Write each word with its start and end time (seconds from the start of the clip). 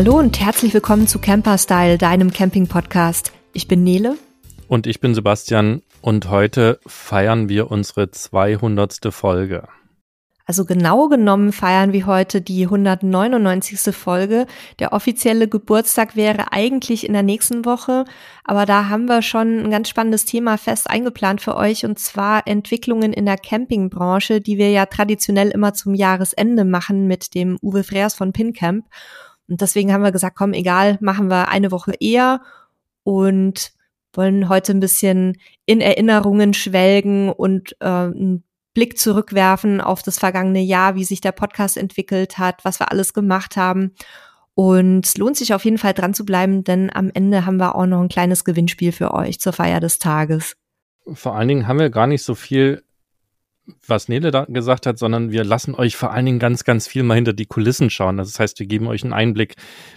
Hallo 0.00 0.18
und 0.18 0.40
herzlich 0.40 0.72
willkommen 0.72 1.06
zu 1.06 1.18
Camper 1.18 1.58
Style, 1.58 1.98
deinem 1.98 2.32
Camping-Podcast. 2.32 3.32
Ich 3.52 3.68
bin 3.68 3.84
Nele. 3.84 4.16
Und 4.66 4.86
ich 4.86 4.98
bin 4.98 5.14
Sebastian 5.14 5.82
und 6.00 6.30
heute 6.30 6.80
feiern 6.86 7.50
wir 7.50 7.70
unsere 7.70 8.10
200. 8.10 9.12
Folge. 9.12 9.68
Also 10.46 10.64
genau 10.64 11.08
genommen 11.08 11.52
feiern 11.52 11.92
wir 11.92 12.06
heute 12.06 12.40
die 12.40 12.64
199. 12.64 13.94
Folge. 13.94 14.46
Der 14.78 14.94
offizielle 14.94 15.48
Geburtstag 15.48 16.16
wäre 16.16 16.50
eigentlich 16.50 17.06
in 17.06 17.12
der 17.12 17.22
nächsten 17.22 17.66
Woche, 17.66 18.06
aber 18.42 18.64
da 18.64 18.88
haben 18.88 19.04
wir 19.04 19.20
schon 19.20 19.58
ein 19.58 19.70
ganz 19.70 19.90
spannendes 19.90 20.24
Thema 20.24 20.56
fest 20.56 20.88
eingeplant 20.88 21.42
für 21.42 21.56
euch 21.56 21.84
und 21.84 21.98
zwar 21.98 22.46
Entwicklungen 22.46 23.12
in 23.12 23.26
der 23.26 23.36
Campingbranche, 23.36 24.40
die 24.40 24.56
wir 24.56 24.70
ja 24.70 24.86
traditionell 24.86 25.50
immer 25.50 25.74
zum 25.74 25.94
Jahresende 25.94 26.64
machen 26.64 27.06
mit 27.06 27.34
dem 27.34 27.58
Uwe 27.60 27.84
Freers 27.84 28.14
von 28.14 28.32
PinCamp. 28.32 28.86
Und 29.50 29.60
deswegen 29.60 29.92
haben 29.92 30.04
wir 30.04 30.12
gesagt, 30.12 30.36
komm, 30.36 30.52
egal, 30.52 30.96
machen 31.00 31.28
wir 31.28 31.48
eine 31.48 31.72
Woche 31.72 31.92
eher 31.98 32.40
und 33.02 33.72
wollen 34.12 34.48
heute 34.48 34.72
ein 34.72 34.80
bisschen 34.80 35.36
in 35.66 35.80
Erinnerungen 35.80 36.54
schwelgen 36.54 37.30
und 37.30 37.76
äh, 37.80 38.06
ein 38.06 38.44
Blick 38.74 38.98
zurückwerfen 38.98 39.80
auf 39.80 40.02
das 40.02 40.18
vergangene 40.18 40.60
Jahr, 40.60 40.94
wie 40.94 41.04
sich 41.04 41.20
der 41.20 41.32
Podcast 41.32 41.76
entwickelt 41.76 42.38
hat, 42.38 42.64
was 42.64 42.78
wir 42.80 42.90
alles 42.90 43.12
gemacht 43.12 43.56
haben. 43.56 43.94
Und 44.54 45.06
es 45.06 45.16
lohnt 45.16 45.36
sich 45.36 45.52
auf 45.54 45.64
jeden 45.64 45.78
Fall 45.78 45.94
dran 45.94 46.14
zu 46.14 46.24
bleiben, 46.24 46.64
denn 46.64 46.90
am 46.94 47.10
Ende 47.12 47.46
haben 47.46 47.56
wir 47.56 47.74
auch 47.74 47.86
noch 47.86 48.00
ein 48.00 48.08
kleines 48.08 48.44
Gewinnspiel 48.44 48.92
für 48.92 49.12
euch 49.12 49.40
zur 49.40 49.52
Feier 49.52 49.80
des 49.80 49.98
Tages. 49.98 50.56
Vor 51.12 51.34
allen 51.34 51.48
Dingen 51.48 51.66
haben 51.66 51.78
wir 51.78 51.90
gar 51.90 52.06
nicht 52.06 52.22
so 52.22 52.34
viel 52.34 52.84
was 53.86 54.08
Nele 54.08 54.30
da 54.30 54.44
gesagt 54.48 54.86
hat, 54.86 54.98
sondern 54.98 55.30
wir 55.30 55.44
lassen 55.44 55.74
euch 55.74 55.96
vor 55.96 56.12
allen 56.12 56.26
Dingen 56.26 56.38
ganz, 56.38 56.64
ganz 56.64 56.86
viel 56.86 57.02
mal 57.02 57.14
hinter 57.14 57.32
die 57.32 57.46
Kulissen 57.46 57.90
schauen. 57.90 58.16
Das 58.16 58.38
heißt, 58.38 58.58
wir 58.58 58.66
geben 58.66 58.86
euch 58.86 59.02
einen 59.02 59.12
Einblick, 59.12 59.56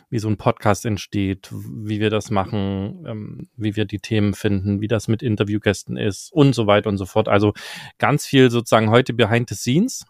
wie 0.09 0.19
so 0.19 0.27
ein 0.27 0.38
Podcast 0.38 0.85
entsteht, 0.85 1.49
wie 1.52 1.99
wir 1.99 2.09
das 2.09 2.31
machen, 2.31 3.05
ähm, 3.07 3.47
wie 3.55 3.75
wir 3.75 3.85
die 3.85 3.99
Themen 3.99 4.33
finden, 4.33 4.81
wie 4.81 4.88
das 4.88 5.07
mit 5.07 5.23
Interviewgästen 5.23 5.97
ist 5.97 6.31
und 6.33 6.53
so 6.55 6.67
weiter 6.67 6.89
und 6.89 6.97
so 6.97 7.05
fort. 7.05 7.27
Also 7.27 7.53
ganz 7.97 8.25
viel 8.25 8.49
sozusagen 8.49 8.89
heute 8.89 9.13
behind 9.13 9.49
the 9.49 9.55
scenes. 9.55 10.05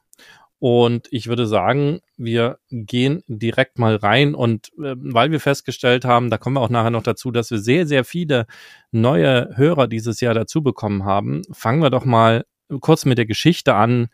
Und 0.66 1.09
ich 1.11 1.27
würde 1.27 1.45
sagen, 1.45 2.00
wir 2.16 2.58
gehen 2.72 3.22
direkt 3.27 3.80
mal 3.80 3.98
rein 3.98 4.33
und 4.33 4.67
äh, 4.77 4.95
weil 4.95 5.30
wir 5.30 5.42
festgestellt 5.42 6.05
haben, 6.05 6.30
da 6.30 6.38
kommen 6.38 6.55
wir 6.55 6.61
auch 6.61 6.70
nachher 6.70 6.89
noch 6.89 7.03
dazu, 7.03 7.31
dass 7.31 7.52
wir 7.52 7.58
sehr, 7.58 7.86
sehr 7.86 8.05
viele 8.05 8.45
neue 8.89 9.50
Hörer 9.58 9.89
dieses 9.89 10.22
Jahr 10.22 10.33
dazu 10.33 10.64
bekommen 10.64 11.03
haben, 11.03 11.42
fangen 11.52 11.81
wir 11.81 11.89
doch 11.89 12.05
mal 12.05 12.45
kurz 12.80 13.06
mit 13.06 13.18
der 13.18 13.26
Geschichte 13.26 13.76
an 13.76 14.10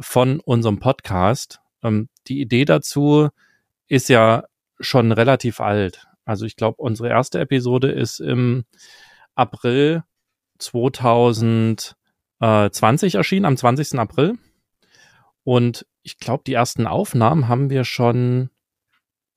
von 0.00 0.40
unserem 0.40 0.78
Podcast. 0.78 1.60
Ähm, 1.82 2.08
die 2.28 2.40
Idee 2.40 2.64
dazu 2.64 3.28
ist 3.88 4.08
ja 4.08 4.44
schon 4.80 5.12
relativ 5.12 5.60
alt. 5.60 6.06
Also 6.24 6.44
ich 6.44 6.56
glaube, 6.56 6.82
unsere 6.82 7.08
erste 7.08 7.38
Episode 7.40 7.90
ist 7.90 8.20
im 8.20 8.64
April 9.34 10.02
2020 10.58 11.94
erschienen, 13.14 13.44
am 13.44 13.56
20. 13.56 13.98
April. 13.98 14.38
Und 15.44 15.86
ich 16.02 16.18
glaube, 16.18 16.42
die 16.46 16.54
ersten 16.54 16.86
Aufnahmen 16.86 17.48
haben 17.48 17.70
wir 17.70 17.84
schon 17.84 18.50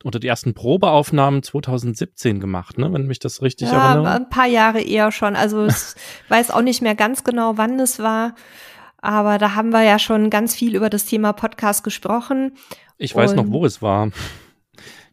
oder 0.03 0.19
die 0.19 0.27
ersten 0.27 0.53
Probeaufnahmen 0.53 1.43
2017 1.43 2.39
gemacht, 2.39 2.77
ne, 2.77 2.91
wenn 2.93 3.05
mich 3.05 3.19
das 3.19 3.41
richtig 3.41 3.71
ja, 3.71 3.93
erinnere. 3.93 4.15
ein 4.15 4.29
paar 4.29 4.47
Jahre 4.47 4.81
eher 4.81 5.11
schon. 5.11 5.35
Also 5.35 5.65
ich 5.65 5.75
weiß 6.29 6.51
auch 6.51 6.61
nicht 6.61 6.81
mehr 6.81 6.95
ganz 6.95 7.23
genau, 7.23 7.57
wann 7.57 7.79
es 7.79 7.99
war. 7.99 8.35
Aber 9.01 9.37
da 9.37 9.55
haben 9.55 9.71
wir 9.71 9.83
ja 9.83 9.97
schon 9.97 10.29
ganz 10.29 10.55
viel 10.55 10.75
über 10.75 10.89
das 10.89 11.05
Thema 11.05 11.33
Podcast 11.33 11.83
gesprochen. 11.83 12.53
Ich 12.97 13.15
weiß 13.15 13.33
noch, 13.33 13.45
wo 13.47 13.65
es 13.65 13.81
war. 13.81 14.09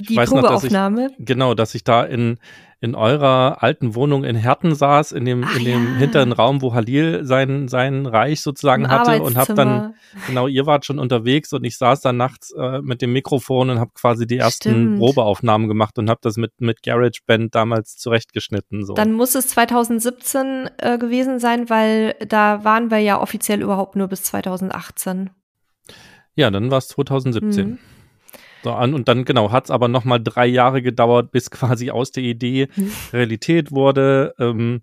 Ich 0.00 0.08
die 0.08 0.16
Probeaufnahme. 0.16 1.02
Noch, 1.02 1.08
dass 1.10 1.18
ich, 1.18 1.26
genau, 1.26 1.54
dass 1.54 1.74
ich 1.74 1.84
da 1.84 2.02
in 2.02 2.38
in 2.86 2.94
eurer 2.94 3.62
alten 3.64 3.96
Wohnung 3.96 4.22
in 4.22 4.36
Herten 4.36 4.74
saß, 4.74 5.10
in 5.10 5.24
dem, 5.24 5.44
Ach 5.44 5.56
in 5.56 5.64
dem 5.64 5.84
ja. 5.84 5.98
hinteren 5.98 6.30
Raum, 6.30 6.62
wo 6.62 6.72
Halil 6.72 7.24
sein, 7.24 7.66
sein 7.66 8.06
Reich 8.06 8.40
sozusagen 8.40 8.84
Im 8.84 8.90
hatte 8.90 9.22
und 9.22 9.36
hab 9.36 9.52
dann, 9.56 9.94
genau, 10.28 10.46
ihr 10.46 10.66
wart 10.66 10.84
schon 10.84 11.00
unterwegs 11.00 11.52
und 11.52 11.64
ich 11.64 11.76
saß 11.76 12.00
dann 12.00 12.16
nachts 12.16 12.52
äh, 12.52 12.80
mit 12.80 13.02
dem 13.02 13.12
Mikrofon 13.12 13.70
und 13.70 13.80
hab 13.80 13.92
quasi 13.94 14.26
die 14.26 14.38
ersten 14.38 14.70
Stimmt. 14.70 14.98
Probeaufnahmen 15.00 15.66
gemacht 15.66 15.98
und 15.98 16.08
hab 16.08 16.22
das 16.22 16.36
mit, 16.36 16.52
mit 16.60 16.84
GarageBand 16.84 17.54
damals 17.54 17.96
zurechtgeschnitten. 17.96 18.84
So. 18.86 18.94
Dann 18.94 19.12
muss 19.12 19.34
es 19.34 19.48
2017 19.48 20.70
äh, 20.78 20.98
gewesen 20.98 21.40
sein, 21.40 21.68
weil 21.68 22.14
da 22.28 22.62
waren 22.62 22.92
wir 22.92 22.98
ja 22.98 23.20
offiziell 23.20 23.62
überhaupt 23.62 23.96
nur 23.96 24.06
bis 24.06 24.22
2018. 24.22 25.30
Ja, 26.36 26.52
dann 26.52 26.70
war 26.70 26.78
es 26.78 26.86
2017. 26.88 27.68
Mhm 27.68 27.78
so 28.66 28.72
an. 28.72 28.94
Und 28.94 29.08
dann, 29.08 29.24
genau, 29.24 29.52
hat 29.52 29.64
es 29.64 29.70
aber 29.70 29.88
nochmal 29.88 30.22
drei 30.22 30.46
Jahre 30.46 30.82
gedauert, 30.82 31.30
bis 31.30 31.50
quasi 31.50 31.90
aus 31.90 32.10
der 32.10 32.24
Idee. 32.24 32.68
Realität 33.12 33.70
wurde. 33.70 34.34
Ähm, 34.38 34.80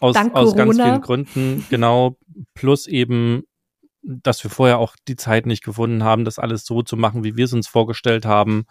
aus, 0.00 0.16
aus 0.32 0.56
ganz 0.56 0.76
vielen 0.76 1.00
Gründen, 1.00 1.66
genau. 1.68 2.16
Plus 2.54 2.86
eben, 2.86 3.42
dass 4.02 4.42
wir 4.42 4.50
vorher 4.50 4.78
auch 4.78 4.96
die 5.08 5.16
Zeit 5.16 5.46
nicht 5.46 5.62
gefunden 5.62 6.04
haben, 6.04 6.24
das 6.24 6.38
alles 6.38 6.64
so 6.64 6.82
zu 6.82 6.96
machen, 6.96 7.22
wie 7.22 7.36
wir 7.36 7.44
es 7.44 7.52
uns 7.52 7.68
vorgestellt 7.68 8.24
haben. 8.24 8.64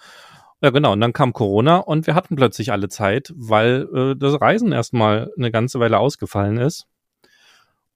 Ja, 0.62 0.72
genau. 0.72 0.92
Und 0.92 1.02
dann 1.02 1.14
kam 1.14 1.32
Corona 1.32 1.78
und 1.78 2.08
wir 2.08 2.16
hatten 2.16 2.36
plötzlich 2.36 2.72
alle 2.72 2.90
Zeit, 2.90 3.32
weil 3.36 3.88
äh, 3.94 4.16
das 4.18 4.42
Reisen 4.42 4.72
erstmal 4.72 5.32
eine 5.38 5.52
ganze 5.52 5.80
Weile 5.80 6.00
ausgefallen 6.00 6.58
ist. 6.58 6.88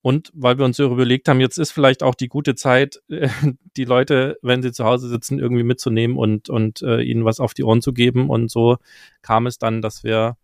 Und 0.04 0.32
weil 0.34 0.58
wir 0.58 0.66
uns 0.66 0.76
so 0.76 0.92
überlegt 0.92 1.30
haben, 1.30 1.40
jetzt 1.40 1.58
ist 1.58 1.72
vielleicht 1.72 2.04
auch 2.04 2.14
die 2.14 2.28
gute 2.28 2.56
Zeit, 2.56 3.02
die 3.78 3.86
Leute, 3.86 4.38
wenn 4.42 4.62
sie 4.62 4.74
zu 4.74 4.84
Hause 4.84 5.08
sitzen, 5.08 5.40
irgendwie 5.40 5.64
mitzunehmen 5.64 6.18
und, 6.18 6.50
und 6.50 6.82
äh, 6.82 7.02
ihnen 7.02 7.24
was 7.24 7.40
auf 7.40 7.54
die 7.54 7.64
Ohren 7.64 7.82
zu 7.82 7.94
geben. 7.94 8.30
Und 8.30 8.52
so 8.52 8.78
kam 9.22 9.48
es 9.48 9.60
dann, 9.60 9.82
dass 9.82 10.04
wir 10.04 10.36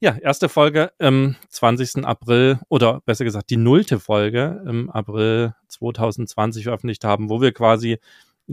ja, 0.00 0.18
erste 0.18 0.50
Folge 0.50 0.92
im 0.98 1.34
20. 1.48 2.04
April 2.04 2.58
oder 2.68 3.00
besser 3.06 3.24
gesagt 3.24 3.48
die 3.48 3.56
nullte 3.56 3.98
Folge 3.98 4.62
im 4.66 4.90
April 4.90 5.54
2020 5.68 6.64
veröffentlicht 6.64 7.04
haben, 7.04 7.30
wo 7.30 7.40
wir 7.40 7.52
quasi 7.52 7.98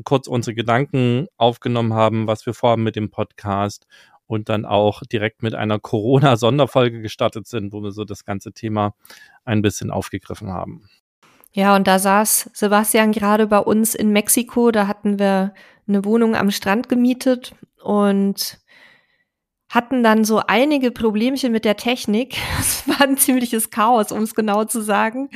kurz 0.05 0.27
unsere 0.27 0.55
Gedanken 0.55 1.27
aufgenommen 1.35 1.93
haben, 1.93 2.25
was 2.25 2.45
wir 2.45 2.53
vorhaben 2.53 2.83
mit 2.83 2.95
dem 2.95 3.09
Podcast 3.09 3.85
und 4.31 4.47
dann 4.47 4.63
auch 4.63 5.03
direkt 5.03 5.43
mit 5.43 5.55
einer 5.55 5.77
Corona-Sonderfolge 5.77 7.01
gestartet 7.01 7.47
sind, 7.47 7.73
wo 7.73 7.83
wir 7.83 7.91
so 7.91 8.05
das 8.05 8.23
ganze 8.23 8.53
Thema 8.53 8.95
ein 9.43 9.61
bisschen 9.61 9.91
aufgegriffen 9.91 10.53
haben. 10.53 10.87
Ja, 11.51 11.75
und 11.75 11.85
da 11.85 11.99
saß 11.99 12.49
Sebastian 12.53 13.11
gerade 13.11 13.45
bei 13.45 13.59
uns 13.59 13.93
in 13.93 14.11
Mexiko. 14.13 14.71
Da 14.71 14.87
hatten 14.87 15.19
wir 15.19 15.53
eine 15.85 16.05
Wohnung 16.05 16.37
am 16.37 16.49
Strand 16.49 16.87
gemietet 16.87 17.53
und 17.83 18.57
hatten 19.67 20.01
dann 20.01 20.23
so 20.23 20.41
einige 20.47 20.91
Problemchen 20.91 21.51
mit 21.51 21.65
der 21.65 21.75
Technik. 21.75 22.37
Es 22.59 22.87
war 22.87 23.01
ein 23.01 23.17
ziemliches 23.17 23.69
Chaos, 23.69 24.13
um 24.13 24.23
es 24.23 24.33
genau 24.33 24.63
zu 24.63 24.81
sagen, 24.81 25.29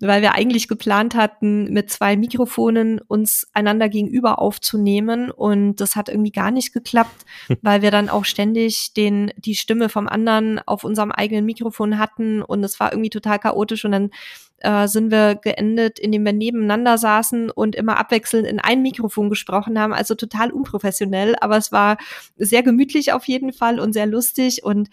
weil 0.00 0.22
wir 0.22 0.34
eigentlich 0.34 0.68
geplant 0.68 1.14
hatten, 1.14 1.72
mit 1.72 1.90
zwei 1.90 2.16
Mikrofonen 2.16 3.00
uns 3.00 3.46
einander 3.52 3.88
gegenüber 3.88 4.38
aufzunehmen. 4.40 5.30
Und 5.30 5.76
das 5.76 5.96
hat 5.96 6.08
irgendwie 6.08 6.32
gar 6.32 6.50
nicht 6.50 6.72
geklappt, 6.72 7.24
weil 7.62 7.82
wir 7.82 7.90
dann 7.90 8.08
auch 8.08 8.24
ständig 8.24 8.92
den 8.94 9.32
die 9.36 9.54
Stimme 9.54 9.88
vom 9.88 10.08
anderen 10.08 10.60
auf 10.66 10.84
unserem 10.84 11.12
eigenen 11.12 11.44
Mikrofon 11.44 11.98
hatten. 11.98 12.42
Und 12.42 12.64
es 12.64 12.78
war 12.80 12.92
irgendwie 12.92 13.10
total 13.10 13.38
chaotisch. 13.38 13.84
Und 13.84 13.92
dann 13.92 14.10
äh, 14.58 14.88
sind 14.88 15.10
wir 15.10 15.36
geendet, 15.36 15.98
indem 15.98 16.24
wir 16.24 16.32
nebeneinander 16.32 16.98
saßen 16.98 17.50
und 17.50 17.76
immer 17.76 17.98
abwechselnd 17.98 18.46
in 18.46 18.58
ein 18.58 18.82
Mikrofon 18.82 19.30
gesprochen 19.30 19.78
haben. 19.78 19.92
Also 19.92 20.14
total 20.14 20.50
unprofessionell, 20.50 21.36
aber 21.40 21.56
es 21.56 21.72
war 21.72 21.96
sehr 22.36 22.62
gemütlich 22.62 23.12
auf 23.12 23.26
jeden 23.26 23.52
Fall 23.52 23.78
und 23.78 23.92
sehr 23.92 24.06
lustig. 24.06 24.64
Und 24.64 24.88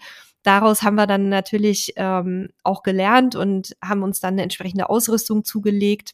daraus 0.46 0.82
haben 0.82 0.94
wir 0.94 1.06
dann 1.06 1.28
natürlich 1.28 1.92
ähm, 1.96 2.50
auch 2.62 2.82
gelernt 2.82 3.34
und 3.34 3.76
haben 3.82 4.02
uns 4.02 4.20
dann 4.20 4.34
eine 4.34 4.42
entsprechende 4.42 4.88
Ausrüstung 4.88 5.44
zugelegt 5.44 6.12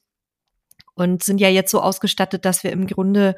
und 0.95 1.23
sind 1.23 1.41
ja 1.41 1.49
jetzt 1.49 1.71
so 1.71 1.81
ausgestattet, 1.81 2.45
dass 2.45 2.65
wir 2.65 2.73
im 2.73 2.87
Grunde 2.87 3.35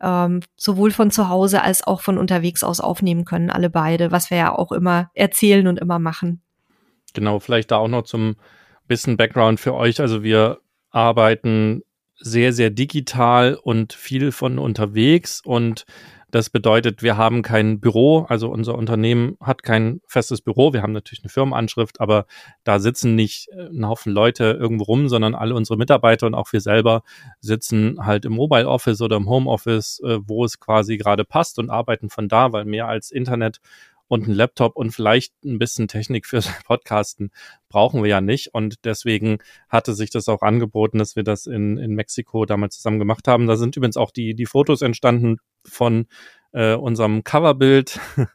ähm, 0.00 0.40
sowohl 0.56 0.90
von 0.90 1.10
zu 1.10 1.28
Hause 1.28 1.62
als 1.62 1.86
auch 1.86 2.00
von 2.00 2.18
unterwegs 2.18 2.64
aus 2.64 2.80
aufnehmen 2.80 3.24
können, 3.24 3.50
alle 3.50 3.70
beide, 3.70 4.10
was 4.10 4.30
wir 4.30 4.38
ja 4.38 4.54
auch 4.54 4.72
immer 4.72 5.10
erzählen 5.14 5.66
und 5.66 5.78
immer 5.78 5.98
machen. 5.98 6.42
Genau, 7.14 7.40
vielleicht 7.40 7.70
da 7.70 7.76
auch 7.76 7.88
noch 7.88 8.02
zum 8.02 8.36
bisschen 8.86 9.16
Background 9.16 9.60
für 9.60 9.74
euch. 9.74 10.00
Also 10.00 10.22
wir 10.22 10.58
arbeiten 10.90 11.82
sehr, 12.16 12.52
sehr 12.52 12.70
digital 12.70 13.54
und 13.54 13.92
viel 13.92 14.32
von 14.32 14.58
unterwegs 14.58 15.40
und 15.44 15.84
das 16.30 16.50
bedeutet, 16.50 17.02
wir 17.02 17.16
haben 17.16 17.40
kein 17.40 17.80
Büro, 17.80 18.26
also 18.28 18.50
unser 18.50 18.74
Unternehmen 18.74 19.38
hat 19.40 19.62
kein 19.62 20.00
festes 20.06 20.42
Büro. 20.42 20.74
Wir 20.74 20.82
haben 20.82 20.92
natürlich 20.92 21.22
eine 21.22 21.30
Firmenanschrift, 21.30 22.00
aber 22.00 22.26
da 22.64 22.80
sitzen 22.80 23.14
nicht 23.14 23.48
äh, 23.48 23.68
ein 23.68 23.86
Haufen 23.86 24.12
Leute 24.12 24.58
irgendwo 24.60 24.84
rum, 24.84 25.08
sondern 25.08 25.34
alle 25.34 25.54
unsere 25.54 25.78
Mitarbeiter 25.78 26.26
und 26.26 26.34
auch 26.34 26.52
wir 26.52 26.60
selber 26.60 27.02
sitzen 27.40 28.04
halt 28.04 28.26
im 28.26 28.34
Mobile 28.34 28.68
Office 28.68 29.00
oder 29.00 29.16
im 29.16 29.28
Home 29.28 29.50
Office, 29.50 30.00
äh, 30.04 30.18
wo 30.22 30.44
es 30.44 30.60
quasi 30.60 30.98
gerade 30.98 31.24
passt 31.24 31.58
und 31.58 31.70
arbeiten 31.70 32.10
von 32.10 32.28
da, 32.28 32.52
weil 32.52 32.66
mehr 32.66 32.88
als 32.88 33.10
Internet 33.10 33.60
und 34.08 34.26
ein 34.26 34.34
Laptop 34.34 34.76
und 34.76 34.90
vielleicht 34.90 35.32
ein 35.44 35.58
bisschen 35.58 35.88
Technik 35.88 36.26
fürs 36.26 36.50
Podcasten 36.66 37.30
brauchen 37.68 38.02
wir 38.02 38.10
ja 38.10 38.20
nicht. 38.20 38.54
Und 38.54 38.84
deswegen 38.84 39.38
hatte 39.68 39.94
sich 39.94 40.10
das 40.10 40.28
auch 40.28 40.42
angeboten, 40.42 40.98
dass 40.98 41.16
wir 41.16 41.22
das 41.22 41.46
in, 41.46 41.78
in 41.78 41.94
Mexiko 41.94 42.44
damals 42.44 42.76
zusammen 42.76 42.98
gemacht 42.98 43.28
haben. 43.28 43.46
Da 43.46 43.56
sind 43.56 43.76
übrigens 43.76 43.96
auch 43.96 44.10
die, 44.10 44.34
die 44.34 44.46
Fotos 44.46 44.82
entstanden 44.82 45.38
von 45.64 46.06
äh, 46.52 46.74
unserem 46.74 47.24
Coverbild. 47.24 48.00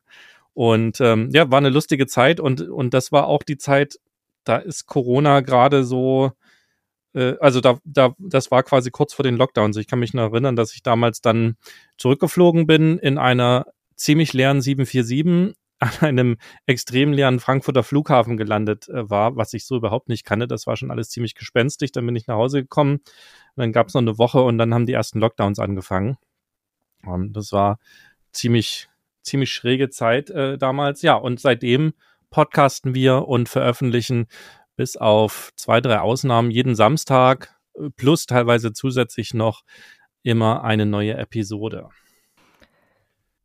Und 0.53 1.01
ähm, 1.01 1.29
ja, 1.31 1.49
war 1.49 1.57
eine 1.57 1.69
lustige 1.69 2.05
Zeit 2.05 2.39
und, 2.39 2.61
und 2.61 2.93
das 2.93 3.11
war 3.11 3.27
auch 3.27 3.41
die 3.41 3.57
Zeit, 3.57 3.99
da 4.43 4.57
ist 4.57 4.85
Corona 4.85 5.41
gerade 5.41 5.83
so, 5.83 6.31
äh, 7.13 7.35
also 7.39 7.59
da, 7.59 7.79
da, 7.85 8.13
das 8.19 8.51
war 8.51 8.63
quasi 8.63 8.91
kurz 8.91 9.13
vor 9.13 9.23
den 9.23 9.35
Lockdowns. 9.35 9.77
Ich 9.77 9.87
kann 9.87 9.99
mich 9.99 10.13
noch 10.13 10.31
erinnern, 10.31 10.55
dass 10.55 10.73
ich 10.73 10.83
damals 10.83 11.21
dann 11.21 11.55
zurückgeflogen 11.97 12.67
bin 12.67 12.99
in 12.99 13.17
einer 13.17 13.65
ziemlich 13.95 14.33
leeren 14.33 14.61
747 14.61 15.55
an 15.79 16.07
einem 16.07 16.37
extrem 16.65 17.11
leeren 17.13 17.39
Frankfurter 17.39 17.83
Flughafen 17.83 18.37
gelandet 18.37 18.87
äh, 18.89 19.09
war, 19.09 19.35
was 19.35 19.53
ich 19.53 19.65
so 19.65 19.75
überhaupt 19.75 20.07
nicht 20.07 20.23
kannte. 20.23 20.47
Das 20.47 20.67
war 20.67 20.77
schon 20.77 20.91
alles 20.91 21.09
ziemlich 21.09 21.35
gespenstig. 21.35 21.91
Dann 21.91 22.05
bin 22.05 22.15
ich 22.15 22.27
nach 22.27 22.35
Hause 22.35 22.61
gekommen. 22.61 23.01
dann 23.55 23.73
gab 23.73 23.87
es 23.87 23.95
noch 23.95 24.01
eine 24.01 24.17
Woche 24.19 24.41
und 24.41 24.57
dann 24.59 24.73
haben 24.73 24.85
die 24.85 24.93
ersten 24.93 25.19
Lockdowns 25.19 25.59
angefangen. 25.59 26.17
Und 27.05 27.33
das 27.33 27.51
war 27.51 27.79
ziemlich, 28.31 28.89
ziemlich 29.21 29.51
schräge 29.51 29.89
Zeit 29.89 30.29
äh, 30.29 30.57
damals. 30.57 31.01
Ja, 31.01 31.15
und 31.15 31.39
seitdem 31.39 31.93
podcasten 32.29 32.95
wir 32.95 33.27
und 33.27 33.49
veröffentlichen 33.49 34.27
bis 34.75 34.97
auf 34.97 35.51
zwei, 35.55 35.81
drei 35.81 35.99
Ausnahmen 35.99 36.51
jeden 36.51 36.75
Samstag 36.75 37.55
äh, 37.75 37.89
plus 37.95 38.25
teilweise 38.25 38.73
zusätzlich 38.73 39.33
noch 39.33 39.63
immer 40.23 40.63
eine 40.63 40.85
neue 40.85 41.15
Episode. 41.15 41.89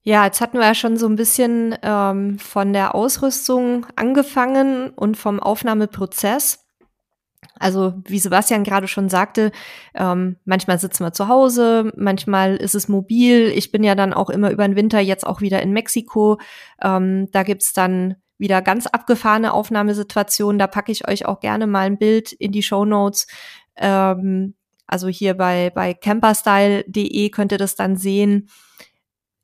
Ja, 0.03 0.25
jetzt 0.25 0.41
hatten 0.41 0.59
wir 0.59 0.65
ja 0.65 0.75
schon 0.75 0.97
so 0.97 1.07
ein 1.07 1.17
bisschen 1.17 1.77
ähm, 1.83 2.39
von 2.39 2.73
der 2.73 2.95
Ausrüstung 2.95 3.87
angefangen 3.95 4.91
und 4.91 5.17
vom 5.17 5.39
Aufnahmeprozess. 5.39 6.65
Also 7.59 7.95
wie 8.05 8.19
Sebastian 8.19 8.65
gerade 8.65 8.89
schon 8.89 9.09
sagte, 9.09 9.53
ähm, 9.95 10.37
manchmal 10.45 10.79
sitzen 10.79 11.05
wir 11.05 11.13
zu 11.13 11.29
Hause, 11.29 11.93
manchmal 11.97 12.57
ist 12.57 12.75
es 12.75 12.89
mobil. 12.89 13.53
Ich 13.55 13.73
bin 13.73 13.83
ja 13.83 13.95
dann 13.95 14.13
auch 14.13 14.31
immer 14.31 14.51
über 14.51 14.67
den 14.67 14.77
Winter 14.77 15.01
jetzt 15.01 15.27
auch 15.27 15.41
wieder 15.41 15.63
in 15.63 15.73
Mexiko. 15.73 16.39
Ähm, 16.83 17.29
da 17.33 17.43
gibt's 17.43 17.73
dann 17.73 18.17
wieder 18.39 18.63
ganz 18.63 18.87
abgefahrene 18.87 19.53
Aufnahmesituationen. 19.53 20.59
Da 20.59 20.67
packe 20.67 20.93
ich 20.93 21.09
euch 21.09 21.27
auch 21.27 21.41
gerne 21.41 21.67
mal 21.67 21.87
ein 21.87 21.99
Bild 21.99 22.33
in 22.33 22.53
die 22.53 22.63
Show 22.63 22.85
Notes. 22.85 23.27
Ähm, 23.77 24.55
also 24.87 25.09
hier 25.09 25.35
bei, 25.35 25.71
bei 25.71 25.95
camperstyle.de 25.95 27.31
könnt 27.31 27.53
ihr 27.53 27.59
das 27.59 27.75
dann 27.75 27.97
sehen 27.97 28.49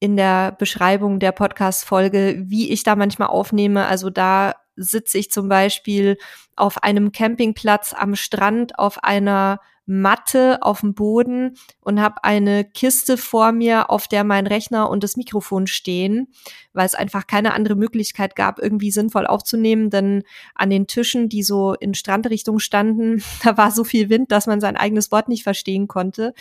in 0.01 0.17
der 0.17 0.53
Beschreibung 0.53 1.19
der 1.19 1.33
Podcast-Folge, 1.33 2.43
wie 2.47 2.71
ich 2.71 2.83
da 2.83 2.97
manchmal 2.97 3.29
aufnehme. 3.29 3.87
Also 3.87 4.11
da 4.11 4.55
sitze 4.77 5.19
ich 5.19 5.31
zum 5.31 5.49
Beispiel 5.49 6.17
auf 6.57 6.83
einem 6.83 7.13
Campingplatz 7.13 7.93
am 7.93 8.17
Strand 8.17 8.79
auf 8.79 9.03
einer 9.03 9.61
Matte 9.87 10.63
auf 10.63 10.81
dem 10.81 10.95
Boden 10.95 11.59
und 11.81 12.01
habe 12.01 12.25
eine 12.25 12.65
Kiste 12.65 13.19
vor 13.19 13.53
mir, 13.53 13.91
auf 13.91 14.09
der 14.09 14.25
mein 14.25 14.47
Rechner 14.47 14.89
und 14.89 15.05
das 15.05 15.17
Mikrofon 15.17 15.67
stehen, 15.67 16.29
weil 16.73 16.87
es 16.87 16.95
einfach 16.95 17.27
keine 17.27 17.53
andere 17.53 17.75
Möglichkeit 17.75 18.35
gab, 18.35 18.59
irgendwie 18.59 18.91
sinnvoll 18.91 19.27
aufzunehmen, 19.27 19.91
denn 19.91 20.23
an 20.55 20.71
den 20.71 20.87
Tischen, 20.87 21.29
die 21.29 21.43
so 21.43 21.75
in 21.75 21.93
Strandrichtung 21.95 22.61
standen, 22.61 23.23
da 23.45 23.57
war 23.59 23.71
so 23.71 23.85
viel 23.85 24.09
Wind, 24.09 24.33
dass 24.33 24.47
man 24.47 24.61
sein 24.61 24.77
eigenes 24.77 25.13
Wort 25.13 25.29
nicht 25.29 25.43
verstehen 25.43 25.87
konnte. 25.87 26.33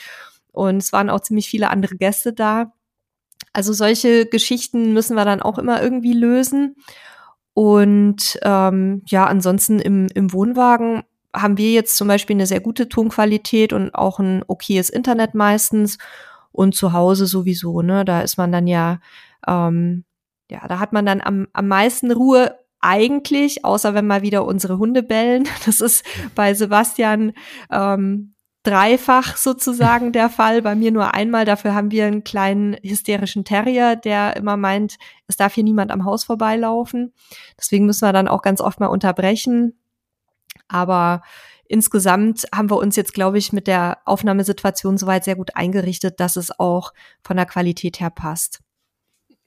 Und 0.52 0.78
es 0.78 0.94
waren 0.94 1.10
auch 1.10 1.20
ziemlich 1.20 1.50
viele 1.50 1.70
andere 1.70 1.96
Gäste 1.96 2.32
da. 2.32 2.74
Also 3.52 3.74
solche 3.74 4.26
Geschichten 4.26 4.94
müssen 4.94 5.16
wir 5.16 5.26
dann 5.26 5.42
auch 5.42 5.58
immer 5.58 5.82
irgendwie 5.82 6.14
lösen. 6.14 6.76
Und 7.54 8.40
ähm, 8.42 9.04
ja, 9.06 9.26
ansonsten 9.26 9.80
im, 9.80 10.08
im 10.14 10.34
Wohnwagen 10.34 11.04
haben 11.36 11.58
wir 11.58 11.72
jetzt 11.72 11.98
zum 11.98 12.08
Beispiel 12.08 12.36
eine 12.36 12.46
sehr 12.46 12.60
gute 12.60 12.90
Tonqualität 12.90 13.74
und 13.74 13.94
auch 13.94 14.20
ein 14.20 14.44
okayes 14.48 14.90
Internet 14.90 15.34
meistens. 15.36 15.98
Und 16.52 16.76
zu 16.76 16.94
Hause 16.94 17.26
sowieso, 17.26 17.82
ne? 17.82 18.06
Da 18.06 18.22
ist 18.22 18.38
man 18.38 18.52
dann 18.52 18.68
ja, 18.68 19.00
ähm, 19.48 20.04
ja, 20.52 20.68
da 20.68 20.78
hat 20.78 20.94
man 20.94 21.04
dann 21.04 21.20
am, 21.20 21.48
am 21.54 21.68
meisten 21.68 22.12
Ruhe 22.12 22.60
eigentlich, 22.80 23.66
außer 23.66 23.96
wenn 23.96 24.06
mal 24.06 24.22
wieder 24.22 24.46
unsere 24.46 24.78
Hunde 24.78 25.02
bellen. 25.02 25.48
Das 25.66 25.82
ist 25.82 26.06
bei 26.36 26.54
Sebastian 26.54 27.34
ähm, 27.72 28.33
dreifach 28.64 29.36
sozusagen 29.36 30.14
der 30.14 30.30
Fall, 30.30 30.62
bei 30.62 30.74
mir 30.74 30.92
nur 30.92 31.14
einmal. 31.14 31.46
Dafür 31.46 31.74
haben 31.74 31.92
wir 31.92 32.06
einen 32.06 32.24
kleinen 32.24 32.76
hysterischen 32.82 33.44
Terrier, 33.44 33.96
der 33.96 34.36
immer 34.38 34.58
meint, 34.58 34.98
es 35.28 35.36
darf 35.36 35.54
hier 35.54 35.64
niemand 35.64 35.92
am 35.92 36.06
Haus 36.06 36.24
vorbeilaufen. 36.24 37.14
Deswegen 37.60 37.86
müssen 37.86 38.08
wir 38.08 38.14
dann 38.14 38.30
auch 38.30 38.42
ganz 38.42 38.62
oft 38.62 38.80
mal 38.80 38.88
unterbrechen. 38.88 39.78
Aber 40.70 41.22
insgesamt 41.68 42.46
haben 42.56 42.70
wir 42.70 42.78
uns 42.78 42.96
jetzt, 42.96 43.14
glaube 43.14 43.38
ich, 43.38 43.52
mit 43.52 43.68
der 43.68 44.00
Aufnahmesituation 44.06 44.98
soweit 44.98 45.26
sehr 45.26 45.36
gut 45.36 45.56
eingerichtet, 45.56 46.20
dass 46.20 46.38
es 46.38 46.58
auch 46.58 46.94
von 47.22 47.36
der 47.36 47.46
Qualität 47.46 48.00
her 48.00 48.10
passt. 48.10 48.62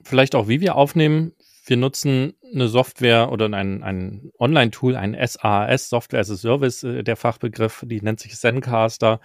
Vielleicht 0.03 0.35
auch, 0.35 0.47
wie 0.47 0.61
wir 0.61 0.77
aufnehmen. 0.77 1.33
Wir 1.67 1.77
nutzen 1.77 2.35
eine 2.55 2.69
Software 2.69 3.33
oder 3.33 3.47
ein, 3.47 3.83
ein 3.83 4.31
Online-Tool, 4.39 4.95
ein 4.95 5.17
SAS, 5.27 5.89
Software 5.89 6.21
as 6.21 6.31
a 6.31 6.37
Service, 6.37 6.85
äh, 6.85 7.03
der 7.03 7.17
Fachbegriff, 7.17 7.85
die 7.87 8.01
nennt 8.01 8.21
sich 8.21 8.37
Zencaster. 8.37 9.21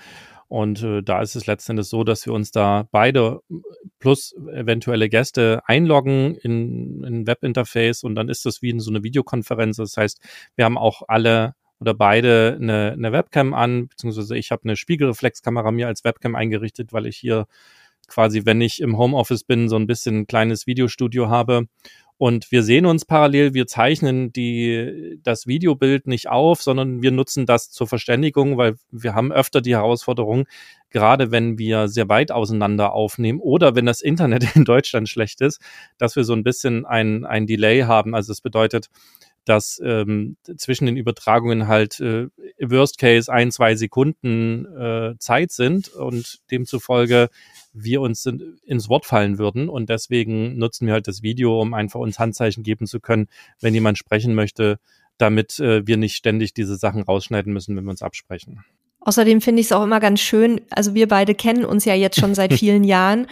Und 0.48 0.82
äh, 0.82 1.02
da 1.04 1.22
ist 1.22 1.36
es 1.36 1.46
letztendlich 1.46 1.88
so, 1.88 2.04
dass 2.04 2.26
wir 2.26 2.34
uns 2.34 2.52
da 2.52 2.88
beide 2.92 3.42
plus 4.00 4.36
eventuelle 4.54 5.08
Gäste 5.08 5.62
einloggen 5.66 6.36
in 6.36 7.06
ein 7.06 7.28
Webinterface 7.28 8.04
und 8.04 8.16
dann 8.16 8.28
ist 8.28 8.46
das 8.46 8.62
wie 8.62 8.72
in 8.72 8.80
so 8.80 8.90
eine 8.90 9.04
Videokonferenz. 9.04 9.78
Das 9.78 9.96
heißt, 9.96 10.20
wir 10.56 10.66
haben 10.66 10.78
auch 10.78 11.04
alle 11.08 11.54
oder 11.80 11.94
beide 11.94 12.58
eine, 12.60 12.92
eine 12.92 13.12
Webcam 13.12 13.54
an, 13.54 13.88
beziehungsweise 13.88 14.36
ich 14.36 14.52
habe 14.52 14.64
eine 14.64 14.76
Spiegelreflexkamera 14.76 15.72
mir 15.72 15.88
als 15.88 16.04
Webcam 16.04 16.36
eingerichtet, 16.36 16.92
weil 16.92 17.06
ich 17.06 17.18
hier 17.18 17.48
quasi, 18.08 18.46
wenn 18.46 18.62
ich 18.62 18.82
im 18.82 18.98
Homeoffice 18.98 19.44
bin, 19.44 19.70
so 19.70 19.78
ein 19.78 19.88
bisschen 19.88 20.20
ein 20.20 20.28
kleines 20.28 20.68
Videostudio 20.68 21.30
habe. 21.30 21.68
Und 22.22 22.52
wir 22.52 22.62
sehen 22.62 22.86
uns 22.86 23.04
parallel, 23.04 23.56
wir 23.56 23.66
zeichnen 23.66 24.32
die, 24.32 25.18
das 25.24 25.48
Videobild 25.48 26.06
nicht 26.06 26.30
auf, 26.30 26.62
sondern 26.62 27.02
wir 27.02 27.10
nutzen 27.10 27.48
das 27.48 27.72
zur 27.72 27.88
Verständigung, 27.88 28.60
weil 28.60 28.76
wir 28.92 29.16
haben 29.16 29.32
öfter 29.32 29.60
die 29.60 29.74
Herausforderung, 29.74 30.46
gerade 30.92 31.32
wenn 31.32 31.58
wir 31.58 31.88
sehr 31.88 32.10
weit 32.10 32.32
auseinander 32.32 32.94
aufnehmen 32.94 33.40
oder 33.40 33.74
wenn 33.74 33.88
das 33.88 34.02
Internet 34.02 34.46
in 34.56 34.66
Deutschland 34.66 35.10
schlecht 35.10 35.42
ist, 35.42 35.62
dass 35.98 36.16
wir 36.16 36.24
so 36.24 36.34
ein 36.34 36.44
bisschen 36.44 36.86
ein, 36.86 37.26
ein 37.26 37.48
Delay 37.48 37.86
haben. 37.86 38.14
Also 38.14 38.34
das 38.34 38.42
bedeutet, 38.42 38.92
dass 39.46 39.82
ähm, 39.84 40.38
zwischen 40.58 40.86
den 40.86 40.98
Übertragungen 40.98 41.68
halt 41.68 42.00
äh, 42.00 42.28
Worst 42.60 42.98
Case 42.98 43.32
ein, 43.32 43.52
zwei 43.52 43.76
Sekunden 43.76 44.66
äh, 44.66 45.16
Zeit 45.18 45.52
sind 45.52 45.90
und 45.90 46.40
demzufolge 46.52 47.30
wir 47.74 48.02
uns 48.02 48.26
in, 48.26 48.60
ins 48.66 48.90
Wort 48.90 49.06
fallen 49.06 49.38
würden. 49.38 49.70
Und 49.70 49.90
deswegen 49.90 50.58
nutzen 50.58 50.88
wir 50.88 50.94
halt 50.94 51.08
das 51.08 51.22
Video, 51.22 51.60
um 51.62 51.74
einfach 51.74 52.00
uns 52.00 52.20
Handzeichen 52.20 52.64
geben 52.64 52.86
zu 52.86 53.00
können, 53.00 53.28
wenn 53.62 53.74
jemand 53.74 53.98
sprechen 53.98 54.36
möchte, 54.36 54.78
damit 55.18 55.60
äh, 55.60 55.86
wir 55.86 55.98
nicht 55.98 56.16
ständig 56.16 56.54
diese 56.54 56.76
Sachen 56.76 57.04
rausschneiden 57.04 57.54
müssen, 57.54 57.76
wenn 57.76 57.84
wir 57.86 57.92
uns 57.92 58.02
absprechen. 58.02 58.64
Außerdem 59.00 59.42
finde 59.42 59.62
ich 59.62 59.68
es 59.68 59.72
auch 59.72 59.84
immer 59.84 60.00
ganz 60.00 60.20
schön, 60.20 60.62
also 60.70 60.94
wir 60.94 61.08
beide 61.08 61.34
kennen 61.34 61.66
uns 61.66 61.86
ja 61.86 61.96
jetzt 61.96 62.20
schon 62.20 62.36
seit 62.36 62.54
vielen 62.60 62.84
Jahren 62.84 63.28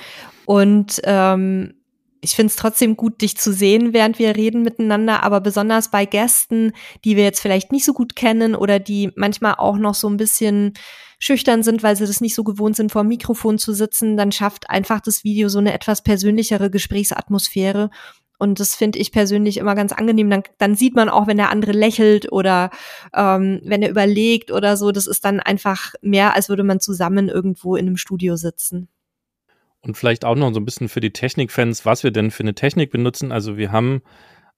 und 0.46 1.00
ähm, 1.04 1.76
ich 2.22 2.36
finde 2.36 2.52
es 2.52 2.56
trotzdem 2.56 2.98
gut, 2.98 3.22
dich 3.22 3.38
zu 3.38 3.54
sehen, 3.54 3.94
während 3.94 4.20
wir 4.20 4.36
reden 4.36 4.62
miteinander, 4.62 5.24
aber 5.24 5.42
besonders 5.42 5.90
bei 5.92 6.06
Gästen, 6.06 6.74
die 7.06 7.16
wir 7.16 7.24
jetzt 7.24 7.40
vielleicht 7.40 7.72
nicht 7.72 7.86
so 7.86 7.94
gut 7.94 8.16
kennen 8.16 8.56
oder 8.56 8.80
die 8.80 9.12
manchmal 9.16 9.56
auch 9.56 9.78
noch 9.78 9.96
so 9.96 10.10
ein 10.10 10.18
bisschen 10.18 10.74
schüchtern 11.20 11.64
sind, 11.64 11.84
weil 11.84 11.96
sie 11.96 12.06
das 12.06 12.22
nicht 12.22 12.36
so 12.36 12.44
gewohnt 12.44 12.76
sind, 12.76 12.92
vor 12.92 13.04
dem 13.04 13.10
Mikrofon 13.10 13.58
zu 13.58 13.74
sitzen, 13.74 14.18
dann 14.18 14.32
schafft 14.32 14.70
einfach 14.70 15.02
das 15.02 15.24
Video 15.24 15.50
so 15.50 15.60
eine 15.60 15.74
etwas 15.74 16.02
persönlichere 16.02 16.70
Gesprächsatmosphäre. 16.70 17.90
Und 18.38 18.62
das 18.62 18.74
finde 18.74 19.00
ich 19.00 19.12
persönlich 19.12 19.58
immer 19.58 19.76
ganz 19.76 19.92
angenehm. 19.92 20.30
Dann, 20.30 20.44
dann 20.58 20.76
sieht 20.76 20.96
man 20.96 21.10
auch, 21.10 21.28
wenn 21.28 21.36
der 21.36 21.50
andere 21.50 21.74
lächelt 21.74 22.32
oder 22.32 22.70
ähm, 23.14 23.60
wenn 23.66 23.82
er 23.82 23.90
überlegt 23.90 24.50
oder 24.50 24.78
so. 24.78 24.94
Das 24.94 25.08
ist 25.08 25.26
dann 25.26 25.42
einfach 25.42 25.94
mehr, 26.02 26.36
als 26.36 26.48
würde 26.48 26.64
man 26.64 26.80
zusammen 26.80 27.28
irgendwo 27.28 27.76
in 27.76 27.88
einem 27.88 27.98
Studio 27.98 28.38
sitzen. 28.38 28.88
Und 29.82 29.96
vielleicht 29.96 30.26
auch 30.26 30.36
noch 30.36 30.54
so 30.54 30.60
ein 30.60 30.66
bisschen 30.66 30.90
für 30.90 31.00
die 31.00 31.14
Technikfans, 31.14 31.86
was 31.86 32.04
wir 32.04 32.12
denn 32.12 32.32
für 32.32 32.44
eine 32.44 32.56
Technik 32.56 32.92
benutzen. 32.92 33.32
Also 33.32 33.58
wir 33.58 33.72
haben 33.72 34.02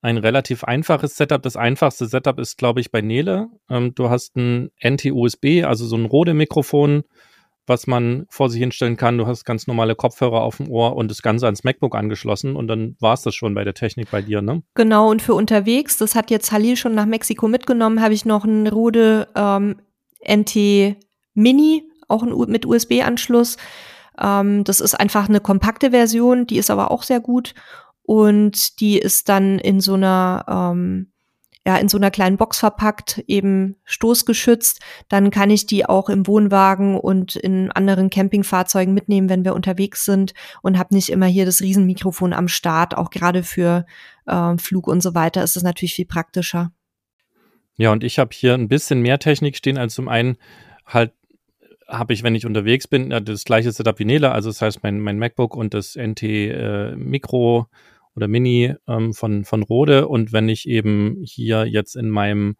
ein 0.02 0.18
relativ 0.18 0.64
einfaches 0.64 1.16
Setup. 1.16 1.42
Das 1.42 1.56
einfachste 1.56 2.08
Setup 2.08 2.40
ist, 2.40 2.58
glaube 2.58 2.82
ich, 2.82 2.92
bei 2.92 3.02
Nele. 3.02 3.50
Ähm, 3.70 3.94
du 3.94 4.10
hast 4.10 4.36
ein 4.36 4.72
NT-USB, 4.84 5.64
also 5.64 5.86
so 5.86 5.96
ein 5.96 6.06
Rode-Mikrofon, 6.06 7.04
was 7.68 7.86
man 7.86 8.26
vor 8.30 8.50
sich 8.50 8.60
hinstellen 8.60 8.98
kann. 8.98 9.20
Du 9.20 9.28
hast 9.28 9.46
ganz 9.46 9.68
normale 9.68 9.96
Kopfhörer 9.96 10.42
auf 10.42 10.58
dem 10.58 10.70
Ohr 10.72 10.96
und 10.96 11.12
das 11.12 11.22
Ganze 11.22 11.46
ans 11.46 11.64
MacBook 11.64 11.96
angeschlossen 11.96 12.56
und 12.56 12.68
dann 12.68 12.96
war 13.00 13.14
es 13.14 13.22
das 13.22 13.36
schon 13.36 13.54
bei 13.54 13.64
der 13.64 13.76
Technik 13.76 14.10
bei 14.10 14.24
dir, 14.24 14.42
ne? 14.42 14.64
Genau, 14.74 15.12
und 15.12 15.22
für 15.22 15.36
unterwegs, 15.36 15.98
das 15.98 16.16
hat 16.16 16.32
jetzt 16.32 16.52
Halil 16.52 16.76
schon 16.76 16.96
nach 16.96 17.06
Mexiko 17.06 17.48
mitgenommen, 17.48 18.02
habe 18.02 18.16
ich 18.16 18.26
noch 18.26 18.44
ein 18.44 18.68
Rode 18.68 19.28
ähm, 19.36 19.76
NT 20.28 20.98
Mini, 21.34 21.84
auch 22.08 22.24
ein, 22.24 22.34
mit 22.52 22.66
USB-Anschluss. 22.66 23.58
Ähm, 24.22 24.64
das 24.64 24.80
ist 24.80 24.94
einfach 24.94 25.28
eine 25.28 25.40
kompakte 25.40 25.92
Version, 25.92 26.48
die 26.48 26.58
ist 26.58 26.70
aber 26.70 26.92
auch 26.92 27.04
sehr 27.04 27.20
gut 27.20 27.54
und 28.04 28.80
die 28.80 28.98
ist 28.98 29.30
dann 29.30 29.60
in 29.60 29.80
so 29.80 29.96
einer 29.96 30.46
ähm, 30.48 31.12
ja 31.66 31.78
in 31.78 31.90
so 31.90 31.98
einer 31.98 32.10
kleinen 32.10 32.38
Box 32.38 32.60
verpackt, 32.60 33.24
eben 33.28 33.76
stoßgeschützt. 33.84 34.80
Dann 35.10 35.30
kann 35.30 35.50
ich 35.50 35.68
die 35.68 35.86
auch 35.86 36.10
im 36.10 36.26
Wohnwagen 36.26 37.00
und 37.00 37.36
in 37.36 37.72
anderen 37.72 38.10
Campingfahrzeugen 38.10 38.94
mitnehmen, 38.94 39.30
wenn 39.30 39.46
wir 39.46 39.54
unterwegs 39.54 40.06
sind 40.06 40.34
und 40.62 40.78
habe 40.78 40.96
nicht 40.96 41.10
immer 41.10 41.28
hier 41.28 41.46
das 41.46 41.62
Riesenmikrofon 41.62 42.34
am 42.34 42.48
Start. 42.48 42.98
Auch 42.98 43.12
gerade 43.12 43.44
für 43.44 43.86
äh, 44.26 44.58
Flug 44.58 44.88
und 44.88 45.02
so 45.02 45.14
weiter 45.14 45.44
ist 45.44 45.56
es 45.56 45.64
natürlich 45.64 45.94
viel 45.94 46.06
praktischer. 46.06 46.72
Ja, 47.78 47.92
und 47.92 48.04
ich 48.04 48.20
habe 48.20 48.32
hier 48.34 48.54
ein 48.54 48.68
bisschen 48.68 49.02
mehr 49.02 49.20
Technik 49.20 49.56
stehen 49.56 49.78
als 49.78 49.94
zum 49.94 50.08
einen 50.08 50.38
halt 50.86 51.14
habe 51.92 52.14
ich, 52.14 52.24
wenn 52.24 52.36
ich 52.36 52.46
unterwegs 52.46 52.88
bin, 52.88 53.10
das 53.10 53.44
gleiche 53.44 53.72
Setup 53.72 54.00
wie 54.00 54.06
Nele, 54.06 54.32
also 54.32 54.50
das 54.50 54.62
heißt 54.62 54.84
mein, 54.84 55.00
mein 55.00 55.20
MacBook 55.20 55.56
und 55.56 55.74
das 55.74 55.96
NT 55.96 56.24
äh, 56.24 56.96
Micro 56.96 57.68
oder 58.16 58.28
Mini 58.28 58.74
ähm, 58.88 59.14
von, 59.14 59.44
von 59.44 59.64
Rode 59.64 60.08
und 60.08 60.34
wenn 60.34 60.50
ich 60.50 60.68
eben 60.68 61.22
hier 61.24 61.66
jetzt 61.66 61.96
in 61.96 62.10
meinem 62.10 62.56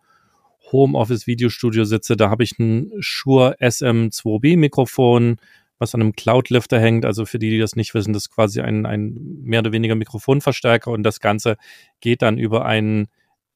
Homeoffice 0.72 1.28
Videostudio 1.28 1.84
sitze, 1.86 2.16
da 2.16 2.30
habe 2.30 2.44
ich 2.44 2.58
ein 2.60 2.92
Shure 3.00 3.56
SM2B 3.60 4.58
Mikrofon, 4.58 5.38
was 5.80 5.96
an 5.96 6.02
einem 6.02 6.14
Cloud-Lifter 6.14 6.80
hängt. 6.80 7.06
Also 7.06 7.26
für 7.26 7.40
die, 7.40 7.50
die 7.50 7.60
das 7.60 7.76
nicht 7.76 7.94
wissen, 7.94 8.14
das 8.14 8.24
ist 8.24 8.30
quasi 8.36 8.62
ein, 8.62 8.86
ein 8.86 9.18
mehr 9.42 9.62
oder 9.62 9.72
weniger 9.72 9.96
Mikrofonverstärker 9.96 10.92
und 10.92 11.04
das 11.04 11.20
Ganze 11.20 11.58
geht 12.00 12.22
dann 12.22 12.38
über 12.38 12.66
einen 12.66 13.08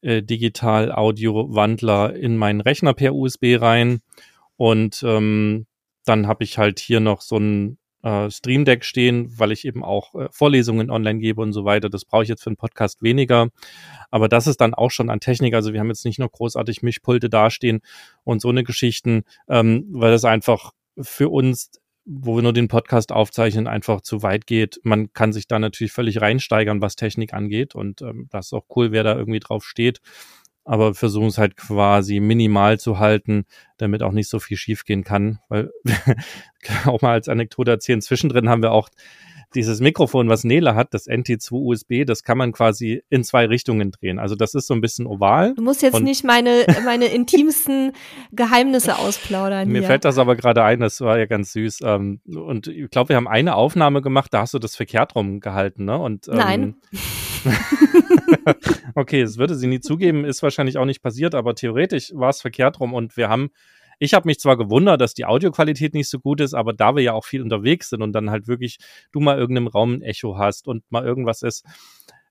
äh, 0.01 0.23
Digital-Audio-Wandler 0.23 2.15
in 2.15 2.35
meinen 2.37 2.61
Rechner 2.61 2.93
per 2.93 3.13
USB 3.13 3.57
rein. 3.59 3.99
Und 4.57 5.03
ähm, 5.05 5.65
dann 6.05 6.27
habe 6.27 6.43
ich 6.43 6.57
halt 6.57 6.79
hier 6.79 6.99
noch 6.99 7.21
so 7.21 7.37
ein 7.37 7.77
äh, 8.03 8.29
Stream 8.29 8.65
Deck 8.65 8.85
stehen, 8.85 9.33
weil 9.37 9.51
ich 9.51 9.65
eben 9.65 9.83
auch 9.83 10.13
äh, 10.15 10.27
Vorlesungen 10.31 10.89
online 10.91 11.19
gebe 11.19 11.41
und 11.41 11.53
so 11.53 11.65
weiter. 11.65 11.89
Das 11.89 12.05
brauche 12.05 12.23
ich 12.23 12.29
jetzt 12.29 12.43
für 12.43 12.51
einen 12.51 12.57
Podcast 12.57 13.01
weniger. 13.01 13.49
Aber 14.11 14.29
das 14.29 14.47
ist 14.47 14.61
dann 14.61 14.73
auch 14.73 14.91
schon 14.91 15.09
an 15.09 15.19
Technik. 15.19 15.55
Also 15.55 15.73
wir 15.73 15.79
haben 15.79 15.89
jetzt 15.89 16.05
nicht 16.05 16.19
nur 16.19 16.29
großartig 16.29 16.83
Mischpulte 16.83 17.29
dastehen 17.29 17.81
und 18.23 18.41
so 18.41 18.49
eine 18.49 18.63
Geschichten, 18.63 19.23
ähm, 19.49 19.87
weil 19.89 20.11
das 20.11 20.23
einfach 20.23 20.71
für 21.01 21.29
uns 21.29 21.71
wo 22.05 22.35
wir 22.35 22.43
nur 22.43 22.53
den 22.53 22.67
Podcast 22.67 23.11
aufzeichnen, 23.11 23.67
einfach 23.67 24.01
zu 24.01 24.21
weit 24.21 24.45
geht. 24.45 24.79
Man 24.83 25.11
kann 25.13 25.33
sich 25.33 25.47
da 25.47 25.57
natürlich 25.57 25.91
völlig 25.91 26.21
reinsteigern, 26.21 26.79
was 26.79 26.95
Technik 26.95 27.33
angeht. 27.33 27.73
Und 27.73 28.01
ähm, 28.03 28.27
das 28.29 28.47
ist 28.47 28.53
auch 28.53 28.65
cool, 28.75 28.91
wer 28.91 29.03
da 29.03 29.15
irgendwie 29.15 29.39
drauf 29.39 29.65
steht. 29.65 30.01
Aber 30.65 30.93
versuchen 30.93 31.27
es 31.27 31.37
halt 31.37 31.55
quasi 31.57 32.19
minimal 32.19 32.79
zu 32.79 32.99
halten, 32.99 33.45
damit 33.77 34.03
auch 34.03 34.11
nicht 34.11 34.29
so 34.29 34.39
viel 34.39 34.57
schiefgehen 34.57 35.03
kann. 35.03 35.39
Weil 35.47 35.71
auch 36.85 37.01
mal 37.01 37.13
als 37.13 37.29
Anekdote 37.29 37.71
erzählen, 37.71 38.01
zwischendrin 38.01 38.49
haben 38.49 38.63
wir 38.63 38.71
auch 38.71 38.89
dieses 39.55 39.79
Mikrofon, 39.79 40.29
was 40.29 40.43
Nele 40.43 40.75
hat, 40.75 40.93
das 40.93 41.07
NT2 41.07 41.51
USB, 41.51 42.05
das 42.05 42.23
kann 42.23 42.37
man 42.37 42.51
quasi 42.51 43.03
in 43.09 43.23
zwei 43.23 43.45
Richtungen 43.45 43.91
drehen. 43.91 44.19
Also 44.19 44.35
das 44.35 44.53
ist 44.53 44.67
so 44.67 44.73
ein 44.73 44.81
bisschen 44.81 45.07
oval. 45.07 45.53
Du 45.55 45.61
musst 45.61 45.81
jetzt 45.81 46.01
nicht 46.01 46.23
meine, 46.23 46.65
meine 46.83 47.05
intimsten 47.05 47.93
Geheimnisse 48.31 48.97
ausplaudern. 48.97 49.69
Mir 49.69 49.79
hier. 49.79 49.87
fällt 49.87 50.05
das 50.05 50.17
aber 50.17 50.35
gerade 50.35 50.63
ein, 50.63 50.81
das 50.81 51.01
war 51.01 51.17
ja 51.17 51.25
ganz 51.25 51.53
süß. 51.53 51.79
Ähm, 51.83 52.19
und 52.25 52.67
ich 52.67 52.89
glaube, 52.89 53.09
wir 53.09 53.15
haben 53.15 53.27
eine 53.27 53.55
Aufnahme 53.55 54.01
gemacht, 54.01 54.33
da 54.33 54.41
hast 54.41 54.53
du 54.53 54.59
das 54.59 54.75
verkehrt 54.75 55.15
rum 55.15 55.39
gehalten, 55.39 55.85
ne? 55.85 55.97
Und, 55.97 56.27
ähm, 56.27 56.35
Nein. 56.35 56.75
okay, 58.95 59.21
das 59.21 59.37
würde 59.37 59.55
sie 59.55 59.67
nie 59.67 59.79
zugeben, 59.79 60.25
ist 60.25 60.43
wahrscheinlich 60.43 60.77
auch 60.77 60.85
nicht 60.85 61.01
passiert, 61.01 61.35
aber 61.35 61.55
theoretisch 61.55 62.11
war 62.13 62.29
es 62.29 62.41
verkehrt 62.41 62.79
rum 62.79 62.93
und 62.93 63.17
wir 63.17 63.29
haben 63.29 63.51
ich 63.99 64.13
habe 64.13 64.27
mich 64.27 64.39
zwar 64.39 64.57
gewundert, 64.57 64.99
dass 64.99 65.13
die 65.13 65.25
Audioqualität 65.25 65.93
nicht 65.93 66.09
so 66.09 66.19
gut 66.19 66.41
ist, 66.41 66.53
aber 66.53 66.73
da 66.73 66.95
wir 66.95 67.03
ja 67.03 67.13
auch 67.13 67.25
viel 67.25 67.41
unterwegs 67.41 67.89
sind 67.89 68.01
und 68.01 68.11
dann 68.13 68.29
halt 68.29 68.47
wirklich 68.47 68.77
du 69.11 69.19
mal 69.19 69.37
irgendeinem 69.37 69.67
Raum 69.67 69.93
ein 69.93 70.01
Echo 70.01 70.37
hast 70.37 70.67
und 70.67 70.83
mal 70.89 71.05
irgendwas 71.05 71.41
ist, 71.41 71.65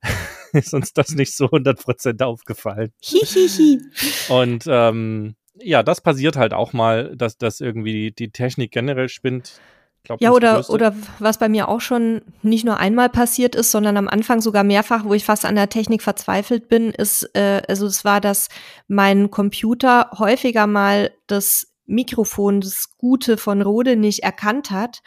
ist 0.53 0.75
uns 0.75 0.93
das 0.93 1.11
nicht 1.11 1.35
so 1.35 1.47
100% 1.47 2.23
aufgefallen. 2.23 2.93
Hihihi. 3.03 3.81
und 4.29 4.65
ähm, 4.69 5.37
ja, 5.57 5.83
das 5.83 6.01
passiert 6.01 6.37
halt 6.37 6.53
auch 6.53 6.73
mal, 6.73 7.17
dass, 7.17 7.39
dass 7.39 7.61
irgendwie 7.61 8.11
die 8.11 8.31
Technik 8.31 8.73
generell 8.73 9.09
spinnt. 9.09 9.61
Glaub, 10.05 10.21
ja, 10.21 10.33
oder, 10.33 10.69
oder 10.69 10.95
was 11.19 11.39
bei 11.39 11.49
mir 11.49 11.69
auch 11.69 11.81
schon 11.81 12.21
nicht 12.43 12.67
nur 12.67 12.77
einmal 12.77 13.09
passiert 13.09 13.55
ist, 13.55 13.71
sondern 13.71 13.97
am 13.97 14.07
Anfang 14.07 14.43
sogar 14.43 14.63
mehrfach, 14.63 15.05
wo 15.07 15.15
ich 15.15 15.25
fast 15.25 15.47
an 15.47 15.55
der 15.55 15.71
Technik 15.71 16.03
verzweifelt 16.03 16.69
bin, 16.69 16.91
ist, 16.91 17.31
äh, 17.35 17.63
also 17.69 17.87
es 17.87 18.05
war, 18.05 18.21
dass 18.21 18.49
mein 18.87 19.31
Computer 19.31 20.11
häufiger 20.19 20.67
mal 20.67 21.11
das 21.27 21.69
Mikrofon, 21.87 22.61
das 22.61 22.97
Gute 22.99 23.39
von 23.39 23.63
Rode 23.63 23.97
nicht 23.97 24.23
erkannt 24.23 24.71
hat 24.71 25.01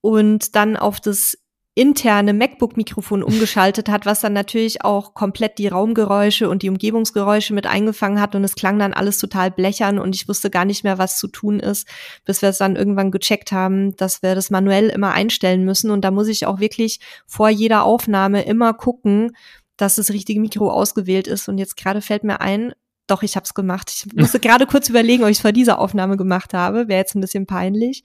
und 0.00 0.56
dann 0.56 0.76
auf 0.78 0.98
das 0.98 1.36
interne 1.74 2.34
MacBook-Mikrofon 2.34 3.22
umgeschaltet 3.22 3.88
hat, 3.88 4.04
was 4.04 4.20
dann 4.20 4.34
natürlich 4.34 4.84
auch 4.84 5.14
komplett 5.14 5.56
die 5.56 5.68
Raumgeräusche 5.68 6.50
und 6.50 6.62
die 6.62 6.68
Umgebungsgeräusche 6.68 7.54
mit 7.54 7.66
eingefangen 7.66 8.20
hat 8.20 8.34
und 8.34 8.44
es 8.44 8.54
klang 8.54 8.78
dann 8.78 8.92
alles 8.92 9.16
total 9.16 9.50
blechern 9.50 9.98
und 9.98 10.14
ich 10.14 10.28
wusste 10.28 10.50
gar 10.50 10.66
nicht 10.66 10.84
mehr, 10.84 10.98
was 10.98 11.18
zu 11.18 11.28
tun 11.28 11.60
ist, 11.60 11.88
bis 12.26 12.42
wir 12.42 12.50
es 12.50 12.58
dann 12.58 12.76
irgendwann 12.76 13.10
gecheckt 13.10 13.52
haben, 13.52 13.96
dass 13.96 14.22
wir 14.22 14.34
das 14.34 14.50
manuell 14.50 14.90
immer 14.90 15.12
einstellen 15.12 15.64
müssen 15.64 15.90
und 15.90 16.02
da 16.02 16.10
muss 16.10 16.28
ich 16.28 16.44
auch 16.44 16.60
wirklich 16.60 17.00
vor 17.26 17.48
jeder 17.48 17.84
Aufnahme 17.84 18.42
immer 18.42 18.74
gucken, 18.74 19.34
dass 19.78 19.96
das 19.96 20.10
richtige 20.10 20.40
Mikro 20.40 20.70
ausgewählt 20.70 21.26
ist 21.26 21.48
und 21.48 21.56
jetzt 21.56 21.78
gerade 21.78 22.02
fällt 22.02 22.22
mir 22.22 22.42
ein, 22.42 22.74
doch, 23.06 23.22
ich 23.22 23.34
habe 23.34 23.44
es 23.44 23.54
gemacht. 23.54 23.90
Ich 23.94 24.12
musste 24.14 24.40
gerade 24.40 24.66
kurz 24.66 24.88
überlegen, 24.88 25.24
ob 25.24 25.30
ich 25.30 25.38
es 25.38 25.42
vor 25.42 25.52
dieser 25.52 25.78
Aufnahme 25.78 26.16
gemacht 26.16 26.54
habe. 26.54 26.88
Wäre 26.88 27.00
jetzt 27.00 27.14
ein 27.14 27.20
bisschen 27.20 27.46
peinlich. 27.46 28.04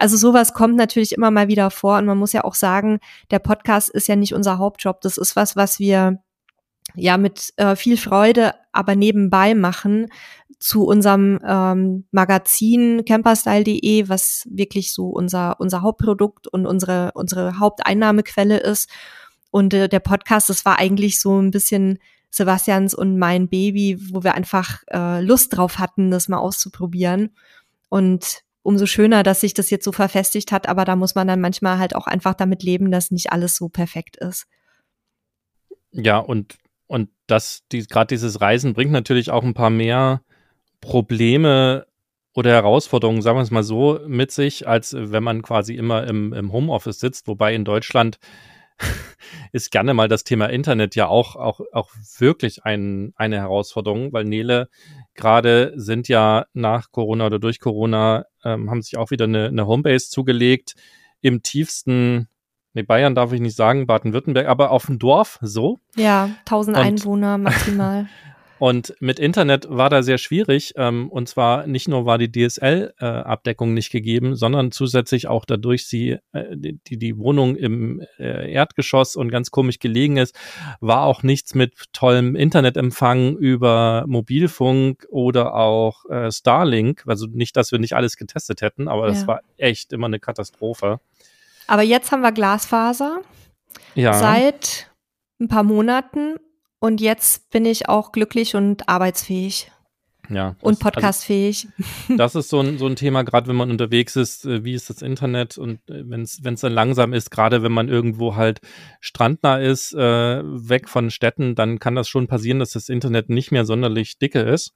Also 0.00 0.16
sowas 0.16 0.54
kommt 0.54 0.76
natürlich 0.76 1.12
immer 1.12 1.30
mal 1.30 1.48
wieder 1.48 1.70
vor 1.70 1.98
und 1.98 2.06
man 2.06 2.16
muss 2.16 2.32
ja 2.32 2.42
auch 2.44 2.54
sagen, 2.54 3.00
der 3.30 3.38
Podcast 3.38 3.90
ist 3.90 4.08
ja 4.08 4.16
nicht 4.16 4.34
unser 4.34 4.56
Hauptjob. 4.56 5.02
Das 5.02 5.18
ist 5.18 5.36
was, 5.36 5.56
was 5.56 5.78
wir 5.78 6.22
ja 6.94 7.18
mit 7.18 7.52
äh, 7.56 7.76
viel 7.76 7.98
Freude, 7.98 8.54
aber 8.72 8.96
nebenbei 8.96 9.54
machen 9.54 10.06
zu 10.58 10.86
unserem 10.86 11.38
ähm, 11.46 12.06
Magazin 12.12 13.04
camperstyle.de, 13.04 14.08
was 14.08 14.48
wirklich 14.50 14.94
so 14.94 15.08
unser 15.08 15.60
unser 15.60 15.82
Hauptprodukt 15.82 16.48
und 16.48 16.64
unsere 16.64 17.10
unsere 17.12 17.58
Haupteinnahmequelle 17.58 18.56
ist. 18.56 18.88
Und 19.50 19.74
äh, 19.74 19.90
der 19.90 20.00
Podcast, 20.00 20.48
das 20.48 20.64
war 20.64 20.78
eigentlich 20.78 21.20
so 21.20 21.38
ein 21.38 21.50
bisschen 21.50 21.98
Sebastians 22.30 22.94
und 22.94 23.18
mein 23.18 23.48
Baby, 23.50 23.98
wo 24.12 24.24
wir 24.24 24.34
einfach 24.34 24.82
äh, 24.90 25.20
Lust 25.20 25.54
drauf 25.54 25.78
hatten, 25.78 26.10
das 26.10 26.28
mal 26.28 26.38
auszuprobieren. 26.38 27.34
Und 27.90 28.44
umso 28.62 28.86
schöner, 28.86 29.22
dass 29.22 29.40
sich 29.40 29.54
das 29.54 29.70
jetzt 29.70 29.84
so 29.84 29.92
verfestigt 29.92 30.52
hat, 30.52 30.68
aber 30.68 30.84
da 30.84 30.96
muss 30.96 31.14
man 31.14 31.26
dann 31.26 31.40
manchmal 31.40 31.78
halt 31.78 31.94
auch 31.94 32.06
einfach 32.06 32.34
damit 32.34 32.62
leben, 32.62 32.90
dass 32.90 33.10
nicht 33.10 33.32
alles 33.32 33.56
so 33.56 33.68
perfekt 33.68 34.16
ist. 34.16 34.46
Ja, 35.92 36.18
und, 36.18 36.58
und 36.86 37.10
das, 37.26 37.62
die, 37.72 37.86
gerade 37.86 38.08
dieses 38.08 38.40
Reisen 38.40 38.74
bringt 38.74 38.92
natürlich 38.92 39.30
auch 39.30 39.42
ein 39.42 39.54
paar 39.54 39.70
mehr 39.70 40.22
Probleme 40.80 41.86
oder 42.34 42.50
Herausforderungen, 42.52 43.22
sagen 43.22 43.38
wir 43.38 43.42
es 43.42 43.50
mal 43.50 43.64
so, 43.64 44.00
mit 44.06 44.30
sich, 44.30 44.68
als 44.68 44.94
wenn 44.96 45.22
man 45.22 45.42
quasi 45.42 45.74
immer 45.74 46.06
im, 46.06 46.32
im 46.32 46.52
Homeoffice 46.52 47.00
sitzt, 47.00 47.26
wobei 47.26 47.54
in 47.54 47.64
Deutschland 47.64 48.18
ist 49.52 49.70
gerne 49.70 49.94
mal 49.94 50.08
das 50.08 50.24
Thema 50.24 50.46
Internet 50.46 50.94
ja 50.94 51.08
auch, 51.08 51.36
auch, 51.36 51.60
auch 51.72 51.90
wirklich 52.18 52.64
ein, 52.64 53.12
eine 53.16 53.36
Herausforderung, 53.36 54.12
weil 54.12 54.24
Nele 54.24 54.68
gerade 55.14 55.72
sind 55.76 56.08
ja 56.08 56.46
nach 56.52 56.92
Corona 56.92 57.26
oder 57.26 57.38
durch 57.38 57.60
Corona, 57.60 58.24
ähm, 58.44 58.70
haben 58.70 58.82
sich 58.82 58.96
auch 58.96 59.10
wieder 59.10 59.24
eine, 59.24 59.48
eine 59.48 59.66
Homebase 59.66 60.10
zugelegt 60.10 60.74
im 61.20 61.42
tiefsten, 61.42 62.28
nee, 62.72 62.82
Bayern 62.82 63.14
darf 63.14 63.32
ich 63.32 63.40
nicht 63.40 63.56
sagen, 63.56 63.86
Baden-Württemberg, 63.86 64.46
aber 64.46 64.70
auf 64.70 64.86
dem 64.86 64.98
Dorf 64.98 65.38
so. 65.42 65.78
Ja, 65.96 66.30
1000 66.40 66.76
Und, 66.76 66.82
Einwohner 66.82 67.38
maximal. 67.38 68.08
Und 68.60 68.94
mit 69.00 69.18
Internet 69.18 69.66
war 69.70 69.88
da 69.88 70.02
sehr 70.02 70.18
schwierig. 70.18 70.74
Ähm, 70.76 71.10
und 71.10 71.30
zwar 71.30 71.66
nicht 71.66 71.88
nur 71.88 72.04
war 72.04 72.18
die 72.18 72.30
DSL-Abdeckung 72.30 73.70
äh, 73.70 73.72
nicht 73.72 73.90
gegeben, 73.90 74.36
sondern 74.36 74.70
zusätzlich 74.70 75.28
auch 75.28 75.46
dadurch 75.46 75.86
sie, 75.86 76.18
äh, 76.32 76.44
die, 76.54 76.98
die 76.98 77.16
Wohnung 77.16 77.56
im 77.56 78.02
äh, 78.18 78.52
Erdgeschoss 78.52 79.16
und 79.16 79.30
ganz 79.30 79.50
komisch 79.50 79.78
gelegen 79.78 80.18
ist, 80.18 80.38
war 80.80 81.04
auch 81.04 81.22
nichts 81.22 81.54
mit 81.54 81.72
tollem 81.94 82.36
Internetempfang 82.36 83.38
über 83.38 84.04
Mobilfunk 84.06 85.06
oder 85.08 85.54
auch 85.54 86.04
äh, 86.10 86.30
Starlink. 86.30 87.04
Also 87.06 87.28
nicht, 87.32 87.56
dass 87.56 87.72
wir 87.72 87.78
nicht 87.78 87.94
alles 87.94 88.18
getestet 88.18 88.60
hätten, 88.60 88.88
aber 88.88 89.06
ja. 89.06 89.14
das 89.14 89.26
war 89.26 89.40
echt 89.56 89.94
immer 89.94 90.06
eine 90.06 90.20
Katastrophe. 90.20 91.00
Aber 91.66 91.82
jetzt 91.82 92.12
haben 92.12 92.20
wir 92.20 92.32
Glasfaser. 92.32 93.22
Ja. 93.94 94.12
Seit 94.12 94.90
ein 95.40 95.48
paar 95.48 95.62
Monaten 95.62 96.34
und 96.80 97.00
jetzt 97.00 97.50
bin 97.50 97.64
ich 97.64 97.88
auch 97.88 98.12
glücklich 98.12 98.56
und 98.56 98.88
arbeitsfähig. 98.88 99.70
Ja. 100.30 100.56
Und 100.60 100.74
also 100.74 100.90
podcastfähig. 100.90 101.68
Also, 101.76 101.90
das 102.16 102.34
ist 102.34 102.48
so 102.48 102.60
ein, 102.60 102.78
so 102.78 102.86
ein 102.86 102.96
Thema, 102.96 103.22
gerade 103.22 103.48
wenn 103.48 103.56
man 103.56 103.70
unterwegs 103.70 104.16
ist, 104.16 104.44
äh, 104.46 104.64
wie 104.64 104.74
ist 104.74 104.88
das 104.88 105.02
Internet 105.02 105.58
und 105.58 105.78
äh, 105.90 106.08
wenn 106.08 106.22
es 106.22 106.60
dann 106.60 106.72
langsam 106.72 107.12
ist, 107.12 107.30
gerade 107.30 107.62
wenn 107.62 107.72
man 107.72 107.88
irgendwo 107.88 108.36
halt 108.36 108.60
strandnah 109.00 109.58
ist, 109.58 109.92
äh, 109.92 110.42
weg 110.42 110.88
von 110.88 111.10
Städten, 111.10 111.54
dann 111.54 111.78
kann 111.78 111.96
das 111.96 112.08
schon 112.08 112.28
passieren, 112.28 112.60
dass 112.60 112.70
das 112.70 112.88
Internet 112.88 113.28
nicht 113.28 113.50
mehr 113.50 113.64
sonderlich 113.64 114.18
dicke 114.18 114.40
ist. 114.40 114.72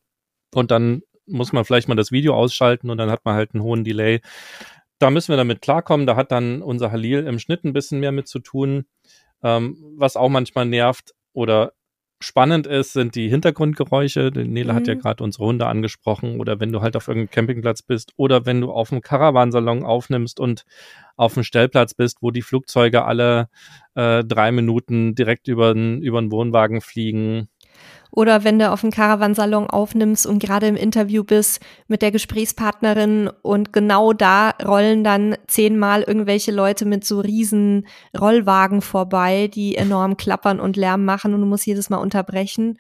Und 0.53 0.71
dann 0.71 1.03
muss 1.27 1.53
man 1.53 1.65
vielleicht 1.65 1.89
mal 1.89 1.95
das 1.95 2.13
Video 2.13 2.35
ausschalten 2.35 2.91
und 2.91 2.99
dann 2.99 3.11
hat 3.11 3.25
man 3.25 3.35
halt 3.35 3.55
einen 3.55 3.63
hohen 3.63 3.85
Delay. 3.85 4.21
Da 4.99 5.11
müssen 5.11 5.33
wir 5.33 5.37
damit 5.37 5.63
klarkommen. 5.63 6.07
Da 6.07 6.17
hat 6.17 6.33
dann 6.33 6.63
unser 6.63 6.93
Halil 6.93 7.27
im 7.27 7.39
Schnitt 7.39 7.65
ein 7.65 7.73
bisschen 7.73 8.01
mehr 8.01 8.13
mit 8.13 8.29
zu 8.29 8.41
tun, 8.41 8.85
ähm, 9.43 9.77
was 9.97 10.17
auch 10.17 10.29
manchmal 10.29 10.67
nervt. 10.67 11.15
Oder 11.33 11.73
spannend 12.21 12.67
ist, 12.67 12.93
sind 12.93 13.15
die 13.15 13.29
Hintergrundgeräusche. 13.29 14.31
Nele 14.35 14.73
mhm. 14.73 14.77
hat 14.77 14.87
ja 14.87 14.95
mhm. 14.95 15.01
gerade 15.01 15.25
unsere 15.25 15.45
Hunde 15.45 15.67
angesprochen. 15.67 16.41
Oder 16.41 16.61
wenn 16.61 16.73
du 16.73 16.81
halt 16.81 16.97
auf 16.97 17.09
irgendeinem 17.09 17.31
Campingplatz 17.31 17.83
bist 17.83 18.13
oder 18.17 18.47
wenn 18.47 18.61
du 18.61 18.73
auf 18.73 18.93
einem 18.93 19.03
Caravansalon 19.03 19.85
aufnimmst 19.85 20.41
und 20.41 20.65
auf 21.17 21.37
einem 21.37 21.45
Stellplatz 21.45 21.95
bist, 21.95 22.19
wo 22.21 22.31
die 22.31 22.43
Flugzeuge 22.43 23.05
alle 23.05 23.49
äh, 23.95 24.25
drei 24.25 24.53
Minuten 24.53 25.15
direkt 25.15 25.49
über 25.49 25.75
den 25.75 26.03
Wohnwagen 26.33 26.81
fliegen. 26.81 27.49
Oder 28.11 28.45
wenn 28.45 28.61
du 28.61 28.71
auf 28.71 28.83
dem 28.83 28.91
Caravansalon 28.91 29.69
aufnimmst 29.69 30.27
und 30.27 30.39
gerade 30.39 30.69
im 30.69 30.77
Interview 30.77 31.25
bist 31.25 31.61
mit 31.89 32.01
der 32.01 32.13
Gesprächspartnerin 32.13 33.29
und 33.43 33.73
genau 33.73 34.13
da 34.13 34.51
rollen 34.65 35.03
dann 35.03 35.37
zehnmal 35.49 36.03
irgendwelche 36.03 36.53
Leute 36.53 36.85
mit 36.85 37.05
so 37.05 37.19
riesen 37.19 37.87
Rollwagen 38.17 38.83
vorbei, 38.83 39.51
die 39.53 39.75
enorm 39.75 40.17
klappern 40.17 40.61
und 40.61 40.77
Lärm 40.77 41.05
machen 41.05 41.35
und 41.35 41.41
du 41.41 41.47
musst 41.47 41.67
jedes 41.67 41.91
Mal 41.91 41.97
unterbrechen. 41.97 42.79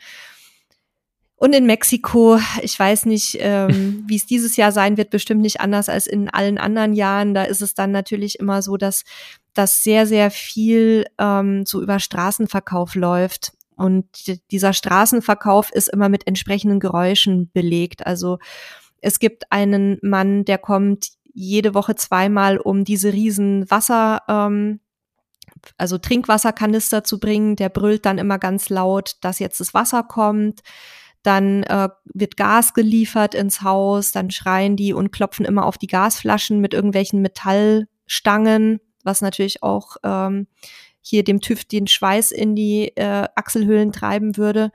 Und 1.36 1.52
in 1.52 1.66
Mexiko, 1.66 2.38
ich 2.62 2.78
weiß 2.78 3.06
nicht, 3.06 3.36
ähm, 3.40 4.04
wie 4.06 4.16
es 4.16 4.26
dieses 4.26 4.56
Jahr 4.56 4.70
sein 4.70 4.96
wird, 4.96 5.10
bestimmt 5.10 5.42
nicht 5.42 5.60
anders 5.60 5.88
als 5.88 6.06
in 6.06 6.30
allen 6.30 6.58
anderen 6.58 6.94
Jahren. 6.94 7.34
Da 7.34 7.42
ist 7.42 7.60
es 7.60 7.74
dann 7.74 7.90
natürlich 7.90 8.38
immer 8.38 8.62
so, 8.62 8.76
dass 8.76 9.02
dass 9.54 9.82
sehr, 9.82 10.06
sehr 10.06 10.30
viel 10.30 11.06
ähm, 11.18 11.64
so 11.64 11.80
über 11.80 12.00
Straßenverkauf 12.00 12.94
läuft. 12.96 13.52
Und 13.76 14.06
dieser 14.50 14.72
Straßenverkauf 14.72 15.70
ist 15.72 15.88
immer 15.88 16.08
mit 16.08 16.26
entsprechenden 16.26 16.80
Geräuschen 16.80 17.50
belegt. 17.52 18.06
Also 18.06 18.38
es 19.00 19.18
gibt 19.18 19.50
einen 19.50 19.98
Mann, 20.02 20.44
der 20.44 20.58
kommt 20.58 21.08
jede 21.34 21.74
Woche 21.74 21.96
zweimal, 21.96 22.58
um 22.58 22.84
diese 22.84 23.12
riesen 23.12 23.70
Wasser, 23.70 24.22
ähm, 24.28 24.80
also 25.76 25.98
Trinkwasserkanister 25.98 27.04
zu 27.04 27.18
bringen. 27.18 27.56
Der 27.56 27.68
brüllt 27.68 28.06
dann 28.06 28.18
immer 28.18 28.38
ganz 28.38 28.70
laut, 28.70 29.16
dass 29.20 29.40
jetzt 29.40 29.60
das 29.60 29.74
Wasser 29.74 30.04
kommt. 30.04 30.60
Dann 31.22 31.64
äh, 31.64 31.88
wird 32.12 32.36
Gas 32.36 32.74
geliefert 32.74 33.34
ins 33.34 33.62
Haus. 33.62 34.12
Dann 34.12 34.30
schreien 34.30 34.76
die 34.76 34.92
und 34.92 35.10
klopfen 35.10 35.44
immer 35.44 35.66
auf 35.66 35.76
die 35.76 35.86
Gasflaschen 35.86 36.60
mit 36.60 36.72
irgendwelchen 36.72 37.20
Metallstangen, 37.20 38.80
was 39.02 39.20
natürlich 39.20 39.62
auch 39.62 39.96
ähm, 40.04 40.46
hier 41.06 41.22
dem 41.22 41.40
TÜV 41.40 41.64
den 41.64 41.86
Schweiß 41.86 42.32
in 42.32 42.56
die 42.56 42.96
äh, 42.96 43.28
Achselhöhlen 43.34 43.92
treiben 43.92 44.36
würde. 44.36 44.72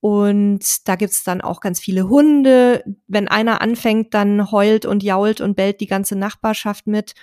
Und 0.00 0.86
da 0.86 0.94
gibt's 0.96 1.24
dann 1.24 1.40
auch 1.40 1.60
ganz 1.60 1.80
viele 1.80 2.08
Hunde. 2.08 2.84
Wenn 3.08 3.28
einer 3.28 3.62
anfängt, 3.62 4.14
dann 4.14 4.52
heult 4.52 4.84
und 4.84 5.02
jault 5.02 5.40
und 5.40 5.56
bellt 5.56 5.80
die 5.80 5.86
ganze 5.86 6.14
Nachbarschaft 6.14 6.86
mit. 6.86 7.14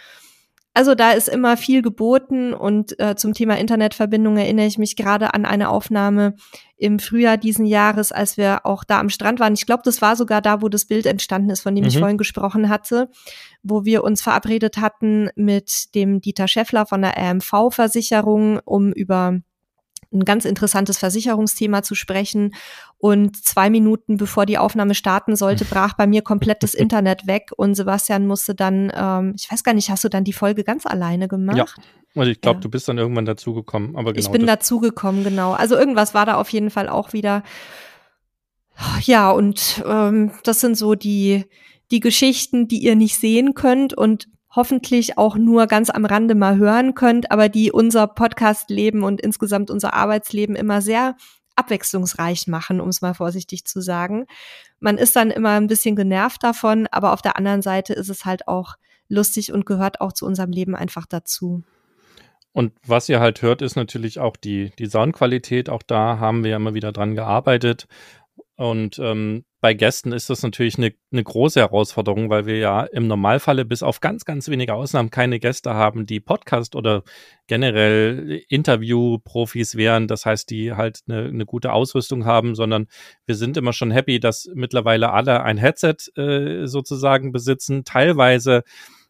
Also 0.76 0.96
da 0.96 1.12
ist 1.12 1.30
immer 1.30 1.56
viel 1.56 1.84
geboten 1.84 2.54
und 2.54 3.00
äh, 3.00 3.16
zum 3.16 3.34
Thema 3.34 3.60
Internetverbindung 3.60 4.38
erinnere 4.38 4.66
ich 4.66 4.80
mich 4.80 4.96
gerade 4.96 5.36
an 5.36 5.46
eine 5.46 5.70
Aufnahme 5.70 6.36
im 6.78 6.98
Frühjahr 6.98 7.38
diesen 7.38 7.68
Jahres, 7.68 8.12
als 8.12 8.38
wir 8.38 8.66
auch 8.66 8.84
da 8.84 9.00
am 9.00 9.10
Strand 9.10 9.40
waren. 9.40 9.54
Ich 9.54 9.68
glaube, 9.68 9.84
das 9.86 10.02
war 10.02 10.16
sogar 10.16 10.42
da, 10.42 10.64
wo 10.64 10.70
das 10.70 10.86
Bild 10.86 11.06
entstanden 11.06 11.52
ist, 11.52 11.62
von 11.62 11.76
dem 11.76 11.84
mhm. 11.84 11.90
ich 11.90 12.00
vorhin 12.00 12.18
gesprochen 12.18 12.70
hatte, 12.70 13.10
wo 13.62 13.86
wir 13.86 14.04
uns 14.04 14.24
verabredet 14.24 14.78
hatten 14.78 15.30
mit 15.36 15.94
dem 15.94 16.22
Dieter 16.22 16.48
Scheffler 16.48 16.88
von 16.88 17.04
der 17.04 17.18
RMV-Versicherung, 17.18 18.60
um 18.66 18.92
über 18.94 19.42
ein 20.14 20.26
ganz 20.26 20.46
interessantes 20.46 20.98
Versicherungsthema 20.98 21.84
zu 21.84 21.96
sprechen. 21.96 22.54
Und 22.98 23.44
zwei 23.44 23.70
Minuten 23.70 24.18
bevor 24.18 24.46
die 24.46 24.58
Aufnahme 24.58 24.96
starten 24.96 25.36
sollte, 25.36 25.66
brach 25.66 25.96
bei 25.96 26.08
mir 26.08 26.22
komplett 26.22 26.64
das 26.64 26.74
Internet 26.74 27.28
weg 27.28 27.52
und 27.58 27.76
Sebastian 27.76 28.28
musste 28.28 28.56
dann, 28.56 28.92
ähm, 28.96 29.34
ich 29.38 29.52
weiß 29.52 29.64
gar 29.64 29.74
nicht, 29.74 29.90
hast 29.90 30.04
du 30.04 30.10
dann 30.10 30.24
die 30.24 30.34
Folge 30.34 30.64
ganz 30.64 30.86
alleine 30.86 31.28
gemacht? 31.28 31.58
Ja. 31.58 31.66
Also 32.16 32.30
ich 32.30 32.42
glaube, 32.42 32.58
ja. 32.58 32.62
du 32.62 32.70
bist 32.70 32.88
dann 32.88 32.98
irgendwann 32.98 33.26
dazugekommen, 33.26 33.96
aber 33.96 34.14
genau. 34.14 34.24
Ich 34.24 34.32
bin 34.32 34.46
dazugekommen, 34.46 35.24
genau. 35.24 35.54
Also 35.54 35.76
irgendwas 35.76 36.14
war 36.14 36.26
da 36.26 36.36
auf 36.36 36.50
jeden 36.50 36.70
Fall 36.70 36.88
auch 36.88 37.12
wieder. 37.12 37.44
Ja, 39.02 39.32
und 39.32 39.84
ähm, 39.86 40.32
das 40.44 40.62
sind 40.62 40.78
so 40.78 40.96
die, 40.96 41.46
die 41.92 42.00
Geschichten, 42.00 42.68
die 42.68 42.80
ihr 42.80 42.96
nicht 42.96 43.18
sehen 43.18 43.54
könnt. 43.54 43.94
Und 43.94 44.28
hoffentlich 44.56 45.18
auch 45.18 45.36
nur 45.36 45.68
ganz 45.68 45.90
am 45.90 46.06
Rande 46.06 46.36
mal 46.36 46.58
hören 46.58 46.94
könnt, 46.94 47.32
aber 47.32 47.50
die 47.50 47.72
unser 47.72 48.08
Podcast-Leben 48.08 49.04
und 49.04 49.22
insgesamt 49.22 49.72
unser 49.72 49.94
Arbeitsleben 49.94 50.56
immer 50.56 50.82
sehr 50.82 51.16
abwechslungsreich 51.56 52.48
machen, 52.48 52.82
um 52.82 52.90
es 52.90 53.02
mal 53.02 53.14
vorsichtig 53.14 53.66
zu 53.66 53.82
sagen. 53.82 54.26
Man 54.80 54.98
ist 54.98 55.16
dann 55.16 55.32
immer 55.32 55.52
ein 55.52 55.68
bisschen 55.68 55.96
genervt 55.96 56.44
davon, 56.44 56.88
aber 56.92 57.14
auf 57.14 57.22
der 57.22 57.38
anderen 57.38 57.62
Seite 57.62 57.94
ist 57.94 58.10
es 58.10 58.26
halt 58.26 58.48
auch 58.48 58.76
lustig 59.08 59.52
und 59.52 59.66
gehört 59.66 60.02
auch 60.02 60.14
zu 60.14 60.26
unserem 60.26 60.52
Leben 60.52 60.76
einfach 60.76 61.06
dazu. 61.06 61.64
Und 62.52 62.74
was 62.86 63.10
ihr 63.10 63.20
halt 63.20 63.42
hört, 63.42 63.62
ist 63.62 63.76
natürlich 63.76 64.20
auch 64.20 64.38
die, 64.38 64.72
die 64.78 64.86
Soundqualität. 64.86 65.70
Auch 65.70 65.82
da 65.82 66.20
haben 66.20 66.44
wir 66.44 66.52
ja 66.52 66.58
immer 66.58 66.76
wieder 66.76 66.92
dran 66.92 67.16
gearbeitet. 67.16 67.88
Und 68.56 69.00
ähm, 69.00 69.44
bei 69.64 69.74
Gästen 69.74 70.12
ist 70.12 70.30
das 70.30 70.44
natürlich 70.44 70.78
eine, 70.78 70.94
eine 71.14 71.24
große 71.24 71.62
Herausforderung, 71.62 72.30
weil 72.30 72.46
wir 72.46 72.58
ja 72.58 72.84
im 72.84 73.08
Normalfalle 73.08 73.64
bis 73.64 73.82
auf 73.82 74.02
ganz, 74.02 74.26
ganz 74.26 74.50
wenige 74.50 74.74
Ausnahmen 74.74 75.10
keine 75.10 75.40
Gäste 75.40 75.74
haben, 75.74 76.06
die 76.06 76.20
Podcast 76.20 76.76
oder 76.76 77.04
generell 77.48 78.42
Interview-Profis 78.50 79.78
wären. 79.78 80.10
Das 80.10 80.26
heißt, 80.26 80.50
die 80.50 80.74
halt 80.74 81.00
eine, 81.08 81.30
eine 81.30 81.46
gute 81.46 81.72
Ausrüstung 81.72 82.26
haben, 82.26 82.56
sondern 82.56 82.88
wir 83.26 83.36
sind 83.36 83.56
immer 83.56 83.72
schon 83.72 83.90
happy, 83.90 84.20
dass 84.20 84.52
mittlerweile 84.54 85.14
alle 85.14 85.44
ein 85.44 85.58
Headset 85.58 85.96
äh, 86.18 86.68
sozusagen 86.68 87.32
besitzen. 87.32 87.86
Teilweise 87.86 88.64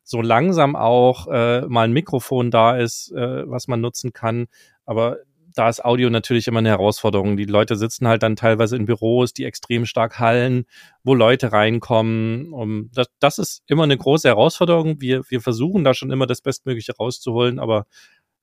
so 0.04 0.22
langsam 0.22 0.76
auch 0.76 1.26
äh, 1.32 1.62
mal 1.62 1.88
ein 1.88 1.94
Mikrofon 1.94 2.52
da 2.52 2.78
ist, 2.78 3.12
äh, 3.12 3.50
was 3.50 3.68
man 3.68 3.82
nutzen 3.82 4.14
kann. 4.14 4.46
Aber 4.86 5.18
da 5.56 5.70
ist 5.70 5.84
Audio 5.84 6.10
natürlich 6.10 6.48
immer 6.48 6.60
eine 6.60 6.70
Herausforderung. 6.70 7.38
Die 7.38 7.46
Leute 7.46 7.76
sitzen 7.76 8.08
halt 8.08 8.24
dann 8.24 8.36
teilweise 8.36 8.76
in 8.76 8.86
Büros, 8.86 9.34
die 9.34 9.46
extrem 9.46 9.86
stark 9.86 10.20
hallen, 10.20 10.66
wo 11.04 11.14
Leute 11.14 11.52
reinkommen. 11.52 12.52
Um, 12.54 12.90
das, 12.94 13.08
das 13.20 13.40
ist 13.40 13.64
immer 13.68 13.84
eine 13.84 13.98
große 13.98 14.28
Herausforderung. 14.28 15.02
Wir, 15.02 15.24
wir 15.30 15.42
versuchen 15.42 15.84
da 15.84 15.94
schon 15.94 16.12
immer 16.12 16.28
das 16.28 16.42
Bestmögliche 16.42 16.96
rauszuholen, 16.96 17.60
aber 17.60 17.86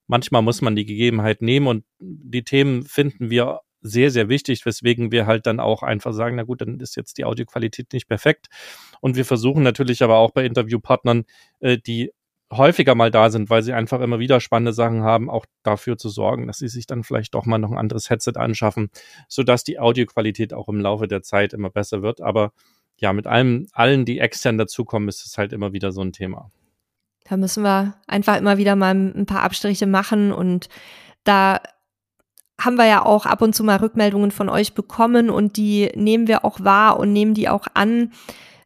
manchmal 0.07 0.43
muss 0.43 0.61
man 0.61 0.77
die 0.77 0.87
Gegebenheit 0.87 1.43
nehmen 1.43 1.67
und 1.67 1.85
die 1.99 2.45
Themen 2.45 2.83
finden 2.85 3.31
wir 3.31 3.61
sehr, 3.83 4.11
sehr 4.11 4.29
wichtig, 4.29 4.67
weswegen 4.67 5.11
wir 5.11 5.27
halt 5.27 5.47
dann 5.47 5.61
auch 5.61 5.83
einfach 5.83 6.13
sagen, 6.13 6.37
na 6.37 6.43
gut, 6.43 6.61
dann 6.61 6.81
ist 6.81 6.97
jetzt 6.97 7.19
die 7.19 7.25
Audioqualität 7.25 7.93
nicht 7.93 8.09
perfekt. 8.09 8.49
Und 9.01 9.17
wir 9.17 9.25
versuchen 9.25 9.63
natürlich 9.63 10.03
aber 10.03 10.17
auch 10.17 10.33
bei 10.33 10.45
Interviewpartnern, 10.45 11.25
äh, 11.61 11.79
die 11.79 12.13
häufiger 12.53 12.95
mal 12.95 13.11
da 13.11 13.31
sind, 13.31 13.49
weil 13.49 13.63
sie 13.63 13.73
einfach 13.73 14.01
immer 14.01 14.19
wieder 14.19 14.41
spannende 14.41 14.73
Sachen 14.73 15.03
haben, 15.03 15.31
auch 15.31 15.47
dafür 15.63 15.97
zu 15.97 16.09
sorgen, 16.09 16.47
dass 16.47 16.59
sie 16.59 16.69
sich 16.69 16.87
dann 16.87 17.05
vielleicht 17.05 17.35
doch 17.35 17.47
mal 17.47 17.59
noch 17.59 17.71
ein 17.71 17.79
anderes 17.79 18.11
Headset 18.11 18.33
anschaffen, 18.37 18.91
sodass 19.29 19.65
die 19.65 19.79
Audioqualität 19.79 20.53
auch 20.53 20.69
im 20.69 20.81
Laufe 20.81 21.07
der 21.07 21.23
Zeit 21.23 21.53
immer 21.53 21.71
besser 21.71 22.03
wird. 22.03 22.21
Aber 22.21 22.53
ja, 22.97 23.13
mit 23.13 23.27
allem, 23.27 23.69
allen, 23.73 24.05
die 24.05 24.19
extern 24.19 24.59
dazukommen, 24.59 25.09
ist 25.09 25.25
es 25.25 25.39
halt 25.39 25.53
immer 25.53 25.73
wieder 25.73 25.93
so 25.93 26.03
ein 26.03 26.13
Thema. 26.13 26.51
Da 27.25 27.37
müssen 27.37 27.63
wir 27.63 27.95
einfach 28.09 28.37
immer 28.37 28.59
wieder 28.59 28.75
mal 28.77 28.95
ein 28.95 29.27
paar 29.27 29.43
Abstriche 29.43 29.87
machen 29.87 30.33
und 30.33 30.69
da 31.23 31.61
haben 32.61 32.77
wir 32.77 32.87
ja 32.87 33.05
auch 33.05 33.27
ab 33.27 33.41
und 33.43 33.55
zu 33.55 33.65
mal 33.65 33.77
Rückmeldungen 33.77 34.31
von 34.33 34.49
euch 34.49 34.75
bekommen 34.75 35.31
und 35.31 35.57
die 35.57 35.91
nehmen 35.95 36.27
wir 36.27 36.45
auch 36.45 36.61
wahr 36.61 36.99
und 36.99 37.13
nehmen 37.13 37.35
die 37.35 37.49
auch 37.49 37.67
an. 37.75 38.13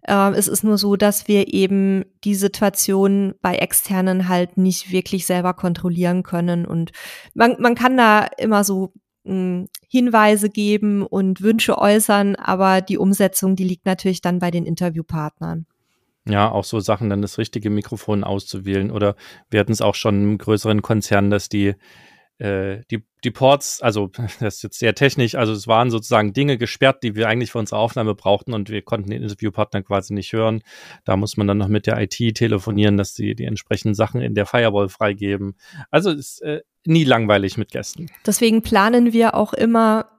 Äh, 0.04 0.32
es 0.32 0.48
ist 0.48 0.64
nur 0.64 0.78
so, 0.78 0.96
dass 0.96 1.28
wir 1.28 1.52
eben 1.52 2.04
die 2.24 2.34
Situation 2.34 3.34
bei 3.40 3.56
externen 3.56 4.28
halt 4.28 4.56
nicht 4.56 4.92
wirklich 4.92 5.26
selber 5.26 5.54
kontrollieren 5.54 6.22
können. 6.22 6.66
Und 6.66 6.92
man, 7.34 7.56
man 7.58 7.74
kann 7.74 7.96
da 7.96 8.26
immer 8.38 8.64
so 8.64 8.92
hm, 9.24 9.68
Hinweise 9.88 10.50
geben 10.50 11.06
und 11.06 11.40
Wünsche 11.40 11.78
äußern, 11.78 12.36
aber 12.36 12.80
die 12.80 12.98
Umsetzung, 12.98 13.56
die 13.56 13.64
liegt 13.64 13.86
natürlich 13.86 14.20
dann 14.20 14.38
bei 14.38 14.50
den 14.50 14.66
Interviewpartnern. 14.66 15.66
Ja, 16.26 16.50
auch 16.50 16.64
so 16.64 16.80
Sachen, 16.80 17.10
dann 17.10 17.20
das 17.20 17.36
richtige 17.36 17.68
Mikrofon 17.68 18.24
auszuwählen. 18.24 18.90
Oder 18.90 19.14
wir 19.50 19.60
hatten 19.60 19.72
es 19.72 19.82
auch 19.82 19.94
schon 19.94 20.22
im 20.22 20.38
größeren 20.38 20.80
Konzern, 20.80 21.30
dass 21.30 21.50
die 21.50 21.74
äh, 22.38 22.80
die, 22.90 23.04
die 23.22 23.30
Ports, 23.30 23.80
also 23.80 24.10
das 24.40 24.56
ist 24.56 24.62
jetzt 24.62 24.78
sehr 24.78 24.94
technisch, 24.94 25.34
also 25.34 25.52
es 25.52 25.66
waren 25.66 25.90
sozusagen 25.90 26.32
Dinge 26.32 26.58
gesperrt, 26.58 27.02
die 27.02 27.14
wir 27.14 27.28
eigentlich 27.28 27.52
für 27.52 27.58
unsere 27.58 27.80
Aufnahme 27.80 28.14
brauchten 28.14 28.52
und 28.52 28.70
wir 28.70 28.82
konnten 28.82 29.10
den 29.10 29.22
Interviewpartner 29.22 29.82
quasi 29.82 30.14
nicht 30.14 30.32
hören. 30.32 30.62
Da 31.04 31.16
muss 31.16 31.36
man 31.36 31.46
dann 31.46 31.58
noch 31.58 31.68
mit 31.68 31.86
der 31.86 32.00
IT 32.00 32.34
telefonieren, 32.34 32.96
dass 32.96 33.14
sie 33.14 33.34
die 33.34 33.44
entsprechenden 33.44 33.94
Sachen 33.94 34.20
in 34.20 34.34
der 34.34 34.46
Firewall 34.46 34.88
freigeben. 34.88 35.56
Also 35.90 36.10
es 36.10 36.18
ist 36.18 36.42
äh, 36.42 36.62
nie 36.84 37.04
langweilig 37.04 37.56
mit 37.56 37.70
Gästen. 37.70 38.10
Deswegen 38.26 38.62
planen 38.62 39.12
wir 39.12 39.34
auch 39.34 39.52
immer 39.52 40.10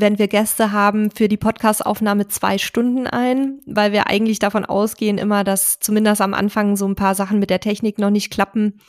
wenn 0.00 0.18
wir 0.18 0.28
Gäste 0.28 0.70
haben, 0.70 1.10
für 1.10 1.26
die 1.26 1.36
Podcastaufnahme 1.36 2.28
zwei 2.28 2.58
Stunden 2.58 3.08
ein, 3.08 3.58
weil 3.66 3.90
wir 3.90 4.06
eigentlich 4.06 4.38
davon 4.38 4.64
ausgehen 4.64 5.18
immer, 5.18 5.42
dass 5.42 5.80
zumindest 5.80 6.20
am 6.20 6.34
Anfang 6.34 6.76
so 6.76 6.86
ein 6.86 6.94
paar 6.94 7.16
Sachen 7.16 7.40
mit 7.40 7.50
der 7.50 7.58
Technik 7.58 7.98
noch 7.98 8.10
nicht 8.10 8.30
klappen 8.30 8.80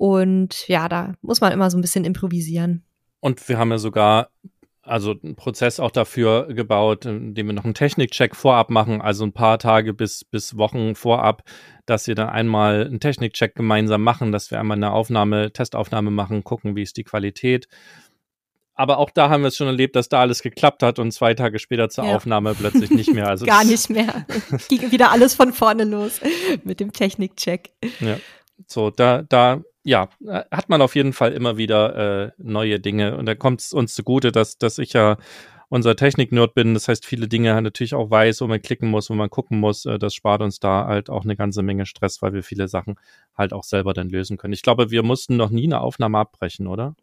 und 0.00 0.66
ja, 0.66 0.88
da 0.88 1.12
muss 1.20 1.42
man 1.42 1.52
immer 1.52 1.70
so 1.70 1.76
ein 1.76 1.82
bisschen 1.82 2.06
improvisieren. 2.06 2.84
Und 3.20 3.46
wir 3.50 3.58
haben 3.58 3.70
ja 3.70 3.76
sogar 3.76 4.30
also 4.80 5.14
einen 5.22 5.36
Prozess 5.36 5.78
auch 5.78 5.90
dafür 5.90 6.54
gebaut, 6.54 7.04
indem 7.04 7.48
wir 7.48 7.52
noch 7.52 7.64
einen 7.64 7.74
Technikcheck 7.74 8.34
vorab 8.34 8.70
machen, 8.70 9.02
also 9.02 9.24
ein 9.24 9.34
paar 9.34 9.58
Tage 9.58 9.92
bis, 9.92 10.24
bis 10.24 10.56
Wochen 10.56 10.94
vorab, 10.94 11.42
dass 11.84 12.06
wir 12.06 12.14
dann 12.14 12.30
einmal 12.30 12.86
einen 12.86 12.98
Technikcheck 12.98 13.54
gemeinsam 13.54 14.02
machen, 14.02 14.32
dass 14.32 14.50
wir 14.50 14.58
einmal 14.58 14.78
eine 14.78 14.90
Aufnahme, 14.90 15.52
Testaufnahme 15.52 16.10
machen, 16.10 16.44
gucken, 16.44 16.76
wie 16.76 16.82
ist 16.82 16.96
die 16.96 17.04
Qualität. 17.04 17.68
aber 18.74 18.96
auch 18.96 19.10
da 19.10 19.28
haben 19.28 19.42
wir 19.42 19.48
es 19.48 19.56
schon 19.58 19.66
erlebt, 19.66 19.96
dass 19.96 20.08
da 20.08 20.22
alles 20.22 20.40
geklappt 20.40 20.82
hat 20.82 20.98
und 20.98 21.12
zwei 21.12 21.34
Tage 21.34 21.58
später 21.58 21.90
zur 21.90 22.06
ja. 22.06 22.16
Aufnahme 22.16 22.54
plötzlich 22.54 22.88
nicht 22.88 23.12
mehr. 23.12 23.28
Also 23.28 23.44
Gar 23.54 23.64
nicht 23.64 23.90
mehr. 23.90 24.24
Ging 24.70 24.90
wieder 24.92 25.10
alles 25.10 25.34
von 25.34 25.52
vorne 25.52 25.84
los 25.84 26.20
mit 26.64 26.80
dem 26.80 26.90
Technikcheck. 26.90 27.74
Ja. 28.00 28.16
So, 28.66 28.90
da, 28.90 29.22
da, 29.28 29.62
ja, 29.82 30.08
hat 30.50 30.68
man 30.68 30.82
auf 30.82 30.94
jeden 30.94 31.12
Fall 31.12 31.32
immer 31.32 31.56
wieder 31.56 32.26
äh, 32.26 32.30
neue 32.38 32.80
Dinge. 32.80 33.16
Und 33.16 33.26
da 33.26 33.34
kommt 33.34 33.60
es 33.60 33.72
uns 33.72 33.94
zugute, 33.94 34.32
dass, 34.32 34.58
dass 34.58 34.78
ich 34.78 34.92
ja 34.92 35.16
unser 35.70 35.96
Technik-Nerd 35.96 36.54
bin. 36.54 36.74
Das 36.74 36.88
heißt, 36.88 37.06
viele 37.06 37.28
Dinge 37.28 37.60
natürlich 37.62 37.94
auch 37.94 38.10
weiß, 38.10 38.40
wo 38.40 38.46
man 38.46 38.60
klicken 38.60 38.90
muss, 38.90 39.08
wo 39.08 39.14
man 39.14 39.30
gucken 39.30 39.58
muss. 39.60 39.86
Äh, 39.86 39.98
das 39.98 40.14
spart 40.14 40.42
uns 40.42 40.60
da 40.60 40.86
halt 40.86 41.08
auch 41.08 41.24
eine 41.24 41.36
ganze 41.36 41.62
Menge 41.62 41.86
Stress, 41.86 42.20
weil 42.20 42.34
wir 42.34 42.42
viele 42.42 42.68
Sachen 42.68 42.96
halt 43.36 43.52
auch 43.52 43.64
selber 43.64 43.94
dann 43.94 44.10
lösen 44.10 44.36
können. 44.36 44.52
Ich 44.52 44.62
glaube, 44.62 44.90
wir 44.90 45.02
mussten 45.02 45.36
noch 45.36 45.50
nie 45.50 45.64
eine 45.64 45.80
Aufnahme 45.80 46.18
abbrechen, 46.18 46.66
oder? 46.66 46.94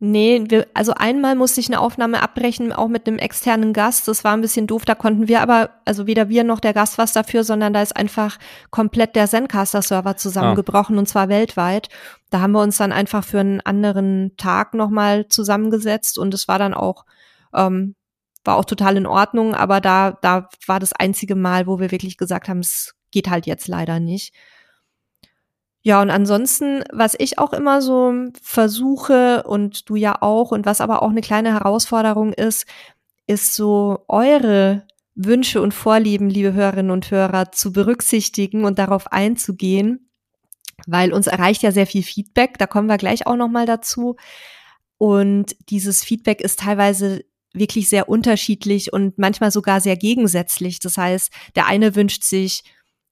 Nee, 0.00 0.44
wir, 0.48 0.66
also 0.74 0.92
einmal 0.94 1.36
musste 1.36 1.60
ich 1.60 1.68
eine 1.68 1.80
Aufnahme 1.80 2.20
abbrechen, 2.20 2.72
auch 2.72 2.88
mit 2.88 3.06
einem 3.06 3.18
externen 3.18 3.72
Gast. 3.72 4.08
Das 4.08 4.24
war 4.24 4.32
ein 4.32 4.40
bisschen 4.40 4.66
doof. 4.66 4.84
Da 4.84 4.94
konnten 4.94 5.28
wir 5.28 5.40
aber, 5.40 5.70
also 5.84 6.06
weder 6.06 6.28
wir 6.28 6.44
noch 6.44 6.60
der 6.60 6.74
Gast 6.74 6.98
was 6.98 7.12
dafür, 7.12 7.44
sondern 7.44 7.72
da 7.72 7.80
ist 7.80 7.96
einfach 7.96 8.38
komplett 8.70 9.14
der 9.14 9.28
Zencaster-Server 9.28 10.16
zusammengebrochen 10.16 10.96
ah. 10.96 10.98
und 10.98 11.08
zwar 11.08 11.28
weltweit. 11.28 11.88
Da 12.30 12.40
haben 12.40 12.52
wir 12.52 12.60
uns 12.60 12.76
dann 12.76 12.92
einfach 12.92 13.24
für 13.24 13.40
einen 13.40 13.60
anderen 13.60 14.36
Tag 14.36 14.74
nochmal 14.74 15.28
zusammengesetzt 15.28 16.18
und 16.18 16.34
es 16.34 16.48
war 16.48 16.58
dann 16.58 16.74
auch, 16.74 17.04
ähm, 17.54 17.94
war 18.44 18.56
auch 18.56 18.64
total 18.64 18.96
in 18.96 19.06
Ordnung. 19.06 19.54
Aber 19.54 19.80
da, 19.80 20.18
da 20.20 20.48
war 20.66 20.80
das 20.80 20.92
einzige 20.92 21.36
Mal, 21.36 21.66
wo 21.68 21.78
wir 21.78 21.92
wirklich 21.92 22.18
gesagt 22.18 22.48
haben, 22.48 22.58
es 22.58 22.94
geht 23.12 23.30
halt 23.30 23.46
jetzt 23.46 23.68
leider 23.68 24.00
nicht. 24.00 24.34
Ja, 25.86 26.00
und 26.00 26.08
ansonsten, 26.08 26.82
was 26.92 27.14
ich 27.18 27.38
auch 27.38 27.52
immer 27.52 27.82
so 27.82 28.14
versuche 28.40 29.42
und 29.42 29.88
du 29.90 29.96
ja 29.96 30.22
auch 30.22 30.50
und 30.50 30.64
was 30.64 30.80
aber 30.80 31.02
auch 31.02 31.10
eine 31.10 31.20
kleine 31.20 31.52
Herausforderung 31.52 32.32
ist, 32.32 32.66
ist 33.26 33.54
so 33.54 33.98
eure 34.08 34.86
Wünsche 35.14 35.60
und 35.60 35.74
Vorlieben, 35.74 36.30
liebe 36.30 36.54
Hörerinnen 36.54 36.90
und 36.90 37.10
Hörer, 37.10 37.52
zu 37.52 37.70
berücksichtigen 37.70 38.64
und 38.64 38.78
darauf 38.78 39.12
einzugehen, 39.12 40.08
weil 40.86 41.12
uns 41.12 41.26
erreicht 41.26 41.62
ja 41.62 41.70
sehr 41.70 41.86
viel 41.86 42.02
Feedback, 42.02 42.56
da 42.56 42.66
kommen 42.66 42.88
wir 42.88 42.96
gleich 42.96 43.26
auch 43.26 43.36
noch 43.36 43.48
mal 43.48 43.66
dazu. 43.66 44.16
Und 44.96 45.54
dieses 45.68 46.02
Feedback 46.02 46.40
ist 46.40 46.60
teilweise 46.60 47.24
wirklich 47.52 47.90
sehr 47.90 48.08
unterschiedlich 48.08 48.90
und 48.94 49.18
manchmal 49.18 49.50
sogar 49.50 49.82
sehr 49.82 49.96
gegensätzlich. 49.98 50.80
Das 50.80 50.96
heißt, 50.96 51.30
der 51.56 51.66
eine 51.66 51.94
wünscht 51.94 52.24
sich 52.24 52.62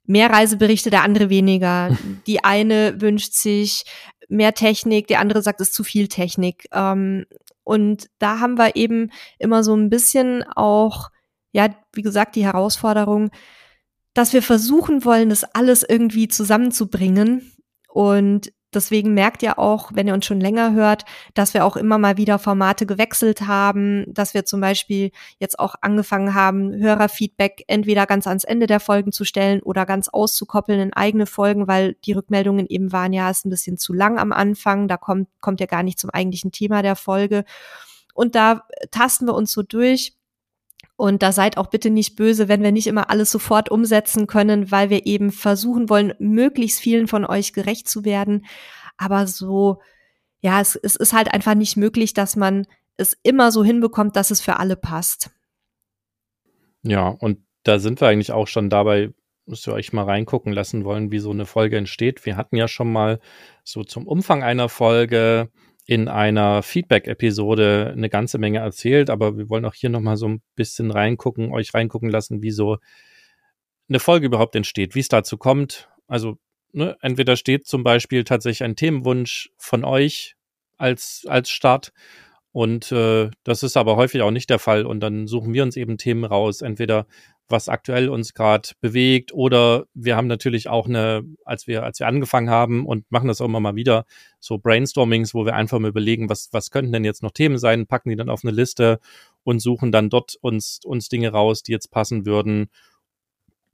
mehr 0.04 0.30
Reiseberichte, 0.30 0.90
der 0.90 1.02
andere 1.02 1.30
weniger. 1.30 1.96
Die 2.26 2.44
eine 2.44 3.00
wünscht 3.00 3.34
sich 3.34 3.84
mehr 4.28 4.54
Technik, 4.54 5.06
der 5.08 5.20
andere 5.20 5.42
sagt, 5.42 5.60
es 5.60 5.68
ist 5.68 5.74
zu 5.74 5.84
viel 5.84 6.08
Technik. 6.08 6.66
Ähm, 6.72 7.26
und 7.64 8.08
da 8.18 8.40
haben 8.40 8.58
wir 8.58 8.76
eben 8.76 9.10
immer 9.38 9.62
so 9.62 9.74
ein 9.74 9.90
bisschen 9.90 10.42
auch, 10.42 11.10
ja, 11.52 11.68
wie 11.92 12.02
gesagt, 12.02 12.34
die 12.34 12.44
Herausforderung, 12.44 13.30
dass 14.14 14.32
wir 14.32 14.42
versuchen 14.42 15.04
wollen, 15.04 15.28
das 15.28 15.44
alles 15.44 15.82
irgendwie 15.82 16.28
zusammenzubringen. 16.28 17.52
Und 17.88 18.52
Deswegen 18.74 19.14
merkt 19.14 19.42
ihr 19.42 19.58
auch, 19.58 19.90
wenn 19.94 20.06
ihr 20.06 20.14
uns 20.14 20.26
schon 20.26 20.40
länger 20.40 20.72
hört, 20.72 21.04
dass 21.34 21.54
wir 21.54 21.64
auch 21.64 21.76
immer 21.76 21.98
mal 21.98 22.16
wieder 22.16 22.38
Formate 22.38 22.86
gewechselt 22.86 23.42
haben, 23.42 24.04
dass 24.08 24.34
wir 24.34 24.44
zum 24.44 24.60
Beispiel 24.60 25.10
jetzt 25.38 25.58
auch 25.58 25.74
angefangen 25.80 26.34
haben, 26.34 26.72
Hörerfeedback 26.74 27.64
entweder 27.66 28.06
ganz 28.06 28.26
ans 28.26 28.44
Ende 28.44 28.66
der 28.66 28.80
Folgen 28.80 29.12
zu 29.12 29.24
stellen 29.24 29.62
oder 29.62 29.86
ganz 29.86 30.08
auszukoppeln 30.08 30.80
in 30.80 30.92
eigene 30.92 31.26
Folgen, 31.26 31.68
weil 31.68 31.94
die 32.04 32.12
Rückmeldungen 32.12 32.66
eben 32.66 32.92
waren, 32.92 33.12
ja, 33.12 33.30
ist 33.30 33.44
ein 33.44 33.50
bisschen 33.50 33.78
zu 33.78 33.92
lang 33.92 34.18
am 34.18 34.32
Anfang, 34.32 34.88
da 34.88 34.96
kommt, 34.96 35.28
kommt 35.40 35.60
ja 35.60 35.66
gar 35.66 35.82
nicht 35.82 35.98
zum 35.98 36.10
eigentlichen 36.10 36.52
Thema 36.52 36.82
der 36.82 36.96
Folge. 36.96 37.44
Und 38.14 38.34
da 38.34 38.64
tasten 38.90 39.26
wir 39.26 39.34
uns 39.34 39.52
so 39.52 39.62
durch 39.62 40.14
und 40.96 41.22
da 41.22 41.32
seid 41.32 41.56
auch 41.56 41.68
bitte 41.68 41.90
nicht 41.90 42.16
böse, 42.16 42.48
wenn 42.48 42.62
wir 42.62 42.72
nicht 42.72 42.86
immer 42.86 43.10
alles 43.10 43.30
sofort 43.30 43.70
umsetzen 43.70 44.26
können, 44.26 44.70
weil 44.70 44.90
wir 44.90 45.06
eben 45.06 45.32
versuchen 45.32 45.88
wollen, 45.88 46.14
möglichst 46.18 46.80
vielen 46.80 47.08
von 47.08 47.24
euch 47.24 47.52
gerecht 47.52 47.88
zu 47.88 48.04
werden. 48.04 48.46
Aber 48.96 49.26
so, 49.26 49.80
ja, 50.40 50.60
es, 50.60 50.76
es 50.76 50.96
ist 50.96 51.12
halt 51.12 51.32
einfach 51.32 51.54
nicht 51.54 51.76
möglich, 51.76 52.14
dass 52.14 52.36
man 52.36 52.66
es 52.96 53.16
immer 53.22 53.50
so 53.52 53.64
hinbekommt, 53.64 54.16
dass 54.16 54.30
es 54.30 54.40
für 54.40 54.58
alle 54.58 54.76
passt. 54.76 55.30
Ja, 56.82 57.08
und 57.08 57.38
da 57.62 57.78
sind 57.78 58.00
wir 58.00 58.08
eigentlich 58.08 58.32
auch 58.32 58.48
schon 58.48 58.68
dabei, 58.68 59.12
müsst 59.46 59.66
ihr 59.66 59.72
euch 59.72 59.92
mal 59.92 60.04
reingucken 60.04 60.52
lassen 60.52 60.84
wollen, 60.84 61.10
wie 61.10 61.20
so 61.20 61.30
eine 61.30 61.46
Folge 61.46 61.78
entsteht. 61.78 62.26
Wir 62.26 62.36
hatten 62.36 62.56
ja 62.56 62.68
schon 62.68 62.92
mal 62.92 63.20
so 63.64 63.84
zum 63.84 64.06
Umfang 64.06 64.42
einer 64.42 64.68
Folge 64.68 65.50
in 65.86 66.08
einer 66.08 66.62
Feedback-Episode 66.62 67.92
eine 67.96 68.08
ganze 68.08 68.38
Menge 68.38 68.60
erzählt, 68.60 69.10
aber 69.10 69.36
wir 69.36 69.48
wollen 69.48 69.64
auch 69.64 69.74
hier 69.74 69.90
nochmal 69.90 70.16
so 70.16 70.28
ein 70.28 70.42
bisschen 70.54 70.90
reingucken, 70.90 71.52
euch 71.52 71.74
reingucken 71.74 72.08
lassen, 72.08 72.42
wie 72.42 72.52
so 72.52 72.78
eine 73.88 73.98
Folge 73.98 74.26
überhaupt 74.26 74.54
entsteht, 74.54 74.94
wie 74.94 75.00
es 75.00 75.08
dazu 75.08 75.36
kommt. 75.36 75.88
Also 76.06 76.38
ne, 76.72 76.96
entweder 77.00 77.36
steht 77.36 77.66
zum 77.66 77.82
Beispiel 77.82 78.24
tatsächlich 78.24 78.62
ein 78.62 78.76
Themenwunsch 78.76 79.50
von 79.58 79.84
euch 79.84 80.36
als, 80.78 81.24
als 81.28 81.50
Start 81.50 81.92
und 82.52 82.92
äh, 82.92 83.30
das 83.44 83.62
ist 83.62 83.78
aber 83.78 83.96
häufig 83.96 84.20
auch 84.20 84.30
nicht 84.30 84.50
der 84.50 84.58
Fall 84.58 84.84
und 84.84 85.00
dann 85.00 85.26
suchen 85.26 85.54
wir 85.54 85.62
uns 85.62 85.76
eben 85.76 85.96
Themen 85.96 86.24
raus, 86.24 86.60
entweder 86.60 87.06
was 87.48 87.68
aktuell 87.68 88.08
uns 88.08 88.34
gerade 88.34 88.70
bewegt. 88.80 89.32
Oder 89.32 89.86
wir 89.94 90.16
haben 90.16 90.26
natürlich 90.26 90.68
auch 90.68 90.86
eine, 90.86 91.22
als 91.44 91.66
wir, 91.66 91.84
als 91.84 92.00
wir 92.00 92.06
angefangen 92.06 92.50
haben 92.50 92.86
und 92.86 93.10
machen 93.10 93.28
das 93.28 93.40
auch 93.40 93.46
immer 93.46 93.60
mal 93.60 93.76
wieder, 93.76 94.04
so 94.40 94.58
Brainstormings, 94.58 95.34
wo 95.34 95.44
wir 95.44 95.54
einfach 95.54 95.78
mal 95.78 95.88
überlegen, 95.88 96.28
was, 96.28 96.48
was 96.52 96.70
könnten 96.70 96.92
denn 96.92 97.04
jetzt 97.04 97.22
noch 97.22 97.30
Themen 97.30 97.58
sein, 97.58 97.86
packen 97.86 98.10
die 98.10 98.16
dann 98.16 98.30
auf 98.30 98.44
eine 98.44 98.52
Liste 98.52 98.98
und 99.44 99.60
suchen 99.60 99.92
dann 99.92 100.10
dort 100.10 100.36
uns, 100.40 100.80
uns 100.84 101.08
Dinge 101.08 101.30
raus, 101.30 101.62
die 101.62 101.72
jetzt 101.72 101.90
passen 101.90 102.26
würden. 102.26 102.68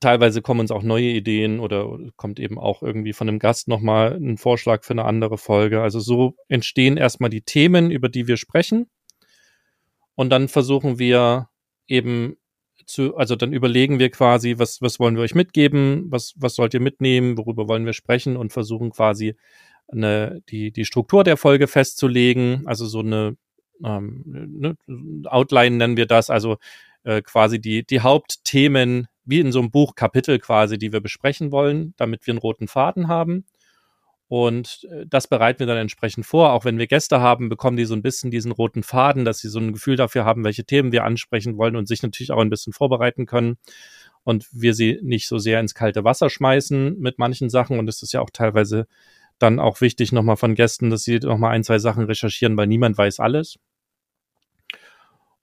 Teilweise 0.00 0.42
kommen 0.42 0.60
uns 0.60 0.70
auch 0.70 0.82
neue 0.82 1.10
Ideen 1.10 1.58
oder 1.58 1.98
kommt 2.16 2.38
eben 2.38 2.58
auch 2.58 2.82
irgendwie 2.82 3.12
von 3.12 3.28
einem 3.28 3.40
Gast 3.40 3.66
nochmal 3.66 4.14
ein 4.14 4.38
Vorschlag 4.38 4.84
für 4.84 4.92
eine 4.92 5.04
andere 5.04 5.38
Folge. 5.38 5.82
Also 5.82 5.98
so 5.98 6.36
entstehen 6.48 6.96
erstmal 6.96 7.30
die 7.30 7.42
Themen, 7.42 7.90
über 7.90 8.08
die 8.08 8.28
wir 8.28 8.36
sprechen. 8.36 8.88
Und 10.14 10.30
dann 10.30 10.48
versuchen 10.48 10.98
wir 10.98 11.48
eben 11.88 12.36
zu, 12.88 13.16
also 13.16 13.36
dann 13.36 13.52
überlegen 13.52 13.98
wir 13.98 14.10
quasi, 14.10 14.58
was, 14.58 14.80
was 14.82 14.98
wollen 14.98 15.16
wir 15.16 15.22
euch 15.22 15.34
mitgeben, 15.34 16.06
was, 16.10 16.34
was 16.36 16.54
sollt 16.54 16.74
ihr 16.74 16.80
mitnehmen, 16.80 17.36
worüber 17.36 17.68
wollen 17.68 17.86
wir 17.86 17.92
sprechen 17.92 18.36
und 18.36 18.52
versuchen 18.52 18.90
quasi 18.90 19.36
eine, 19.88 20.42
die, 20.48 20.72
die 20.72 20.84
Struktur 20.84 21.24
der 21.24 21.36
Folge 21.36 21.66
festzulegen, 21.66 22.62
also 22.66 22.86
so 22.86 23.00
eine, 23.00 23.36
ähm, 23.84 24.22
ne, 24.26 24.76
Outline 25.26 25.76
nennen 25.76 25.96
wir 25.96 26.06
das, 26.06 26.30
also 26.30 26.56
äh, 27.04 27.22
quasi 27.22 27.60
die, 27.60 27.86
die 27.86 28.00
Hauptthemen, 28.00 29.08
wie 29.24 29.40
in 29.40 29.52
so 29.52 29.60
einem 29.60 29.70
Buch 29.70 29.94
Kapitel 29.94 30.38
quasi, 30.38 30.78
die 30.78 30.92
wir 30.92 31.00
besprechen 31.00 31.52
wollen, 31.52 31.94
damit 31.96 32.26
wir 32.26 32.32
einen 32.32 32.38
roten 32.38 32.68
Faden 32.68 33.08
haben. 33.08 33.44
Und 34.28 34.86
äh, 34.90 35.06
das 35.06 35.26
bereiten 35.26 35.60
wir 35.60 35.66
dann 35.66 35.78
entsprechend 35.78 36.26
vor. 36.26 36.52
Auch 36.52 36.64
wenn 36.64 36.78
wir 36.78 36.86
Gäste 36.86 37.20
haben, 37.20 37.48
bekommen 37.48 37.76
die 37.76 37.86
so 37.86 37.94
ein 37.94 38.02
bisschen 38.02 38.30
diesen 38.30 38.52
roten 38.52 38.82
Faden, 38.82 39.24
dass 39.24 39.38
sie 39.38 39.48
so 39.48 39.58
ein 39.58 39.72
Gefühl 39.72 39.96
dafür 39.96 40.24
haben, 40.24 40.44
welche 40.44 40.64
Themen 40.64 40.92
wir 40.92 41.04
ansprechen 41.04 41.56
wollen 41.56 41.76
und 41.76 41.88
sich 41.88 42.02
natürlich 42.02 42.30
auch 42.30 42.40
ein 42.40 42.50
bisschen 42.50 42.72
vorbereiten 42.72 43.26
können. 43.26 43.56
Und 44.24 44.46
wir 44.52 44.74
sie 44.74 44.98
nicht 45.02 45.26
so 45.26 45.38
sehr 45.38 45.58
ins 45.60 45.74
kalte 45.74 46.04
Wasser 46.04 46.28
schmeißen 46.28 46.98
mit 46.98 47.18
manchen 47.18 47.48
Sachen. 47.48 47.78
Und 47.78 47.88
es 47.88 48.02
ist 48.02 48.12
ja 48.12 48.20
auch 48.20 48.30
teilweise 48.30 48.86
dann 49.38 49.60
auch 49.60 49.80
wichtig 49.80 50.12
nochmal 50.12 50.36
von 50.36 50.54
Gästen, 50.54 50.90
dass 50.90 51.04
sie 51.04 51.18
nochmal 51.20 51.52
ein, 51.52 51.64
zwei 51.64 51.78
Sachen 51.78 52.04
recherchieren, 52.04 52.56
weil 52.56 52.66
niemand 52.66 52.98
weiß 52.98 53.20
alles. 53.20 53.58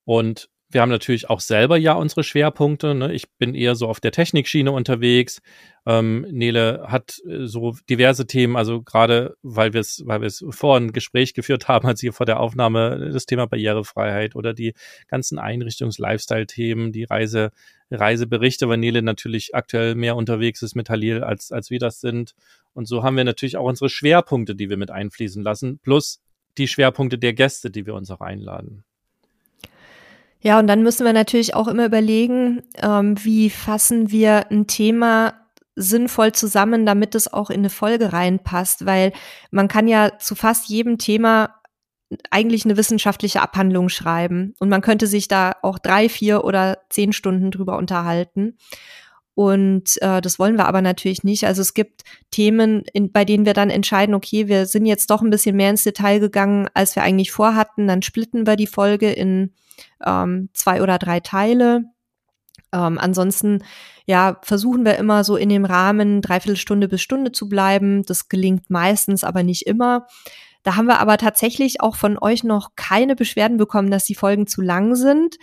Und 0.04 0.48
wir 0.68 0.80
haben 0.80 0.88
natürlich 0.88 1.30
auch 1.30 1.40
selber 1.40 1.76
ja 1.76 1.92
unsere 1.92 2.24
Schwerpunkte. 2.24 2.94
Ne? 2.94 3.12
Ich 3.12 3.30
bin 3.38 3.54
eher 3.54 3.76
so 3.76 3.86
auf 3.86 4.00
der 4.00 4.10
Technikschiene 4.10 4.72
unterwegs. 4.72 5.40
Ähm, 5.86 6.26
Nele 6.30 6.86
hat 6.88 7.20
äh, 7.28 7.46
so 7.46 7.76
diverse 7.88 8.26
Themen, 8.26 8.56
also 8.56 8.82
gerade 8.82 9.36
weil 9.42 9.72
wir 9.72 9.80
es, 9.80 10.02
weil 10.06 10.20
wir 10.20 10.26
es 10.26 10.44
vor 10.50 10.76
ein 10.76 10.92
Gespräch 10.92 11.34
geführt 11.34 11.68
haben, 11.68 11.86
als 11.86 12.00
hier 12.00 12.12
vor 12.12 12.26
der 12.26 12.40
Aufnahme 12.40 13.10
das 13.12 13.26
Thema 13.26 13.46
Barrierefreiheit 13.46 14.34
oder 14.34 14.52
die 14.52 14.74
ganzen 15.06 15.38
Einrichtungs-Lifestyle-Themen, 15.38 16.90
die 16.90 17.04
Reise, 17.04 17.52
Reiseberichte, 17.92 18.68
weil 18.68 18.78
Nele 18.78 19.02
natürlich 19.02 19.54
aktuell 19.54 19.94
mehr 19.94 20.16
unterwegs 20.16 20.62
ist 20.62 20.74
mit 20.74 20.90
Halil, 20.90 21.22
als, 21.22 21.52
als 21.52 21.70
wir 21.70 21.78
das 21.78 22.00
sind. 22.00 22.32
Und 22.74 22.88
so 22.88 23.04
haben 23.04 23.16
wir 23.16 23.24
natürlich 23.24 23.56
auch 23.56 23.68
unsere 23.68 23.88
Schwerpunkte, 23.88 24.56
die 24.56 24.68
wir 24.68 24.76
mit 24.76 24.90
einfließen 24.90 25.44
lassen, 25.44 25.78
plus 25.78 26.20
die 26.58 26.66
Schwerpunkte 26.66 27.18
der 27.18 27.34
Gäste, 27.34 27.70
die 27.70 27.86
wir 27.86 27.94
uns 27.94 28.10
auch 28.10 28.20
einladen. 28.20 28.82
Ja, 30.46 30.60
und 30.60 30.68
dann 30.68 30.84
müssen 30.84 31.04
wir 31.04 31.12
natürlich 31.12 31.56
auch 31.56 31.66
immer 31.66 31.86
überlegen, 31.86 32.62
ähm, 32.80 33.16
wie 33.24 33.50
fassen 33.50 34.12
wir 34.12 34.48
ein 34.48 34.68
Thema 34.68 35.34
sinnvoll 35.74 36.30
zusammen, 36.30 36.86
damit 36.86 37.16
es 37.16 37.32
auch 37.32 37.50
in 37.50 37.62
eine 37.62 37.68
Folge 37.68 38.12
reinpasst, 38.12 38.86
weil 38.86 39.12
man 39.50 39.66
kann 39.66 39.88
ja 39.88 40.20
zu 40.20 40.36
fast 40.36 40.68
jedem 40.68 40.98
Thema 40.98 41.56
eigentlich 42.30 42.64
eine 42.64 42.76
wissenschaftliche 42.76 43.42
Abhandlung 43.42 43.88
schreiben 43.88 44.54
und 44.60 44.68
man 44.68 44.82
könnte 44.82 45.08
sich 45.08 45.26
da 45.26 45.56
auch 45.62 45.80
drei, 45.80 46.08
vier 46.08 46.44
oder 46.44 46.78
zehn 46.90 47.12
Stunden 47.12 47.50
drüber 47.50 47.76
unterhalten. 47.76 48.56
Und 49.34 50.00
äh, 50.00 50.20
das 50.20 50.38
wollen 50.38 50.54
wir 50.54 50.66
aber 50.66 50.80
natürlich 50.80 51.24
nicht. 51.24 51.44
Also 51.44 51.60
es 51.60 51.74
gibt 51.74 52.04
Themen, 52.30 52.84
in, 52.92 53.10
bei 53.10 53.24
denen 53.24 53.46
wir 53.46 53.52
dann 53.52 53.68
entscheiden, 53.68 54.14
okay, 54.14 54.46
wir 54.46 54.66
sind 54.66 54.86
jetzt 54.86 55.10
doch 55.10 55.22
ein 55.22 55.30
bisschen 55.30 55.56
mehr 55.56 55.70
ins 55.70 55.82
Detail 55.82 56.20
gegangen, 56.20 56.68
als 56.72 56.94
wir 56.94 57.02
eigentlich 57.02 57.32
vorhatten. 57.32 57.88
Dann 57.88 58.02
splitten 58.02 58.46
wir 58.46 58.54
die 58.54 58.68
Folge 58.68 59.10
in 59.10 59.52
ähm, 60.04 60.48
zwei 60.52 60.82
oder 60.82 60.98
drei 60.98 61.20
Teile. 61.20 61.84
Ähm, 62.72 62.98
ansonsten, 62.98 63.62
ja, 64.06 64.38
versuchen 64.42 64.84
wir 64.84 64.96
immer 64.96 65.24
so 65.24 65.36
in 65.36 65.48
dem 65.48 65.64
Rahmen 65.64 66.22
dreiviertel 66.22 66.56
Stunde 66.56 66.88
bis 66.88 67.02
Stunde 67.02 67.32
zu 67.32 67.48
bleiben. 67.48 68.02
Das 68.04 68.28
gelingt 68.28 68.70
meistens, 68.70 69.24
aber 69.24 69.42
nicht 69.42 69.66
immer. 69.66 70.06
Da 70.62 70.74
haben 70.74 70.86
wir 70.86 70.98
aber 70.98 71.16
tatsächlich 71.16 71.80
auch 71.80 71.94
von 71.94 72.18
euch 72.20 72.42
noch 72.42 72.70
keine 72.74 73.14
Beschwerden 73.14 73.56
bekommen, 73.56 73.90
dass 73.90 74.04
die 74.04 74.16
Folgen 74.16 74.48
zu 74.48 74.62
lang 74.62 74.96
sind. 74.96 75.36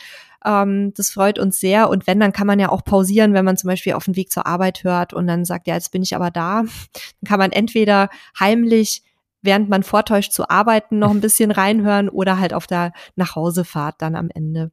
Ähm, 0.46 0.94
das 0.96 1.12
freut 1.12 1.40
uns 1.40 1.60
sehr. 1.60 1.90
Und 1.90 2.08
wenn, 2.08 2.20
dann 2.20 2.34
kann 2.34 2.48
man 2.48 2.60
ja 2.60 2.70
auch 2.70 2.84
pausieren, 2.84 3.34
wenn 3.34 3.46
man 3.46 3.56
zum 3.56 3.70
Beispiel 3.70 3.94
auf 3.94 4.06
dem 4.06 4.18
Weg 4.18 4.32
zur 4.32 4.46
Arbeit 4.46 4.84
hört 4.84 5.14
und 5.14 5.26
dann 5.28 5.46
sagt, 5.46 5.68
ja, 5.68 5.76
jetzt 5.76 5.92
bin 5.92 6.04
ich 6.04 6.16
aber 6.16 6.30
da. 6.30 6.64
Dann 6.64 7.28
kann 7.28 7.40
man 7.40 7.54
entweder 7.54 8.10
heimlich 8.38 9.04
während 9.44 9.70
man 9.70 9.84
vortäuscht 9.84 10.32
zu 10.32 10.50
arbeiten, 10.50 11.00
noch 11.00 11.12
ein 11.12 11.22
bisschen 11.22 11.52
reinhören 11.52 12.10
oder 12.10 12.40
halt 12.40 12.54
auf 12.54 12.68
der 12.68 12.94
Nachhausefahrt 13.16 14.02
dann 14.02 14.16
am 14.16 14.30
Ende. 14.34 14.72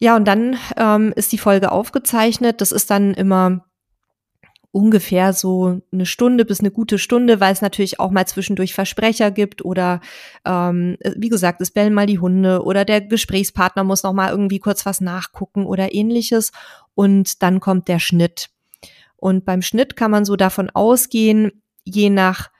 Ja, 0.00 0.16
und 0.16 0.26
dann 0.26 0.56
ähm, 0.76 1.12
ist 1.16 1.32
die 1.32 1.38
Folge 1.38 1.72
aufgezeichnet. 1.72 2.60
Das 2.60 2.72
ist 2.72 2.90
dann 2.90 3.14
immer 3.14 3.64
ungefähr 4.70 5.32
so 5.32 5.80
eine 5.92 6.06
Stunde 6.06 6.44
bis 6.44 6.60
eine 6.60 6.70
gute 6.70 6.98
Stunde, 6.98 7.40
weil 7.40 7.52
es 7.52 7.62
natürlich 7.62 8.00
auch 8.00 8.10
mal 8.10 8.26
zwischendurch 8.26 8.74
Versprecher 8.74 9.30
gibt 9.30 9.64
oder 9.64 10.00
ähm, 10.44 10.96
wie 11.16 11.30
gesagt, 11.30 11.60
es 11.60 11.70
bellen 11.70 11.94
mal 11.94 12.06
die 12.06 12.18
Hunde 12.18 12.62
oder 12.62 12.84
der 12.84 13.00
Gesprächspartner 13.00 13.82
muss 13.82 14.02
noch 14.02 14.12
mal 14.12 14.30
irgendwie 14.30 14.60
kurz 14.60 14.84
was 14.84 15.00
nachgucken 15.00 15.64
oder 15.66 15.94
ähnliches 15.94 16.52
und 16.94 17.42
dann 17.42 17.60
kommt 17.60 17.88
der 17.88 17.98
Schnitt. 17.98 18.50
Und 19.16 19.44
beim 19.44 19.62
Schnitt 19.62 19.96
kann 19.96 20.10
man 20.10 20.24
so 20.24 20.36
davon 20.36 20.70
ausgehen, 20.70 21.62
je 21.84 22.10
nach 22.10 22.50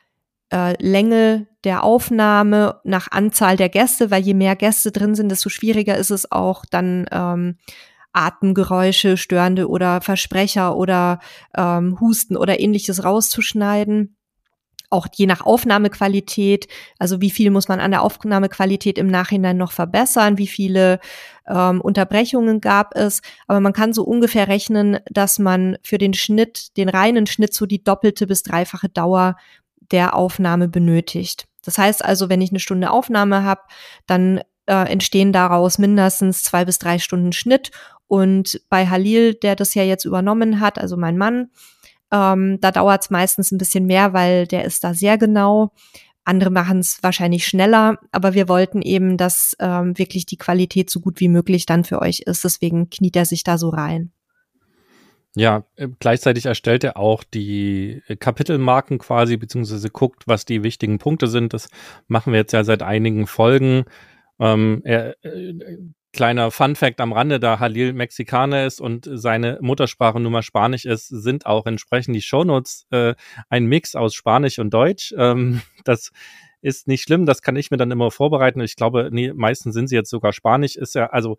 äh, 0.53 0.75
Länge 0.83 1.47
der 1.65 1.83
Aufnahme, 1.83 2.81
nach 2.85 3.11
Anzahl 3.11 3.57
der 3.57 3.69
Gäste, 3.69 4.11
weil 4.11 4.23
je 4.23 4.35
mehr 4.35 4.57
Gäste 4.57 4.93
drin 4.93 5.15
sind, 5.15 5.31
desto 5.31 5.49
schwieriger 5.49 5.97
ist 5.97 6.11
es 6.11 6.31
auch 6.31 6.65
dann 6.65 7.07
ähm, 7.11 7.59
Atemgeräusche, 8.13 9.17
störende 9.17 9.69
oder 9.69 10.01
Versprecher 10.01 10.77
oder 10.77 11.21
ähm, 11.57 12.01
Husten 12.01 12.37
oder 12.37 12.61
ähnliches 12.61 13.05
rauszuschneiden. 13.05 14.17
Auch 14.91 15.07
je 15.15 15.27
nach 15.27 15.43
Aufnahmequalität, 15.45 16.67
also 16.99 17.21
wie 17.21 17.31
viel 17.31 17.51
muss 17.51 17.69
man 17.69 17.79
an 17.79 17.91
der 17.91 18.03
Aufnahmequalität 18.03 18.97
im 18.97 19.09
Nachhinein 19.09 19.59
noch 19.59 19.73
verbessern, 19.73 20.39
wie 20.39 20.47
viele 20.47 20.99
ähm, 21.47 21.83
Unterbrechungen 21.83 22.63
gab 22.63 22.97
es. 22.97 23.21
Aber 23.47 23.61
man 23.61 23.75
kann 23.75 23.93
so 23.93 24.03
ungefähr 24.05 24.49
rechnen, 24.49 24.99
dass 25.11 25.39
man 25.39 25.77
für 25.83 25.99
den 25.99 26.15
Schnitt, 26.15 26.75
den 26.79 26.89
reinen 26.89 27.27
Schnitt, 27.27 27.53
so 27.53 27.67
die 27.67 27.85
doppelte 27.85 28.27
bis 28.27 28.43
dreifache 28.43 28.89
Dauer 28.89 29.37
der 29.91 30.15
Aufnahme 30.15 30.69
benötigt. 30.69 31.47
Das 31.65 31.79
heißt 31.79 32.05
also, 32.05 32.29
wenn 32.29 32.41
ich 32.41 32.51
eine 32.51 32.61
Stunde 32.61 32.91
Aufnahme 32.91 33.45
habe, 33.45 33.63
dann 34.07 34.41
äh, 34.67 34.91
entstehen 34.91 35.33
daraus 35.33 35.79
mindestens 35.79 36.43
zwei 36.43 36.65
bis 36.65 36.79
drei 36.79 36.99
Stunden 36.99 37.33
Schnitt 37.33 37.71
und 38.07 38.61
bei 38.71 38.87
Halil, 38.87 39.35
der 39.35 39.55
das 39.55 39.75
ja 39.75 39.83
jetzt 39.83 40.05
übernommen 40.05 40.61
hat, 40.61 40.79
also 40.79 40.97
mein 40.97 41.19
Mann, 41.19 41.51
ähm, 42.11 42.59
da 42.61 42.71
dauert 42.71 43.03
es 43.03 43.11
meistens 43.11 43.53
ein 43.53 43.59
bisschen 43.59 43.87
mehr, 43.87 44.13
weil 44.13 44.47
der 44.47 44.65
ist 44.65 44.83
da 44.83 44.95
sehr 44.95 45.19
genau. 45.19 45.73
Andere 46.25 46.51
machen 46.51 46.81
es 46.81 47.03
wahrscheinlich 47.03 47.47
schneller, 47.47 47.99
aber 48.13 48.35
wir 48.35 48.49
wollten 48.49 48.83
eben, 48.83 49.17
dass 49.17 49.57
ähm, 49.61 49.97
wirklich 49.97 50.27
die 50.27 50.37
Qualität 50.37 50.91
so 50.91 51.01
gut 51.01 51.21
wie 51.21 51.29
möglich 51.29 51.65
dann 51.65 51.85
für 51.85 52.01
euch 52.03 52.21
ist. 52.21 52.45
Deswegen 52.45 52.91
kniet 52.91 53.17
er 53.17 53.25
sich 53.25 53.45
da 53.45 53.57
so 53.57 53.71
rein. 53.71 54.13
Ja, 55.39 55.65
äh, 55.77 55.89
gleichzeitig 56.01 56.47
erstellt 56.47 56.85
er 56.85 56.97
auch 56.97 57.23
die 57.23 58.03
Kapitelmarken 58.19 58.99
quasi, 58.99 59.37
beziehungsweise 59.37 59.89
guckt, 59.89 60.25
was 60.27 60.45
die 60.45 60.63
wichtigen 60.63 60.99
Punkte 60.99 61.29
sind. 61.29 61.55
Das 61.55 61.69
machen 62.09 62.33
wir 62.33 62.41
jetzt 62.41 62.53
ja 62.53 62.65
seit 62.65 62.83
einigen 62.83 63.27
Folgen. 63.27 63.85
Ähm, 64.41 64.83
er 64.85 65.17
äh, 65.25 65.55
Kleiner 66.13 66.51
Fun 66.51 66.75
Fact 66.75 67.01
am 67.01 67.13
Rande, 67.13 67.39
da 67.39 67.61
Halil 67.61 67.93
Mexikaner 67.93 68.65
ist 68.65 68.81
und 68.81 69.09
seine 69.13 69.59
Muttersprache 69.61 70.19
nun 70.19 70.33
mal 70.33 70.43
Spanisch 70.43 70.87
ist, 70.87 71.07
sind 71.09 71.45
auch 71.45 71.67
entsprechend 71.67 72.17
die 72.17 72.23
Shownotes 72.23 72.87
äh, 72.91 73.15
ein 73.51 73.67
Mix 73.67 73.95
aus 73.95 74.15
Spanisch 74.15 74.59
und 74.59 74.73
Deutsch. 74.73 75.15
Ähm, 75.17 75.61
das 75.85 76.11
ist 76.63 76.89
nicht 76.89 77.03
schlimm, 77.03 77.27
das 77.27 77.43
kann 77.43 77.57
ich 77.57 77.71
mir 77.71 77.77
dann 77.77 77.91
immer 77.91 78.11
vorbereiten. 78.11 78.61
Ich 78.63 78.75
glaube, 78.75 79.11
nee, 79.13 79.33
meistens 79.35 79.75
sind 79.75 79.89
sie 79.89 79.97
jetzt 79.97 80.11
sogar 80.11 80.33
Spanisch. 80.33 80.77
Ist 80.77 80.95
ja, 80.95 81.07
also 81.07 81.37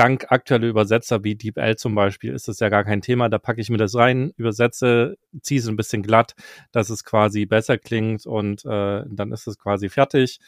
dank 0.00 0.32
aktueller 0.32 0.66
Übersetzer 0.66 1.24
wie 1.24 1.34
DeepL 1.34 1.76
zum 1.76 1.94
Beispiel 1.94 2.32
ist 2.32 2.48
das 2.48 2.58
ja 2.58 2.70
gar 2.70 2.84
kein 2.84 3.02
Thema. 3.02 3.28
Da 3.28 3.38
packe 3.38 3.60
ich 3.60 3.68
mir 3.68 3.76
das 3.76 3.94
rein, 3.94 4.32
übersetze, 4.38 5.18
ziehe 5.42 5.60
es 5.60 5.68
ein 5.68 5.76
bisschen 5.76 6.02
glatt, 6.02 6.34
dass 6.72 6.88
es 6.88 7.04
quasi 7.04 7.44
besser 7.44 7.76
klingt 7.76 8.24
und 8.24 8.64
äh, 8.64 9.02
dann 9.06 9.30
ist 9.30 9.46
es 9.46 9.58
quasi 9.58 9.90
fertig. 9.90 10.40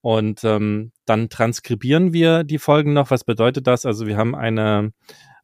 Und 0.00 0.42
ähm, 0.44 0.92
dann 1.04 1.28
transkribieren 1.28 2.14
wir 2.14 2.44
die 2.44 2.56
Folgen 2.56 2.94
noch. 2.94 3.10
Was 3.10 3.24
bedeutet 3.24 3.66
das? 3.66 3.84
Also 3.84 4.06
wir 4.06 4.16
haben 4.16 4.34
eine, 4.34 4.94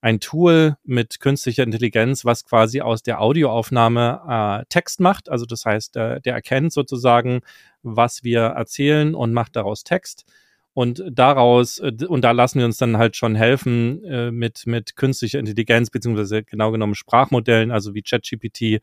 ein 0.01 0.21
Tool 0.21 0.77
mit 0.85 1.21
künstlicher 1.21 1.63
Intelligenz, 1.63 2.25
was 2.25 2.47
quasi 2.47 2.81
aus 2.81 3.03
der 3.03 3.21
Audioaufnahme 3.21 4.63
äh, 4.63 4.65
Text 4.71 5.01
macht. 5.01 5.29
Also 5.29 5.45
das 5.45 5.67
heißt, 5.67 5.97
äh, 5.97 6.21
der 6.23 6.33
erkennt 6.33 6.73
sozusagen, 6.73 7.41
was 7.83 8.25
wir 8.25 8.41
erzählen 8.41 9.15
und 9.15 9.35
macht 9.35 9.55
daraus 9.55 9.85
Text. 9.85 10.25
Und 10.73 11.03
daraus, 11.11 11.79
äh, 11.79 11.93
und 12.07 12.23
da 12.23 12.31
lassen 12.31 12.59
wir 12.59 12.67
uns 12.67 12.77
dann 12.77 12.97
halt 12.97 13.17
schon 13.17 13.35
helfen 13.35 14.05
äh, 14.05 14.31
mit, 14.31 14.67
mit 14.67 14.97
künstlicher 14.97 15.39
Intelligenz, 15.39 15.91
beziehungsweise 15.91 16.43
genau 16.45 16.71
genommen 16.71 16.95
Sprachmodellen, 16.95 17.71
also 17.71 17.95
wie 17.95 18.03
ChatGPT 18.03 18.81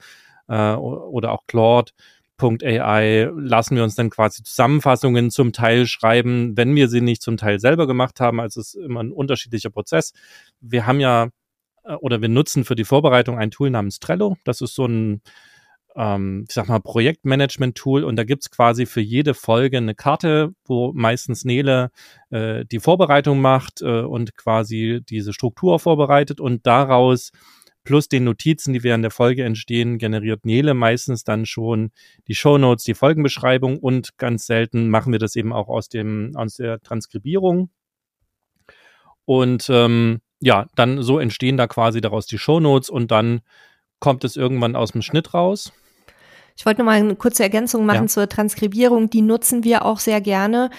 äh, 0.47 0.73
oder 0.73 1.31
auch 1.31 1.47
Claude 1.47 1.91
AI 2.39 3.31
lassen 3.35 3.75
wir 3.75 3.83
uns 3.83 3.95
dann 3.95 4.11
quasi 4.11 4.43
Zusammenfassungen 4.43 5.31
zum 5.31 5.53
Teil 5.53 5.87
schreiben, 5.87 6.55
wenn 6.55 6.75
wir 6.75 6.87
sie 6.87 7.01
nicht 7.01 7.21
zum 7.23 7.37
Teil 7.37 7.59
selber 7.59 7.87
gemacht 7.87 8.19
haben. 8.19 8.39
Also 8.39 8.61
es 8.61 8.75
ist 8.75 8.83
immer 8.83 9.01
ein 9.01 9.11
unterschiedlicher 9.11 9.71
Prozess. 9.71 10.13
Wir 10.61 10.85
haben 10.85 10.99
ja 10.99 11.29
äh, 11.83 11.93
oder 11.95 12.21
wir 12.21 12.29
nutzen 12.29 12.65
für 12.65 12.75
die 12.75 12.85
Vorbereitung 12.85 13.37
ein 13.37 13.51
Tool 13.51 13.69
namens 13.69 13.99
Trello. 13.99 14.37
Das 14.43 14.61
ist 14.61 14.75
so 14.75 14.85
ein, 14.85 15.21
ähm, 15.97 16.45
ich 16.47 16.53
sag 16.53 16.67
mal, 16.69 16.79
Projektmanagement-Tool 16.79 18.03
und 18.03 18.15
da 18.15 18.23
gibt's 18.23 18.51
quasi 18.51 18.85
für 18.85 19.01
jede 19.01 19.33
Folge 19.33 19.77
eine 19.77 19.95
Karte, 19.95 20.53
wo 20.65 20.93
meistens 20.93 21.43
Nele 21.43 21.89
äh, 22.29 22.65
die 22.65 22.79
Vorbereitung 22.79 23.41
macht 23.41 23.81
äh, 23.81 24.01
und 24.01 24.37
quasi 24.37 25.01
diese 25.09 25.33
Struktur 25.33 25.79
vorbereitet 25.79 26.39
und 26.39 26.65
daraus 26.67 27.31
plus 27.83 28.09
den 28.09 28.25
Notizen, 28.25 28.73
die 28.73 28.83
während 28.83 29.03
der 29.03 29.11
Folge 29.11 29.43
entstehen, 29.43 29.97
generiert 29.97 30.45
Nele 30.45 30.73
meistens 30.73 31.23
dann 31.23 31.45
schon 31.45 31.91
die 32.27 32.35
Show 32.35 32.57
Notes, 32.57 32.83
die 32.83 32.93
Folgenbeschreibung 32.93 33.79
und 33.79 34.17
ganz 34.17 34.45
selten 34.45 34.89
machen 34.89 35.13
wir 35.13 35.19
das 35.19 35.35
eben 35.35 35.53
auch 35.53 35.69
aus 35.69 35.89
dem 35.89 36.33
aus 36.35 36.55
der 36.55 36.79
Transkribierung. 36.81 37.69
Und 39.25 39.67
ähm, 39.69 40.19
ja, 40.41 40.67
dann 40.75 41.01
so 41.01 41.17
entstehen 41.17 41.57
da 41.57 41.67
quasi 41.67 42.01
daraus 42.01 42.27
die 42.27 42.37
Show 42.37 42.59
Notes 42.59 42.89
und 42.89 43.09
dann 43.09 43.41
kommt 43.99 44.23
es 44.23 44.35
irgendwann 44.35 44.75
aus 44.75 44.91
dem 44.91 45.01
Schnitt 45.01 45.33
raus. 45.33 45.73
Ich 46.57 46.65
wollte 46.65 46.81
noch 46.81 46.87
mal 46.87 46.97
eine 46.97 47.15
kurze 47.15 47.43
Ergänzung 47.43 47.85
machen 47.85 48.03
ja. 48.03 48.07
zur 48.07 48.27
Transkribierung. 48.27 49.09
Die 49.09 49.21
nutzen 49.21 49.63
wir 49.63 49.85
auch 49.85 49.99
sehr 49.99 50.21
gerne. 50.21 50.71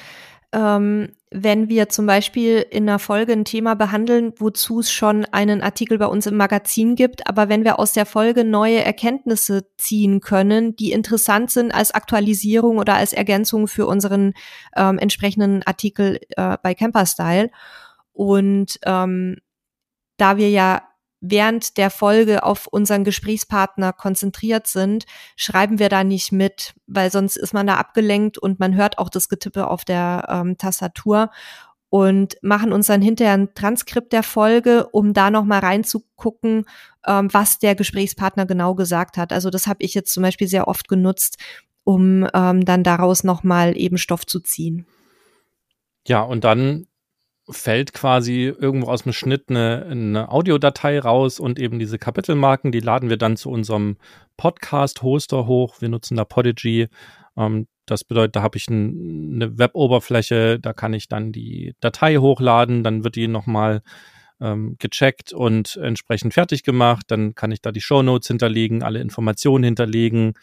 Ähm, 0.52 1.10
wenn 1.30 1.68
wir 1.68 1.90
zum 1.90 2.06
Beispiel 2.06 2.64
in 2.70 2.88
einer 2.88 2.98
Folge 2.98 3.32
ein 3.32 3.44
Thema 3.44 3.74
behandeln, 3.74 4.32
wozu 4.38 4.80
es 4.80 4.90
schon 4.90 5.26
einen 5.26 5.60
Artikel 5.60 5.98
bei 5.98 6.06
uns 6.06 6.26
im 6.26 6.36
Magazin 6.36 6.96
gibt, 6.96 7.26
aber 7.28 7.50
wenn 7.50 7.64
wir 7.64 7.78
aus 7.78 7.92
der 7.92 8.06
Folge 8.06 8.44
neue 8.44 8.82
Erkenntnisse 8.82 9.68
ziehen 9.76 10.20
können, 10.20 10.74
die 10.74 10.90
interessant 10.90 11.50
sind 11.50 11.72
als 11.72 11.90
Aktualisierung 11.90 12.78
oder 12.78 12.94
als 12.94 13.12
Ergänzung 13.12 13.68
für 13.68 13.86
unseren 13.86 14.32
ähm, 14.74 14.98
entsprechenden 14.98 15.62
Artikel 15.64 16.18
äh, 16.36 16.56
bei 16.62 16.74
Camperstyle. 16.74 17.50
Und 18.14 18.80
ähm, 18.84 19.36
da 20.16 20.38
wir 20.38 20.50
ja 20.50 20.87
während 21.20 21.76
der 21.76 21.90
Folge 21.90 22.44
auf 22.44 22.66
unseren 22.66 23.04
Gesprächspartner 23.04 23.92
konzentriert 23.92 24.66
sind, 24.66 25.04
schreiben 25.36 25.78
wir 25.78 25.88
da 25.88 26.04
nicht 26.04 26.32
mit, 26.32 26.74
weil 26.86 27.10
sonst 27.10 27.36
ist 27.36 27.54
man 27.54 27.66
da 27.66 27.76
abgelenkt 27.76 28.38
und 28.38 28.60
man 28.60 28.76
hört 28.76 28.98
auch 28.98 29.08
das 29.08 29.28
Getippe 29.28 29.68
auf 29.68 29.84
der 29.84 30.26
ähm, 30.28 30.58
Tastatur 30.58 31.30
und 31.90 32.36
machen 32.42 32.72
uns 32.72 32.86
dann 32.86 33.00
hinterher 33.02 33.34
ein 33.34 33.54
Transkript 33.54 34.12
der 34.12 34.22
Folge, 34.22 34.88
um 34.88 35.14
da 35.14 35.30
nochmal 35.30 35.60
reinzugucken, 35.60 36.66
ähm, 37.06 37.28
was 37.32 37.58
der 37.58 37.74
Gesprächspartner 37.74 38.46
genau 38.46 38.74
gesagt 38.74 39.16
hat. 39.16 39.32
Also 39.32 39.50
das 39.50 39.66
habe 39.66 39.82
ich 39.82 39.94
jetzt 39.94 40.12
zum 40.12 40.22
Beispiel 40.22 40.48
sehr 40.48 40.68
oft 40.68 40.88
genutzt, 40.88 41.38
um 41.84 42.28
ähm, 42.34 42.64
dann 42.64 42.84
daraus 42.84 43.24
nochmal 43.24 43.76
eben 43.76 43.96
Stoff 43.96 44.26
zu 44.26 44.40
ziehen. 44.40 44.86
Ja, 46.06 46.22
und 46.22 46.44
dann 46.44 46.86
fällt 47.50 47.92
quasi 47.92 48.44
irgendwo 48.44 48.88
aus 48.88 49.02
dem 49.04 49.12
Schnitt 49.12 49.44
eine, 49.48 49.86
eine 49.90 50.30
Audiodatei 50.30 50.98
raus 50.98 51.40
und 51.40 51.58
eben 51.58 51.78
diese 51.78 51.98
Kapitelmarken, 51.98 52.72
die 52.72 52.80
laden 52.80 53.08
wir 53.08 53.16
dann 53.16 53.36
zu 53.36 53.50
unserem 53.50 53.96
Podcast-Hoster 54.36 55.46
hoch. 55.46 55.80
Wir 55.80 55.88
nutzen 55.88 56.16
da 56.16 56.24
Podigy. 56.24 56.88
Ähm, 57.36 57.66
das 57.86 58.04
bedeutet, 58.04 58.36
da 58.36 58.42
habe 58.42 58.58
ich 58.58 58.68
ein, 58.68 59.32
eine 59.34 59.58
Web-Oberfläche, 59.58 60.58
da 60.60 60.72
kann 60.72 60.92
ich 60.92 61.08
dann 61.08 61.32
die 61.32 61.74
Datei 61.80 62.16
hochladen, 62.16 62.84
dann 62.84 63.02
wird 63.02 63.16
die 63.16 63.28
nochmal 63.28 63.82
ähm, 64.40 64.76
gecheckt 64.78 65.32
und 65.32 65.76
entsprechend 65.76 66.34
fertig 66.34 66.62
gemacht. 66.62 67.06
Dann 67.08 67.34
kann 67.34 67.50
ich 67.50 67.62
da 67.62 67.72
die 67.72 67.80
Show 67.80 68.02
Notes 68.02 68.28
hinterlegen, 68.28 68.82
alle 68.82 69.00
Informationen 69.00 69.64
hinterlegen 69.64 70.34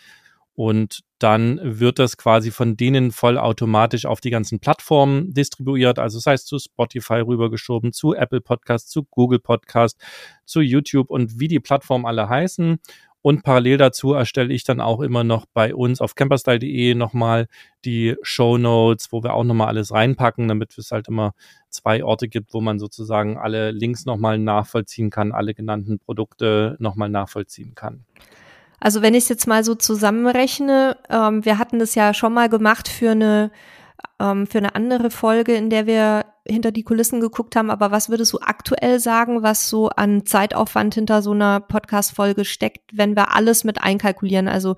und 0.56 1.02
dann 1.20 1.60
wird 1.62 2.00
das 2.00 2.18
quasi 2.18 2.52
von 2.52 2.78
denen 2.78 3.12
vollautomatisch 3.12 4.06
auf 4.06 4.22
die 4.22 4.30
ganzen 4.30 4.60
Plattformen 4.60 5.34
distribuiert. 5.34 6.00
Also 6.00 6.18
das 6.18 6.26
heißt 6.26 6.48
zu 6.48 6.60
Spotify 6.60 7.16
rübergeschoben, 7.16 7.92
zu 7.94 8.14
Apple 8.14 8.42
Podcast, 8.42 8.90
zu 8.90 9.04
Google 9.04 9.40
Podcast, 9.40 10.02
zu 10.46 10.62
YouTube 10.62 11.10
und 11.10 11.40
wie 11.40 11.48
die 11.48 11.60
Plattformen 11.60 12.06
alle 12.06 12.30
heißen. 12.30 12.80
Und 13.22 13.42
parallel 13.42 13.78
dazu 13.78 14.14
erstelle 14.14 14.54
ich 14.54 14.64
dann 14.64 14.80
auch 14.80 15.02
immer 15.02 15.24
noch 15.24 15.48
bei 15.52 15.74
uns 15.74 16.00
auf 16.00 16.14
camperstyle.de 16.14 16.94
nochmal 16.94 17.48
die 17.84 18.16
Show 18.22 18.60
Notes, 18.60 19.12
wo 19.12 19.24
wir 19.24 19.34
auch 19.34 19.44
nochmal 19.44 19.70
alles 19.70 19.92
reinpacken, 19.92 20.48
damit 20.48 20.78
es 20.78 20.92
halt 20.92 21.08
immer 21.08 21.34
zwei 21.70 22.04
Orte 22.04 22.28
gibt, 22.28 22.54
wo 22.54 22.62
man 22.62 22.78
sozusagen 22.78 23.38
alle 23.38 23.72
Links 23.72 24.06
nochmal 24.06 24.38
nachvollziehen 24.38 25.10
kann, 25.10 25.32
alle 25.32 25.56
genannten 25.56 25.98
Produkte 25.98 26.76
nochmal 26.78 27.10
nachvollziehen 27.10 27.74
kann. 27.74 28.06
Also 28.80 29.02
wenn 29.02 29.14
ich 29.14 29.24
es 29.24 29.30
jetzt 29.30 29.48
mal 29.48 29.64
so 29.64 29.76
zusammenrechne, 29.76 30.98
ähm, 31.10 31.46
wir 31.46 31.58
hatten 31.58 31.80
das 31.80 31.96
ja 31.96 32.14
schon 32.14 32.34
mal 32.34 32.50
gemacht 32.50 32.88
für 32.88 33.12
eine 33.12 33.52
ähm, 34.20 34.48
für 34.48 34.60
eine 34.60 34.76
andere 34.76 35.10
Folge, 35.10 35.54
in 35.56 35.70
der 35.70 35.86
wir 35.88 36.26
hinter 36.48 36.72
die 36.72 36.84
Kulissen 36.84 37.20
geguckt 37.22 37.56
haben. 37.56 37.70
Aber 37.70 37.92
was 37.92 38.10
würdest 38.10 38.34
du 38.34 38.40
aktuell 38.40 39.00
sagen, 39.00 39.44
was 39.44 39.70
so 39.70 39.90
an 39.90 40.26
Zeitaufwand 40.26 40.96
hinter 40.96 41.22
so 41.22 41.32
einer 41.32 41.60
Podcast-Folge 41.60 42.46
steckt, 42.46 42.92
wenn 42.94 43.16
wir 43.16 43.36
alles 43.36 43.64
mit 43.64 43.82
einkalkulieren? 43.82 44.48
Also 44.48 44.76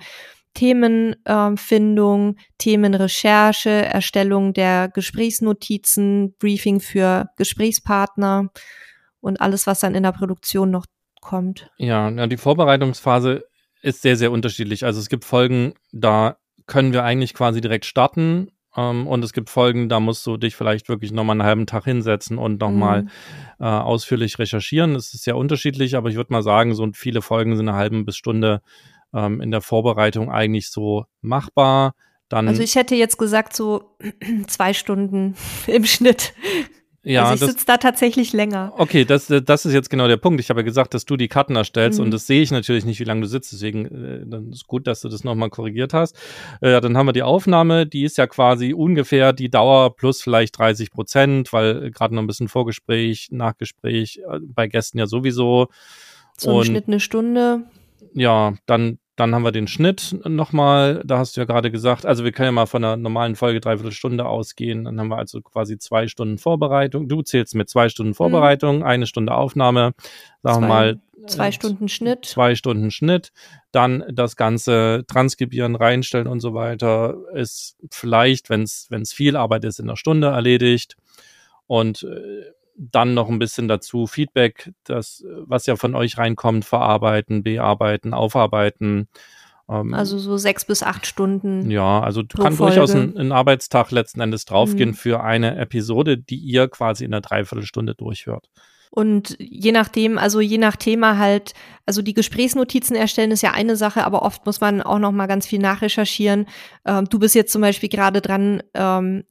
Themenfindung, 0.54 2.36
äh, 2.36 2.42
Themenrecherche, 2.58 3.70
Erstellung 3.70 4.54
der 4.54 4.90
Gesprächsnotizen, 4.90 6.36
Briefing 6.40 6.80
für 6.80 7.30
Gesprächspartner 7.38 8.50
und 9.22 9.42
alles, 9.42 9.68
was 9.68 9.82
dann 9.82 9.94
in 9.94 10.04
der 10.04 10.14
Produktion 10.14 10.72
noch 10.72 10.86
kommt. 11.22 11.70
Ja, 11.78 12.10
ja 12.10 12.28
die 12.28 12.38
Vorbereitungsphase 12.38 13.44
ist 13.88 14.02
sehr, 14.02 14.18
sehr 14.18 14.32
unterschiedlich. 14.32 14.86
Also 14.86 15.00
es 15.00 15.10
gibt 15.10 15.26
Folgen, 15.26 15.74
da 15.92 16.38
können 16.66 16.92
wir 16.94 17.04
eigentlich 17.04 17.34
quasi 17.34 17.62
direkt 17.62 17.86
starten 17.86 18.52
ähm, 18.76 19.08
und 19.08 19.24
es 19.24 19.32
gibt 19.32 19.50
Folgen, 19.50 19.88
da 19.88 20.00
musst 20.00 20.26
du 20.28 20.36
dich 20.38 20.56
vielleicht 20.56 20.90
wirklich 20.90 21.12
nochmal 21.12 21.36
einen 21.36 21.48
halben 21.48 21.66
Tag 21.66 21.86
hinsetzen 21.86 22.38
und 22.38 22.60
nochmal 22.60 23.04
mhm. 23.04 23.10
äh, 23.60 23.66
ausführlich 23.66 24.38
recherchieren. 24.40 24.96
Es 24.96 25.14
ist 25.14 25.24
sehr 25.24 25.38
unterschiedlich, 25.38 25.96
aber 25.96 26.10
ich 26.10 26.16
würde 26.16 26.34
mal 26.34 26.44
sagen, 26.44 26.76
so 26.76 26.88
viele 26.94 27.22
Folgen 27.22 27.56
sind 27.56 27.70
eine 27.70 27.78
halbe 27.78 28.04
bis 28.04 28.18
Stunde 28.18 28.62
ähm, 29.14 29.40
in 29.40 29.52
der 29.52 29.62
Vorbereitung 29.62 30.30
eigentlich 30.30 30.70
so 30.70 31.06
machbar. 31.22 31.96
Dann, 32.28 32.50
also 32.50 32.62
ich 32.62 32.76
hätte 32.76 32.96
jetzt 32.96 33.18
gesagt, 33.18 33.56
so 33.56 33.98
zwei 34.48 34.74
Stunden 34.74 35.36
im 35.66 35.86
Schnitt. 35.86 36.34
Ja, 37.08 37.30
also 37.30 37.46
ich 37.46 37.52
sitze 37.52 37.66
da 37.66 37.78
tatsächlich 37.78 38.34
länger. 38.34 38.74
Okay, 38.76 39.06
das, 39.06 39.28
das 39.28 39.66
ist 39.66 39.74
jetzt 39.74 39.90
genau 39.90 40.10
der 40.10 40.18
Punkt. 40.18 40.42
Ich 40.42 40.50
habe 40.50 40.60
ja 40.60 40.66
gesagt, 40.66 40.94
dass 40.94 41.06
du 41.06 41.16
die 41.16 41.30
Karten 41.30 41.56
erstellst 41.56 42.00
mhm. 42.00 42.06
und 42.06 42.12
das 42.12 42.28
sehe 42.28 42.42
ich 42.42 42.52
natürlich 42.52 42.84
nicht, 42.84 43.00
wie 43.00 43.06
lange 43.06 43.22
du 43.22 43.28
sitzt. 43.28 43.54
Deswegen 43.54 43.86
äh, 43.86 44.26
dann 44.26 44.52
ist 44.52 44.68
gut, 44.68 44.88
dass 44.88 45.02
du 45.02 45.08
das 45.08 45.24
nochmal 45.24 45.50
korrigiert 45.50 45.94
hast. 45.94 46.18
Äh, 46.60 46.82
dann 46.82 46.98
haben 46.98 47.06
wir 47.06 47.14
die 47.14 47.24
Aufnahme, 47.24 47.88
die 47.88 48.04
ist 48.04 48.18
ja 48.18 48.28
quasi 48.28 48.74
ungefähr 48.74 49.32
die 49.32 49.50
Dauer 49.50 49.96
plus 49.96 50.22
vielleicht 50.22 50.58
30 50.60 50.92
Prozent, 50.92 51.54
weil 51.54 51.92
gerade 51.92 52.14
noch 52.14 52.22
ein 52.22 52.28
bisschen 52.28 52.50
Vorgespräch, 52.50 53.30
Nachgespräch, 53.32 54.20
äh, 54.30 54.40
bei 54.42 54.68
Gästen 54.68 55.00
ja 55.00 55.08
sowieso. 55.08 55.68
So 56.38 56.60
im 56.60 56.66
Schnitt 56.66 56.88
eine 56.88 57.00
Stunde. 57.00 57.64
Ja, 58.14 58.54
dann 58.66 59.00
dann 59.18 59.34
haben 59.34 59.44
wir 59.44 59.52
den 59.52 59.68
Schnitt 59.68 60.16
nochmal, 60.26 61.02
da 61.04 61.18
hast 61.18 61.36
du 61.36 61.42
ja 61.42 61.46
gerade 61.46 61.72
gesagt, 61.72 62.06
also 62.06 62.24
wir 62.24 62.32
können 62.32 62.46
ja 62.46 62.52
mal 62.52 62.68
von 62.68 62.84
einer 62.84 62.98
normalen 62.98 63.36
Folge 63.36 63.60
dreiviertel 63.60 63.92
Stunde 63.92 64.28
ausgehen. 64.28 64.86
Dann 64.86 65.00
haben 65.00 65.08
wir 65.08 65.18
also 65.18 65.42
quasi 65.42 65.80
zwei 65.80 66.08
Stunden 66.08 66.38
Vorbereitung. 66.38 67.10
Du 67.10 67.24
zählst 67.24 67.56
mit 67.56 67.68
zwei 67.68 67.90
Stunden 67.90 68.12
mhm. 68.12 68.16
Vorbereitung, 68.16 68.78
mhm. 68.78 68.84
eine 68.84 69.08
Stunde 69.08 69.34
Aufnahme, 69.34 69.94
sagen 70.44 70.62
wir 70.62 70.68
mal. 70.68 71.02
Zwei 71.26 71.52
Stunden 71.52 71.90
Schnitt. 71.90 72.26
Zwei 72.26 72.54
Stunden 72.54 72.92
Schnitt. 72.92 73.34
Dann 73.72 74.04
das 74.14 74.36
Ganze 74.36 75.04
transkribieren, 75.08 75.76
reinstellen 75.76 76.28
und 76.28 76.40
so 76.40 76.54
weiter 76.54 77.18
ist 77.34 77.76
vielleicht, 77.90 78.52
wenn 78.52 78.62
es 78.62 79.14
viel 79.14 79.36
Arbeit 79.36 79.66
ist, 79.66 79.80
in 79.80 79.90
einer 79.90 79.98
Stunde 79.98 80.28
erledigt. 80.28 80.96
Und 81.66 82.04
äh, 82.04 82.52
dann 82.78 83.14
noch 83.14 83.30
ein 83.30 83.40
bisschen 83.40 83.68
dazu 83.68 84.08
Feedback, 84.08 84.72
das, 84.84 85.24
was 85.46 85.66
ja 85.66 85.76
von 85.76 85.96
euch 85.96 86.18
reinkommt, 86.18 86.64
verarbeiten, 86.64 87.44
bearbeiten, 87.44 88.14
aufarbeiten. 88.14 89.08
Ähm, 89.70 89.94
also 89.94 90.18
so 90.20 90.38
sechs 90.38 90.66
bis 90.66 90.84
acht 90.84 91.08
Stunden. 91.08 91.70
Ja, 91.70 92.00
also 92.00 92.24
kann 92.24 92.54
Folge. 92.54 92.76
durchaus 92.76 92.96
ein, 92.96 93.18
ein, 93.18 93.32
Arbeitstag 93.32 93.92
letzten 93.92 94.22
Endes 94.22 94.46
draufgehen 94.46 94.92
mhm. 94.92 94.96
für 94.96 95.24
eine 95.24 95.58
Episode, 95.58 96.18
die 96.18 96.38
ihr 96.38 96.68
quasi 96.68 97.04
in 97.04 97.14
einer 97.14 97.22
Dreiviertelstunde 97.22 97.96
durchhört. 97.96 98.48
Und 98.90 99.36
je 99.40 99.72
nachdem, 99.72 100.18
also 100.18 100.40
je 100.40 100.58
nach 100.58 100.76
Thema 100.76 101.18
halt, 101.18 101.54
also 101.86 102.02
die 102.02 102.14
Gesprächsnotizen 102.14 102.96
erstellen 102.96 103.32
ist 103.32 103.42
ja 103.42 103.52
eine 103.52 103.76
Sache, 103.76 104.06
aber 104.06 104.22
oft 104.22 104.46
muss 104.46 104.62
man 104.62 104.82
auch 104.82 105.00
noch 105.00 105.12
mal 105.12 105.28
ganz 105.28 105.46
viel 105.46 105.60
nachrecherchieren. 105.60 106.48
Ähm, 106.86 107.06
du 107.10 107.20
bist 107.20 107.36
jetzt 107.36 107.52
zum 107.52 107.62
Beispiel 107.62 107.90
gerade 107.90 108.22
dran, 108.22 108.64
ähm, 108.74 109.24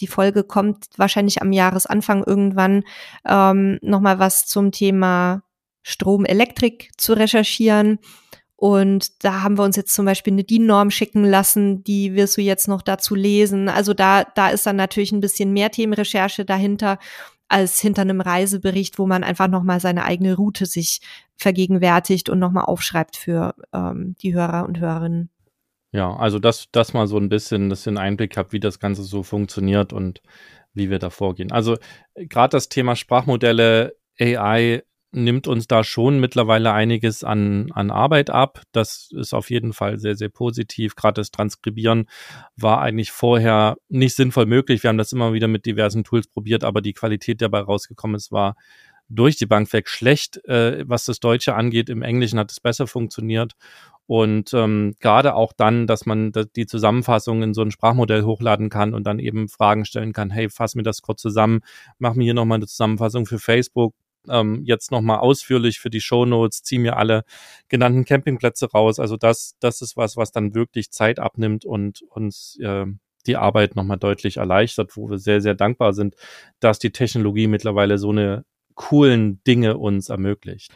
die 0.00 0.06
Folge 0.06 0.44
kommt 0.44 0.86
wahrscheinlich 0.96 1.42
am 1.42 1.52
Jahresanfang 1.52 2.24
irgendwann, 2.24 2.84
ähm, 3.26 3.78
nochmal 3.82 4.18
was 4.18 4.46
zum 4.46 4.72
Thema 4.72 5.42
Strom, 5.82 6.24
Elektrik 6.24 6.90
zu 6.96 7.12
recherchieren. 7.12 7.98
Und 8.56 9.24
da 9.24 9.42
haben 9.42 9.58
wir 9.58 9.64
uns 9.64 9.74
jetzt 9.74 9.92
zum 9.92 10.04
Beispiel 10.06 10.32
eine 10.32 10.44
DIN-Norm 10.44 10.90
schicken 10.92 11.24
lassen, 11.24 11.82
die 11.82 12.14
wirst 12.14 12.36
du 12.36 12.42
jetzt 12.42 12.68
noch 12.68 12.82
dazu 12.82 13.16
lesen. 13.16 13.68
Also 13.68 13.92
da, 13.92 14.22
da 14.22 14.50
ist 14.50 14.66
dann 14.66 14.76
natürlich 14.76 15.10
ein 15.10 15.20
bisschen 15.20 15.52
mehr 15.52 15.72
Themenrecherche 15.72 16.44
dahinter 16.44 16.98
als 17.48 17.80
hinter 17.80 18.02
einem 18.02 18.20
Reisebericht, 18.20 18.98
wo 18.98 19.06
man 19.06 19.24
einfach 19.24 19.48
nochmal 19.48 19.80
seine 19.80 20.04
eigene 20.04 20.36
Route 20.36 20.64
sich 20.64 21.00
vergegenwärtigt 21.36 22.30
und 22.30 22.38
nochmal 22.38 22.64
aufschreibt 22.64 23.16
für 23.16 23.54
ähm, 23.74 24.14
die 24.22 24.32
Hörer 24.32 24.64
und 24.64 24.78
Hörerinnen. 24.78 25.31
Ja, 25.92 26.16
also 26.16 26.38
dass 26.38 26.68
das 26.72 26.94
mal 26.94 27.06
so 27.06 27.18
ein 27.18 27.28
bisschen, 27.28 27.68
dass 27.68 27.86
einen 27.86 27.98
Einblick 27.98 28.36
habt, 28.36 28.52
wie 28.52 28.60
das 28.60 28.80
Ganze 28.80 29.02
so 29.02 29.22
funktioniert 29.22 29.92
und 29.92 30.22
wie 30.72 30.88
wir 30.90 30.98
da 30.98 31.10
vorgehen. 31.10 31.52
Also 31.52 31.76
gerade 32.14 32.52
das 32.52 32.70
Thema 32.70 32.96
Sprachmodelle, 32.96 33.94
AI 34.18 34.82
nimmt 35.14 35.46
uns 35.46 35.66
da 35.66 35.84
schon 35.84 36.20
mittlerweile 36.20 36.72
einiges 36.72 37.22
an, 37.22 37.70
an 37.72 37.90
Arbeit 37.90 38.30
ab. 38.30 38.62
Das 38.72 39.10
ist 39.12 39.34
auf 39.34 39.50
jeden 39.50 39.74
Fall 39.74 39.98
sehr, 39.98 40.16
sehr 40.16 40.30
positiv. 40.30 40.96
Gerade 40.96 41.20
das 41.20 41.30
Transkribieren 41.30 42.06
war 42.56 42.80
eigentlich 42.80 43.12
vorher 43.12 43.76
nicht 43.88 44.16
sinnvoll 44.16 44.46
möglich. 44.46 44.82
Wir 44.82 44.88
haben 44.88 44.98
das 44.98 45.12
immer 45.12 45.34
wieder 45.34 45.48
mit 45.48 45.66
diversen 45.66 46.04
Tools 46.04 46.28
probiert, 46.28 46.64
aber 46.64 46.80
die 46.80 46.94
Qualität, 46.94 47.40
die 47.40 47.44
dabei 47.44 47.60
rausgekommen 47.60 48.16
ist, 48.16 48.32
war 48.32 48.56
durch 49.10 49.36
die 49.36 49.46
Bank 49.46 49.70
weg 49.74 49.88
schlecht. 49.88 50.42
Äh, 50.46 50.88
was 50.88 51.04
das 51.04 51.20
Deutsche 51.20 51.54
angeht, 51.54 51.90
im 51.90 52.00
Englischen 52.02 52.38
hat 52.38 52.50
es 52.50 52.60
besser 52.60 52.86
funktioniert. 52.86 53.52
Und 54.06 54.52
ähm, 54.52 54.94
gerade 55.00 55.34
auch 55.34 55.52
dann, 55.52 55.86
dass 55.86 56.06
man 56.06 56.32
die 56.56 56.66
Zusammenfassung 56.66 57.42
in 57.42 57.54
so 57.54 57.62
ein 57.62 57.70
Sprachmodell 57.70 58.24
hochladen 58.24 58.68
kann 58.68 58.94
und 58.94 59.04
dann 59.04 59.18
eben 59.18 59.48
Fragen 59.48 59.84
stellen 59.84 60.12
kann, 60.12 60.30
hey, 60.30 60.50
fass 60.50 60.74
mir 60.74 60.82
das 60.82 61.02
kurz 61.02 61.22
zusammen, 61.22 61.60
mach 61.98 62.14
mir 62.14 62.24
hier 62.24 62.34
nochmal 62.34 62.56
eine 62.56 62.66
Zusammenfassung 62.66 63.26
für 63.26 63.38
Facebook, 63.38 63.94
ähm, 64.28 64.62
jetzt 64.64 64.90
nochmal 64.90 65.18
ausführlich 65.18 65.80
für 65.80 65.90
die 65.90 66.00
Shownotes, 66.00 66.62
zieh 66.62 66.78
mir 66.78 66.96
alle 66.96 67.24
genannten 67.68 68.04
Campingplätze 68.04 68.70
raus. 68.70 68.98
Also 68.98 69.16
das, 69.16 69.56
das 69.60 69.82
ist 69.82 69.96
was, 69.96 70.16
was 70.16 70.32
dann 70.32 70.54
wirklich 70.54 70.90
Zeit 70.90 71.18
abnimmt 71.18 71.64
und 71.64 72.02
uns 72.02 72.58
äh, 72.60 72.86
die 73.26 73.36
Arbeit 73.36 73.76
nochmal 73.76 73.98
deutlich 73.98 74.38
erleichtert, 74.38 74.96
wo 74.96 75.08
wir 75.08 75.18
sehr, 75.18 75.40
sehr 75.40 75.54
dankbar 75.54 75.92
sind, 75.92 76.16
dass 76.60 76.78
die 76.78 76.90
Technologie 76.90 77.46
mittlerweile 77.46 77.98
so 77.98 78.10
eine 78.10 78.44
coolen 78.74 79.42
Dinge 79.44 79.78
uns 79.78 80.08
ermöglicht. 80.08 80.72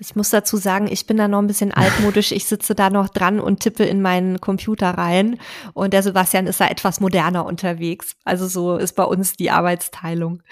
Ich 0.00 0.16
muss 0.16 0.30
dazu 0.30 0.56
sagen, 0.56 0.88
ich 0.90 1.06
bin 1.06 1.18
da 1.18 1.28
noch 1.28 1.40
ein 1.40 1.46
bisschen 1.46 1.72
altmodisch. 1.72 2.32
Ich 2.32 2.46
sitze 2.46 2.74
da 2.74 2.88
noch 2.88 3.10
dran 3.10 3.38
und 3.38 3.60
tippe 3.60 3.84
in 3.84 4.00
meinen 4.00 4.40
Computer 4.40 4.88
rein. 4.88 5.38
Und 5.74 5.92
der 5.92 6.02
Sebastian 6.02 6.46
ist 6.46 6.58
da 6.58 6.68
etwas 6.68 7.00
moderner 7.00 7.44
unterwegs. 7.44 8.16
Also 8.24 8.46
so 8.48 8.76
ist 8.78 8.96
bei 8.96 9.04
uns 9.04 9.34
die 9.34 9.50
Arbeitsteilung. 9.50 10.42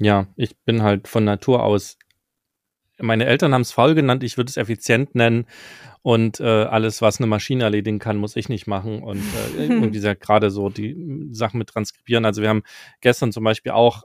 Ja, 0.00 0.26
ich 0.36 0.56
bin 0.64 0.82
halt 0.82 1.06
von 1.06 1.24
Natur 1.24 1.62
aus. 1.62 1.96
Meine 3.00 3.26
Eltern 3.26 3.54
haben 3.54 3.62
es 3.62 3.70
faul 3.70 3.94
genannt, 3.94 4.24
ich 4.24 4.36
würde 4.36 4.50
es 4.50 4.56
effizient 4.56 5.14
nennen. 5.14 5.46
Und 6.02 6.40
äh, 6.40 6.44
alles, 6.44 7.00
was 7.00 7.20
eine 7.20 7.28
Maschine 7.28 7.64
erledigen 7.64 8.00
kann, 8.00 8.16
muss 8.16 8.34
ich 8.34 8.48
nicht 8.48 8.66
machen. 8.66 9.02
Und 9.02 9.22
äh, 9.58 9.64
irgendwie 9.64 10.00
gerade 10.00 10.50
so 10.50 10.70
die 10.70 11.28
Sachen 11.30 11.58
mit 11.58 11.68
transkribieren. 11.68 12.24
Also 12.24 12.42
wir 12.42 12.48
haben 12.48 12.64
gestern 13.00 13.30
zum 13.30 13.44
Beispiel 13.44 13.70
auch 13.70 14.02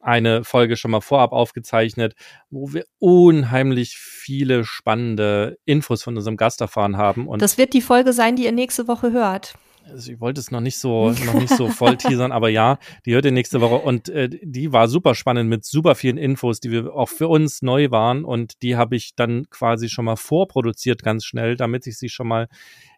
eine 0.00 0.44
Folge 0.44 0.76
schon 0.76 0.90
mal 0.90 1.00
vorab 1.00 1.32
aufgezeichnet, 1.32 2.14
wo 2.50 2.72
wir 2.72 2.84
unheimlich 2.98 3.96
viele 3.96 4.64
spannende 4.64 5.58
Infos 5.64 6.02
von 6.02 6.16
unserem 6.16 6.36
Gast 6.36 6.60
erfahren 6.60 6.96
haben. 6.96 7.26
Und 7.26 7.42
das 7.42 7.58
wird 7.58 7.72
die 7.72 7.82
Folge 7.82 8.12
sein, 8.12 8.36
die 8.36 8.44
ihr 8.44 8.52
nächste 8.52 8.88
Woche 8.88 9.12
hört. 9.12 9.54
Also 9.90 10.12
ich 10.12 10.20
wollte 10.20 10.40
es 10.40 10.50
noch 10.50 10.60
nicht 10.60 10.78
so, 10.78 11.10
noch 11.26 11.34
nicht 11.34 11.54
so 11.54 11.68
voll 11.68 11.96
teasern, 11.96 12.32
aber 12.32 12.48
ja, 12.48 12.78
die 13.04 13.14
hört 13.14 13.24
ihr 13.24 13.32
nächste 13.32 13.60
Woche 13.60 13.76
und 13.76 14.08
äh, 14.08 14.28
die 14.28 14.72
war 14.72 14.88
super 14.88 15.14
spannend 15.14 15.48
mit 15.48 15.64
super 15.64 15.94
vielen 15.94 16.18
Infos, 16.18 16.60
die 16.60 16.70
wir 16.70 16.94
auch 16.94 17.08
für 17.08 17.28
uns 17.28 17.62
neu 17.62 17.90
waren 17.90 18.24
und 18.24 18.62
die 18.62 18.76
habe 18.76 18.96
ich 18.96 19.14
dann 19.14 19.48
quasi 19.50 19.88
schon 19.88 20.04
mal 20.04 20.16
vorproduziert 20.16 21.02
ganz 21.02 21.24
schnell, 21.24 21.56
damit 21.56 21.86
ich 21.86 21.98
sie 21.98 22.08
schon 22.08 22.28
mal 22.28 22.48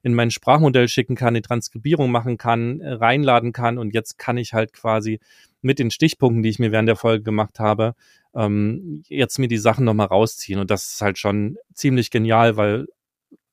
in 0.03 0.15
mein 0.15 0.31
Sprachmodell 0.31 0.89
schicken 0.89 1.17
kann, 1.17 1.35
die 1.35 1.43
Transkribierung 1.43 2.11
machen 2.11 2.39
kann, 2.39 2.81
äh, 2.81 2.93
reinladen 2.93 3.53
kann 3.53 3.79
und 3.79 3.95
jetzt 3.95 4.19
kann 4.19 4.37
ich 4.37 4.55
halt 4.55 4.73
quasi 4.73 5.21
mit 5.61 5.79
den 5.79 5.91
Stichpunkten, 5.91 6.43
die 6.43 6.51
ich 6.51 6.59
mir 6.59 6.73
während 6.73 6.89
der 6.89 6.97
Folge 6.97 7.25
gemacht 7.25 7.59
habe, 7.59 7.95
ähm, 8.35 9.03
jetzt 9.09 9.39
mir 9.39 9.49
die 9.49 9.59
Sachen 9.59 9.85
nochmal 9.85 10.07
rausziehen 10.07 10.61
und 10.61 10.71
das 10.71 10.95
ist 10.95 11.03
halt 11.03 11.19
schon 11.19 11.57
ziemlich 11.75 12.11
genial, 12.11 12.57
weil 12.57 12.87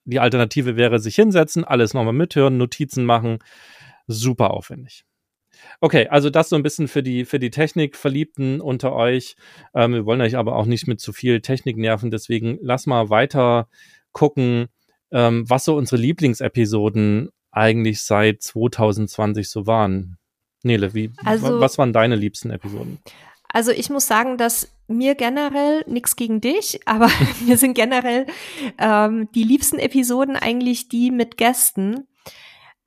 die 0.06 0.20
Alternative 0.20 0.78
wäre 0.78 1.00
sich 1.00 1.16
hinsetzen, 1.16 1.64
alles 1.64 1.94
nochmal 1.94 2.14
mithören, 2.14 2.58
Notizen 2.58 3.06
machen. 3.06 3.40
Super 4.08 4.52
aufwendig. 4.52 5.06
Okay, 5.82 6.08
also 6.08 6.30
das 6.30 6.50
so 6.50 6.56
ein 6.56 6.64
bisschen 6.64 6.88
für 6.88 7.04
die, 7.04 7.26
für 7.26 7.40
die 7.40 7.50
Technikverliebten 7.50 8.62
unter 8.62 8.94
euch. 8.94 9.36
Ähm, 9.74 9.94
wir 9.94 10.06
wollen 10.06 10.22
euch 10.22 10.38
aber 10.38 10.56
auch 10.56 10.66
nicht 10.66 10.88
mit 10.88 11.00
zu 11.00 11.12
viel 11.14 11.42
Technik 11.42 11.78
nerven, 11.78 12.12
deswegen 12.12 12.58
lass 12.62 12.86
mal 12.86 13.10
weiter 13.10 13.68
gucken, 14.12 14.68
ähm, 15.12 15.50
was 15.50 15.66
so 15.66 15.76
unsere 15.76 16.02
Lieblingsepisoden 16.02 17.30
eigentlich 17.52 18.02
seit 18.02 18.42
2020 18.42 19.50
so 19.50 19.66
waren. 19.66 20.18
Nele, 20.64 20.94
wie, 20.94 21.12
also, 21.24 21.60
was 21.60 21.78
waren 21.78 21.94
deine 21.94 22.16
liebsten 22.16 22.50
Episoden? 22.50 23.00
Also 23.50 23.72
ich 23.72 23.90
muss 23.90 24.08
sagen, 24.08 24.38
dass 24.38 24.75
mir 24.88 25.16
generell, 25.16 25.84
nichts 25.88 26.16
gegen 26.16 26.42
dich, 26.42 26.80
aber 26.86 27.10
mir 27.46 27.58
sind 27.58 27.74
generell 27.74 28.26
ähm, 28.78 29.30
die 29.34 29.44
liebsten 29.44 29.80
Episoden 29.80 30.36
eigentlich 30.36 30.90
die 30.90 31.12
mit 31.12 31.38
Gästen, 31.38 32.08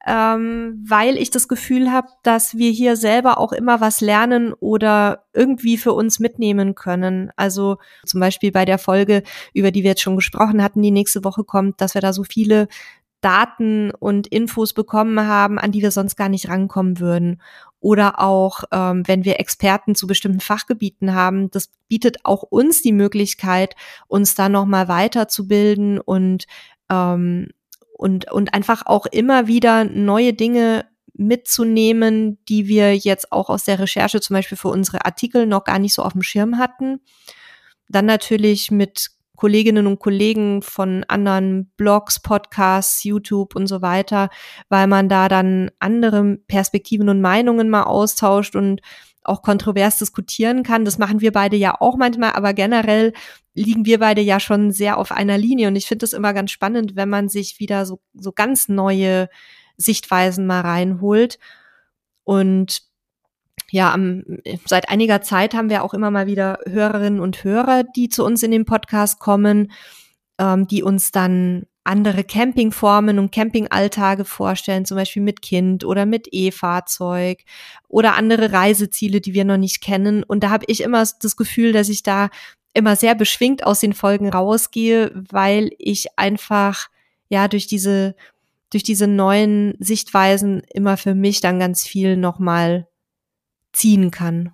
ähm, 0.07 0.83
weil 0.87 1.17
ich 1.17 1.31
das 1.31 1.49
Gefühl 1.49 1.93
habe, 1.93 2.09
dass 2.23 2.57
wir 2.57 2.71
hier 2.71 2.97
selber 2.97 3.39
auch 3.39 3.53
immer 3.53 3.81
was 3.81 4.01
lernen 4.01 4.55
oder 4.55 5.25
irgendwie 5.35 5.77
für 5.77 5.93
uns 5.93 6.19
mitnehmen 6.19 6.75
können. 6.75 7.31
Also 7.37 7.77
zum 8.07 8.21
Beispiel 8.21 8.53
bei 8.53 8.65
der 8.65 8.79
Folge, 8.79 9.23
über 9.53 9.71
die 9.71 9.83
wir 9.83 9.91
jetzt 9.91 10.03
schon 10.03 10.17
gesprochen 10.17 10.63
hatten, 10.63 10.83
die 10.83 10.93
nächste 10.93 11.25
Woche 11.25 11.45
kommt, 11.45 11.81
dass 11.81 11.95
wir 11.95 12.01
da 12.01 12.13
so 12.13 12.23
viele 12.23 12.69
Daten 13.21 13.91
und 13.91 14.27
Infos 14.29 14.73
bekommen 14.73 15.27
haben, 15.27 15.59
an 15.59 15.73
die 15.73 15.83
wir 15.83 15.91
sonst 15.91 16.17
gar 16.17 16.29
nicht 16.29 16.49
rankommen 16.49 17.01
würden 17.01 17.41
oder 17.81 18.21
auch 18.21 18.65
ähm, 18.73 19.03
wenn 19.07 19.25
wir 19.25 19.39
Experten 19.39 19.95
zu 19.95 20.07
bestimmten 20.07 20.41
Fachgebieten 20.41 21.15
haben, 21.15 21.51
das 21.51 21.71
bietet 21.89 22.25
auch 22.25 22.43
uns 22.43 22.83
die 22.83 22.93
Möglichkeit, 22.93 23.75
uns 24.09 24.35
da 24.35 24.49
noch 24.49 24.67
mal 24.67 24.89
weiterzubilden 24.89 26.01
und 26.01 26.47
ähm, 26.91 27.49
und 27.93 28.31
und 28.31 28.55
einfach 28.55 28.87
auch 28.87 29.07
immer 29.07 29.47
wieder 29.47 29.85
neue 29.85 30.33
Dinge 30.33 30.87
mitzunehmen, 31.15 32.39
die 32.49 32.69
wir 32.69 32.97
jetzt 32.97 33.33
auch 33.33 33.51
aus 33.51 33.65
der 33.65 33.81
Recherche 33.81 34.21
zum 34.21 34.35
Beispiel 34.35 34.57
für 34.57 34.69
unsere 34.69 35.05
Artikel 35.05 35.47
noch 35.47 35.65
gar 35.65 35.79
nicht 35.79 35.95
so 35.95 36.03
auf 36.03 36.13
dem 36.13 36.23
Schirm 36.23 36.59
hatten. 36.59 37.01
Dann 37.89 38.07
natürlich 38.07 38.71
mit 38.71 39.11
Kolleginnen 39.39 39.87
und 39.87 40.01
Kollegen 40.01 40.63
von 40.63 41.05
anderen 41.05 41.71
Blogs, 41.77 42.21
Podcasts, 42.21 43.05
YouTube 43.05 43.55
und 43.55 43.69
so 43.69 43.83
weiter, 43.83 44.31
weil 44.69 44.89
man 44.89 45.09
da 45.09 45.29
dann 45.29 45.71
andere 45.79 46.39
Perspektiven 46.49 47.09
und 47.09 47.21
Meinungen 47.21 47.71
mal 47.71 47.85
austauscht 47.85 48.57
und 48.57 48.81
auch 49.23 49.43
kontrovers 49.43 49.99
diskutieren 49.99 50.65
kann. 50.65 50.85
Das 50.85 50.99
machen 50.99 51.21
wir 51.21 51.31
beide 51.31 51.57
ja 51.57 51.81
auch 51.81 51.97
manchmal, 51.97 52.33
aber 52.33 52.53
generell 52.53 53.13
liegen 53.55 53.87
wir 53.87 54.01
beide 54.01 54.23
ja 54.23 54.41
schon 54.41 54.73
sehr 54.73 54.99
auf 54.99 55.13
einer 55.13 55.39
Linie 55.39 55.69
und 55.69 55.77
ich 55.77 55.87
finde 55.87 56.05
es 56.05 56.13
immer 56.13 56.35
ganz 56.35 56.51
spannend, 56.51 56.97
wenn 56.97 57.09
man 57.09 57.29
sich 57.29 57.61
wieder 57.61 57.87
so, 57.87 58.01
so 58.15 58.33
ganz 58.33 58.69
neue 58.69 59.29
Sichtweisen 59.77 60.49
mal 60.49 60.63
reinholt. 60.63 61.39
Und 62.25 62.88
ja, 63.71 63.93
am, 63.93 64.25
seit 64.65 64.89
einiger 64.89 65.23
Zeit 65.23 65.55
haben 65.55 65.71
wir 65.71 65.85
auch 65.85 65.95
immer 65.95 66.11
mal 66.11 66.27
wieder 66.27 66.59
Hörerinnen 66.67 67.21
und 67.21 67.45
Hörer, 67.45 67.85
die 67.85 68.09
zu 68.09 68.25
uns 68.25 68.43
in 68.43 68.51
den 68.51 68.65
Podcast 68.65 69.19
kommen, 69.19 69.73
ähm, 70.39 70.67
die 70.67 70.83
uns 70.83 71.13
dann 71.13 71.67
andere 71.85 72.23
Campingformen 72.23 73.19
und 73.19 73.33
Campingalltage 73.33 74.27
vorstellen, 74.27 74.85
zum 74.85 74.97
Beispiel 74.97 75.23
mit 75.23 75.41
Kind 75.41 75.85
oder 75.85 76.05
mit 76.05 76.29
E-Fahrzeug 76.31 77.45
oder 77.89 78.15
andere 78.15 78.53
Reiseziele, 78.53 79.23
die 79.23 79.33
wir 79.33 79.45
noch 79.45 79.57
nicht 79.57 79.81
kennen. 79.81 80.23
Und 80.23 80.45
da 80.45 80.51
habe 80.51 80.67
ich 80.69 80.83
immer 80.83 81.07
das 81.21 81.37
Gefühl, 81.37 81.73
dass 81.73 81.89
ich 81.89 82.03
da 82.03 82.29
immer 82.75 82.95
sehr 82.95 83.15
beschwingt 83.15 83.65
aus 83.65 83.81
den 83.81 83.95
Folgen 83.95 84.29
rausgehe, 84.29 85.13
weil 85.15 85.71
ich 85.79 86.07
einfach 86.17 86.89
ja 87.31 87.49
durch 87.49 87.67
diese 87.67 88.15
durch 88.71 88.83
diese 88.83 89.07
neuen 89.07 89.75
Sichtweisen 89.79 90.63
immer 90.73 90.97
für 90.97 91.15
mich 91.15 91.41
dann 91.41 91.59
ganz 91.59 91.87
viel 91.87 92.17
nochmal 92.17 92.88
ziehen 93.73 94.11
kann. 94.11 94.53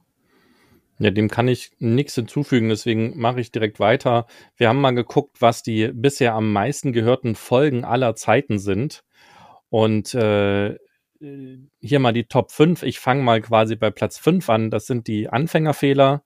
Ja, 0.98 1.10
dem 1.10 1.28
kann 1.28 1.48
ich 1.48 1.72
nichts 1.80 2.14
hinzufügen, 2.14 2.68
deswegen 2.68 3.18
mache 3.18 3.40
ich 3.40 3.50
direkt 3.50 3.80
weiter. 3.80 4.26
Wir 4.56 4.68
haben 4.68 4.80
mal 4.80 4.92
geguckt, 4.92 5.40
was 5.40 5.62
die 5.62 5.90
bisher 5.92 6.34
am 6.34 6.52
meisten 6.52 6.92
gehörten 6.92 7.34
Folgen 7.34 7.84
aller 7.84 8.14
Zeiten 8.14 8.58
sind. 8.58 9.02
Und 9.70 10.14
äh, 10.14 10.76
hier 11.80 11.98
mal 11.98 12.12
die 12.12 12.26
Top 12.26 12.52
5. 12.52 12.84
Ich 12.84 13.00
fange 13.00 13.22
mal 13.22 13.40
quasi 13.40 13.74
bei 13.76 13.90
Platz 13.90 14.18
5 14.18 14.48
an. 14.50 14.70
Das 14.70 14.86
sind 14.86 15.08
die 15.08 15.28
Anfängerfehler. 15.28 16.22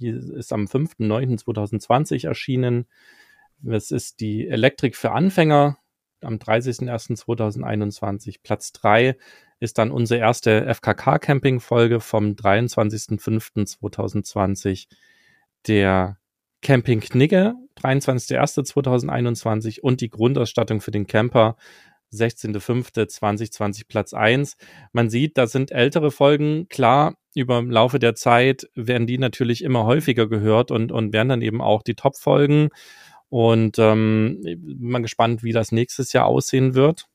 Die 0.00 0.08
ist 0.08 0.52
am 0.52 0.66
5.9.2020 0.66 2.26
erschienen. 2.26 2.86
Das 3.60 3.90
ist 3.90 4.20
die 4.20 4.46
Elektrik 4.46 4.96
für 4.96 5.12
Anfänger 5.12 5.78
am 6.24 6.36
30.01.2021. 6.36 8.36
Platz 8.42 8.72
3 8.72 9.16
ist 9.60 9.78
dann 9.78 9.90
unsere 9.90 10.20
erste 10.20 10.66
FKK-Camping-Folge 10.74 12.00
vom 12.00 12.32
23.05.2020. 12.32 14.88
Der 15.66 16.18
Camping 16.62 17.00
Knigge, 17.00 17.54
23.01.2021 17.80 19.80
und 19.80 20.00
die 20.00 20.10
Grundausstattung 20.10 20.80
für 20.80 20.90
den 20.90 21.06
Camper, 21.06 21.56
16.05.2020 22.12 23.88
Platz 23.88 24.14
1. 24.14 24.56
Man 24.92 25.10
sieht, 25.10 25.38
da 25.38 25.46
sind 25.46 25.70
ältere 25.70 26.10
Folgen. 26.10 26.68
Klar, 26.68 27.14
über 27.34 27.58
im 27.58 27.70
Laufe 27.70 27.98
der 27.98 28.14
Zeit 28.14 28.68
werden 28.74 29.06
die 29.06 29.18
natürlich 29.18 29.64
immer 29.64 29.84
häufiger 29.84 30.28
gehört 30.28 30.70
und, 30.70 30.92
und 30.92 31.12
werden 31.12 31.28
dann 31.28 31.42
eben 31.42 31.60
auch 31.60 31.82
die 31.82 31.94
Top-Folgen. 31.94 32.68
Und 33.32 33.78
ähm, 33.78 34.40
bin 34.42 34.90
mal 34.90 35.00
gespannt, 35.00 35.42
wie 35.42 35.52
das 35.52 35.72
nächstes 35.72 36.12
Jahr 36.12 36.26
aussehen 36.26 36.74
wird 36.74 37.08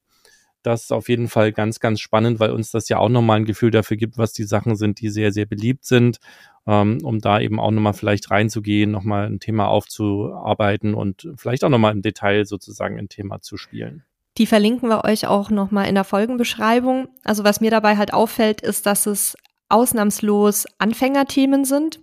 das 0.68 0.84
ist 0.84 0.92
auf 0.92 1.08
jeden 1.10 1.30
Fall 1.30 1.52
ganz, 1.54 1.80
ganz 1.80 2.00
spannend, 2.00 2.40
weil 2.40 2.52
uns 2.52 2.72
das 2.72 2.90
ja 2.90 2.98
auch 2.98 3.10
nochmal 3.10 3.38
ein 3.38 3.46
Gefühl 3.46 3.72
dafür 3.72 3.98
gibt, 3.98 4.18
was 4.18 4.34
die 4.34 4.44
Sachen 4.44 4.76
sind, 4.76 5.00
die 5.00 5.10
sehr, 5.10 5.32
sehr 5.32 5.46
beliebt 5.46 5.86
sind, 5.86 6.20
ähm, 6.68 7.00
um 7.04 7.20
da 7.20 7.40
eben 7.40 7.60
auch 7.60 7.72
nochmal 7.72 7.94
vielleicht 7.94 8.30
reinzugehen, 8.32 8.92
nochmal 8.92 9.28
ein 9.28 9.40
Thema 9.40 9.68
aufzuarbeiten 9.68 10.94
und 10.94 11.30
vielleicht 11.38 11.64
auch 11.64 11.70
nochmal 11.70 11.94
im 11.94 12.02
Detail 12.02 12.46
sozusagen 12.46 13.00
ein 13.00 13.10
Thema 13.10 13.42
zu 13.42 13.58
spielen. 13.58 14.04
Die 14.38 14.46
verlinken 14.46 14.90
wir 14.90 15.04
euch 15.06 15.26
auch 15.26 15.50
nochmal 15.50 15.88
in 15.88 15.96
der 15.96 16.04
Folgenbeschreibung. 16.04 17.08
Also 17.24 17.44
was 17.44 17.62
mir 17.62 17.72
dabei 17.72 17.98
halt 17.98 18.14
auffällt, 18.14 18.62
ist, 18.62 18.86
dass 18.86 19.06
es 19.06 19.36
ausnahmslos 19.70 20.66
Anfängerthemen 20.78 21.66
sind. 21.66 22.00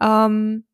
Ähm, 0.00 0.64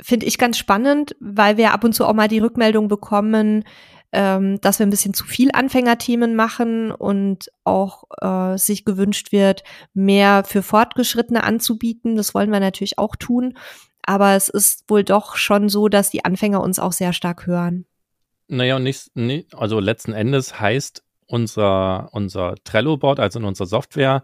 Finde 0.00 0.26
ich 0.26 0.38
ganz 0.38 0.58
spannend, 0.58 1.16
weil 1.20 1.56
wir 1.56 1.72
ab 1.72 1.84
und 1.84 1.94
zu 1.94 2.04
auch 2.04 2.12
mal 2.12 2.28
die 2.28 2.38
Rückmeldung 2.38 2.88
bekommen, 2.88 3.64
ähm, 4.12 4.60
dass 4.60 4.78
wir 4.78 4.86
ein 4.86 4.90
bisschen 4.90 5.14
zu 5.14 5.24
viel 5.24 5.50
Anfängerthemen 5.52 6.34
machen 6.34 6.90
und 6.90 7.50
auch 7.64 8.04
äh, 8.20 8.56
sich 8.56 8.84
gewünscht 8.84 9.32
wird, 9.32 9.62
mehr 9.94 10.44
für 10.44 10.62
Fortgeschrittene 10.62 11.44
anzubieten. 11.44 12.16
Das 12.16 12.34
wollen 12.34 12.50
wir 12.50 12.60
natürlich 12.60 12.98
auch 12.98 13.16
tun. 13.16 13.56
Aber 14.02 14.34
es 14.34 14.48
ist 14.48 14.84
wohl 14.88 15.02
doch 15.02 15.36
schon 15.36 15.68
so, 15.68 15.88
dass 15.88 16.10
die 16.10 16.24
Anfänger 16.24 16.62
uns 16.62 16.78
auch 16.78 16.92
sehr 16.92 17.12
stark 17.12 17.46
hören. 17.46 17.86
Naja, 18.48 18.76
und 18.76 18.84
nicht, 18.84 19.14
nicht 19.16 19.54
also 19.54 19.80
letzten 19.80 20.12
Endes 20.12 20.60
heißt 20.60 21.02
unser, 21.26 22.08
unser 22.12 22.54
Trello-Board, 22.62 23.18
also 23.18 23.40
in 23.40 23.44
unserer 23.44 23.66
Software, 23.66 24.22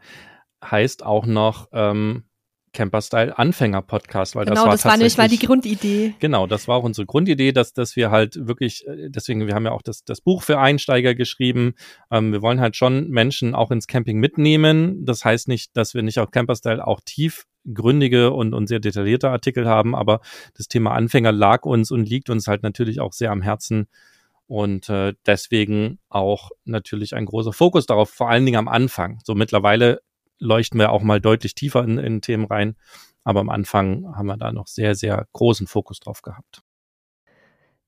heißt 0.64 1.04
auch 1.04 1.26
noch 1.26 1.68
ähm, 1.72 2.24
Camper-Style 2.72 3.36
Anfänger-Podcast, 3.38 4.34
weil 4.34 4.44
genau, 4.44 4.54
das 4.54 4.64
war 4.64 4.72
das 4.72 4.84
war 4.84 4.96
nämlich 4.96 5.16
mal 5.16 5.28
die 5.28 5.38
Grundidee. 5.38 6.14
Genau, 6.18 6.46
das 6.46 6.68
war 6.68 6.76
auch 6.76 6.84
unsere 6.84 7.06
Grundidee, 7.06 7.52
dass, 7.52 7.72
dass 7.72 7.96
wir 7.96 8.10
halt 8.10 8.46
wirklich, 8.46 8.86
äh, 8.86 9.08
deswegen, 9.10 9.46
wir 9.46 9.54
haben 9.54 9.64
ja 9.64 9.72
auch 9.72 9.82
das, 9.82 10.04
das 10.04 10.20
Buch 10.20 10.42
für 10.42 10.58
Einsteiger 10.58 11.14
geschrieben. 11.14 11.74
Ähm, 12.10 12.32
wir 12.32 12.42
wollen 12.42 12.60
halt 12.60 12.76
schon 12.76 13.08
Menschen 13.10 13.54
auch 13.54 13.70
ins 13.70 13.86
Camping 13.86 14.18
mitnehmen. 14.18 15.04
Das 15.04 15.24
heißt 15.24 15.48
nicht, 15.48 15.76
dass 15.76 15.94
wir 15.94 16.02
nicht 16.02 16.18
auf 16.18 16.30
Camper-Style 16.30 16.86
auch 16.86 17.00
tiefgründige 17.04 18.32
und, 18.32 18.54
und 18.54 18.66
sehr 18.66 18.80
detaillierte 18.80 19.30
Artikel 19.30 19.68
haben, 19.68 19.94
aber 19.94 20.20
das 20.56 20.68
Thema 20.68 20.92
Anfänger 20.92 21.32
lag 21.32 21.64
uns 21.64 21.90
und 21.90 22.08
liegt 22.08 22.30
uns 22.30 22.46
halt 22.46 22.62
natürlich 22.62 23.00
auch 23.00 23.12
sehr 23.12 23.30
am 23.30 23.42
Herzen. 23.42 23.86
Und 24.46 24.88
äh, 24.90 25.14
deswegen 25.24 25.98
auch 26.10 26.50
natürlich 26.64 27.14
ein 27.14 27.24
großer 27.24 27.52
Fokus 27.52 27.86
darauf, 27.86 28.10
vor 28.10 28.28
allen 28.28 28.44
Dingen 28.44 28.58
am 28.58 28.68
Anfang. 28.68 29.18
So 29.24 29.34
mittlerweile 29.34 30.02
leuchten 30.42 30.78
wir 30.78 30.90
auch 30.90 31.02
mal 31.02 31.20
deutlich 31.20 31.54
tiefer 31.54 31.84
in, 31.84 31.98
in 31.98 32.20
Themen 32.20 32.44
rein. 32.44 32.76
Aber 33.24 33.40
am 33.40 33.50
Anfang 33.50 34.14
haben 34.16 34.26
wir 34.26 34.36
da 34.36 34.52
noch 34.52 34.66
sehr, 34.66 34.94
sehr 34.94 35.26
großen 35.32 35.66
Fokus 35.66 36.00
drauf 36.00 36.22
gehabt. 36.22 36.62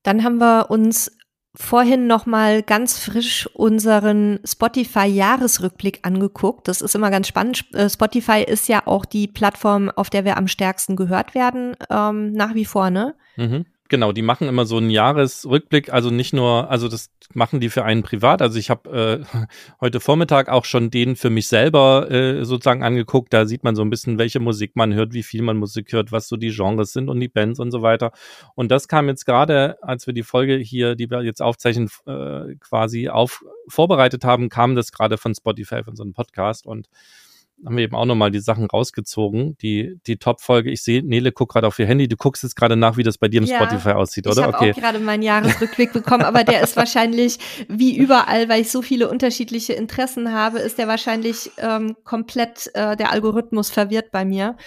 Dann 0.03 0.23
haben 0.23 0.37
wir 0.37 0.69
uns 0.69 1.11
vorhin 1.55 2.07
noch 2.07 2.25
mal 2.25 2.63
ganz 2.63 2.99
frisch 2.99 3.47
unseren 3.53 4.39
Spotify-Jahresrückblick 4.45 5.99
angeguckt. 6.03 6.67
Das 6.67 6.81
ist 6.81 6.95
immer 6.95 7.11
ganz 7.11 7.27
spannend. 7.27 7.65
Äh, 7.73 7.89
Spotify 7.89 8.43
ist 8.45 8.67
ja 8.67 8.85
auch 8.85 9.05
die 9.05 9.27
Plattform, 9.27 9.89
auf 9.89 10.09
der 10.09 10.25
wir 10.25 10.37
am 10.37 10.47
stärksten 10.47 10.95
gehört 10.95 11.33
werden, 11.33 11.75
ähm, 11.89 12.33
nach 12.33 12.55
wie 12.55 12.65
vor, 12.65 12.89
ne? 12.89 13.15
Mhm. 13.37 13.65
Genau, 13.87 14.11
die 14.11 14.23
machen 14.23 14.47
immer 14.47 14.65
so 14.65 14.77
einen 14.77 14.89
Jahresrückblick, 14.89 15.93
also 15.93 16.09
nicht 16.09 16.33
nur, 16.33 16.71
also 16.71 16.87
das 16.87 17.11
machen 17.35 17.59
die 17.59 17.69
für 17.69 17.85
einen 17.85 18.01
privat. 18.01 18.41
Also 18.41 18.57
ich 18.57 18.71
habe 18.71 19.25
äh, 19.31 19.47
heute 19.81 19.99
Vormittag 19.99 20.49
auch 20.49 20.65
schon 20.65 20.89
den 20.89 21.15
für 21.15 21.29
mich 21.29 21.47
selber 21.47 22.09
äh, 22.09 22.43
sozusagen 22.45 22.81
angeguckt. 22.81 23.31
Da 23.31 23.45
sieht 23.45 23.63
man 23.63 23.75
so 23.75 23.83
ein 23.83 23.91
bisschen, 23.91 24.17
welche 24.17 24.39
Musik 24.39 24.75
man 24.75 24.95
hört, 24.95 25.13
wie 25.13 25.21
viel 25.21 25.43
man 25.43 25.57
Musik 25.57 25.93
hört, 25.93 26.11
was 26.11 26.27
so 26.27 26.35
die 26.35 26.49
Genres 26.49 26.93
sind 26.93 27.09
und 27.09 27.19
die 27.19 27.27
Bands 27.27 27.59
und 27.59 27.69
so 27.69 27.83
weiter. 27.83 28.11
Und 28.55 28.71
das 28.71 28.87
kam 28.87 29.07
jetzt 29.07 29.25
gerade, 29.25 29.77
als 29.83 30.07
wir 30.07 30.15
die 30.15 30.23
Folge 30.23 30.55
hier, 30.55 30.95
die 30.95 31.11
wir 31.11 31.21
jetzt 31.21 31.43
aufzeichnen, 31.43 31.89
äh, 32.07 32.55
quasi 32.59 33.09
auf 33.09 33.45
vorbereitet 33.67 34.25
haben, 34.25 34.49
kam 34.49 34.75
das 34.75 34.91
gerade 34.91 35.17
von 35.17 35.35
Spotify, 35.35 35.83
von 35.83 35.95
so 35.95 36.01
einem 36.01 36.13
Podcast 36.13 36.65
und 36.65 36.87
haben 37.63 37.77
wir 37.77 37.83
eben 37.83 37.95
auch 37.95 38.05
nochmal 38.05 38.31
die 38.31 38.39
Sachen 38.39 38.65
rausgezogen. 38.65 39.57
Die, 39.61 39.99
die 40.07 40.17
Top-Folge, 40.17 40.71
ich 40.71 40.83
sehe, 40.83 41.03
Nele 41.03 41.31
guckt 41.31 41.53
gerade 41.53 41.67
auf 41.67 41.79
ihr 41.79 41.85
Handy. 41.85 42.07
Du 42.07 42.17
guckst 42.17 42.43
jetzt 42.43 42.55
gerade 42.55 42.75
nach, 42.75 42.97
wie 42.97 43.03
das 43.03 43.17
bei 43.17 43.27
dir 43.27 43.41
im 43.41 43.47
ja, 43.47 43.57
Spotify 43.57 43.91
aussieht, 43.91 44.27
oder? 44.27 44.41
Ich 44.41 44.47
habe 44.47 44.57
okay. 44.57 44.71
auch 44.71 44.75
gerade 44.75 44.99
meinen 44.99 45.23
Jahresrückblick 45.23 45.93
bekommen, 45.93 46.23
aber 46.23 46.43
der 46.43 46.61
ist 46.61 46.75
wahrscheinlich 46.75 47.37
wie 47.69 47.95
überall, 47.95 48.49
weil 48.49 48.61
ich 48.61 48.71
so 48.71 48.81
viele 48.81 49.09
unterschiedliche 49.09 49.73
Interessen 49.73 50.33
habe, 50.33 50.59
ist 50.59 50.77
der 50.77 50.87
wahrscheinlich 50.87 51.51
ähm, 51.57 51.95
komplett 52.03 52.69
äh, 52.73 52.95
der 52.95 53.11
Algorithmus 53.11 53.69
verwirrt 53.69 54.11
bei 54.11 54.25
mir. 54.25 54.57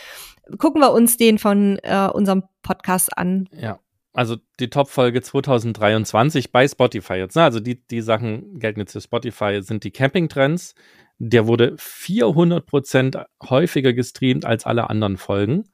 Gucken 0.57 0.81
wir 0.81 0.93
uns 0.93 1.17
den 1.19 1.39
von 1.39 1.79
äh, 1.83 2.09
unserem 2.13 2.45
Podcast 2.63 3.17
an. 3.17 3.49
Ja. 3.53 3.79
Also 4.15 4.37
die 4.59 4.71
Top-Folge 4.71 5.23
2023 5.23 6.51
bei 6.51 6.67
Spotify 6.67 7.15
jetzt. 7.15 7.37
Ne? 7.37 7.45
Also 7.45 7.61
die, 7.61 7.87
die 7.87 8.01
Sachen 8.01 8.59
gelten 8.59 8.81
jetzt 8.81 8.93
für 8.93 9.01
Spotify, 9.01 9.63
sind 9.63 9.85
die 9.85 9.93
Camping-Trends, 9.93 10.75
der 11.19 11.47
wurde 11.47 11.75
400 11.79 12.65
Prozent 12.67 13.19
häufiger 13.43 13.93
gestreamt 13.93 14.45
als 14.45 14.67
alle 14.67 14.89
anderen 14.89 15.17
Folgen. 15.17 15.65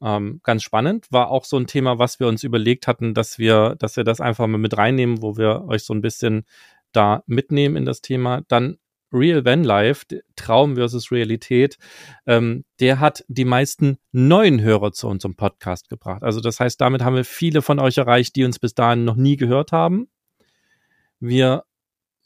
Ähm, 0.00 0.40
ganz 0.44 0.62
spannend. 0.62 1.06
War 1.10 1.30
auch 1.30 1.44
so 1.44 1.56
ein 1.56 1.66
Thema, 1.66 1.98
was 1.98 2.20
wir 2.20 2.28
uns 2.28 2.44
überlegt 2.44 2.86
hatten, 2.86 3.14
dass 3.14 3.38
wir, 3.38 3.74
dass 3.78 3.96
wir 3.96 4.04
das 4.04 4.20
einfach 4.20 4.46
mal 4.46 4.58
mit 4.58 4.76
reinnehmen, 4.76 5.22
wo 5.22 5.36
wir 5.36 5.64
euch 5.66 5.84
so 5.84 5.94
ein 5.94 6.00
bisschen 6.00 6.44
da 6.92 7.22
mitnehmen 7.26 7.76
in 7.76 7.84
das 7.84 8.00
Thema. 8.00 8.42
Dann 8.48 8.78
Real 9.12 9.44
Van 9.44 9.64
Life, 9.64 10.04
Traum 10.36 10.76
versus 10.76 11.10
Realität, 11.10 11.78
ähm, 12.26 12.64
der 12.78 13.00
hat 13.00 13.24
die 13.28 13.46
meisten 13.46 13.96
neuen 14.12 14.60
Hörer 14.60 14.92
zu 14.92 15.08
unserem 15.08 15.34
Podcast 15.34 15.88
gebracht. 15.88 16.22
Also 16.22 16.40
das 16.40 16.60
heißt, 16.60 16.80
damit 16.80 17.02
haben 17.02 17.16
wir 17.16 17.24
viele 17.24 17.62
von 17.62 17.78
euch 17.78 17.98
erreicht, 17.98 18.36
die 18.36 18.44
uns 18.44 18.58
bis 18.58 18.74
dahin 18.74 19.04
noch 19.04 19.16
nie 19.16 19.36
gehört 19.36 19.72
haben. 19.72 20.08
Wir 21.20 21.64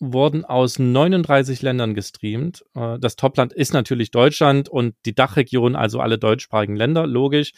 wurden 0.03 0.45
aus 0.45 0.81
39 0.81 1.63
Ländern 1.63 1.95
gestreamt. 1.95 2.65
Äh, 2.75 2.99
das 2.99 3.15
Topland 3.15 3.53
ist 3.53 3.73
natürlich 3.73 4.11
Deutschland 4.11 4.69
und 4.69 4.95
die 5.07 5.15
Dachregion, 5.15 5.77
also 5.77 6.01
alle 6.01 6.19
deutschsprachigen 6.19 6.75
Länder, 6.75 7.07
logisch. 7.07 7.53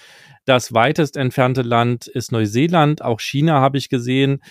Das 0.44 0.74
weitest 0.74 1.16
entfernte 1.16 1.62
Land 1.62 2.06
ist 2.06 2.32
Neuseeland, 2.32 3.02
auch 3.02 3.20
China 3.20 3.60
habe 3.60 3.78
ich 3.78 3.88
gesehen. 3.88 4.42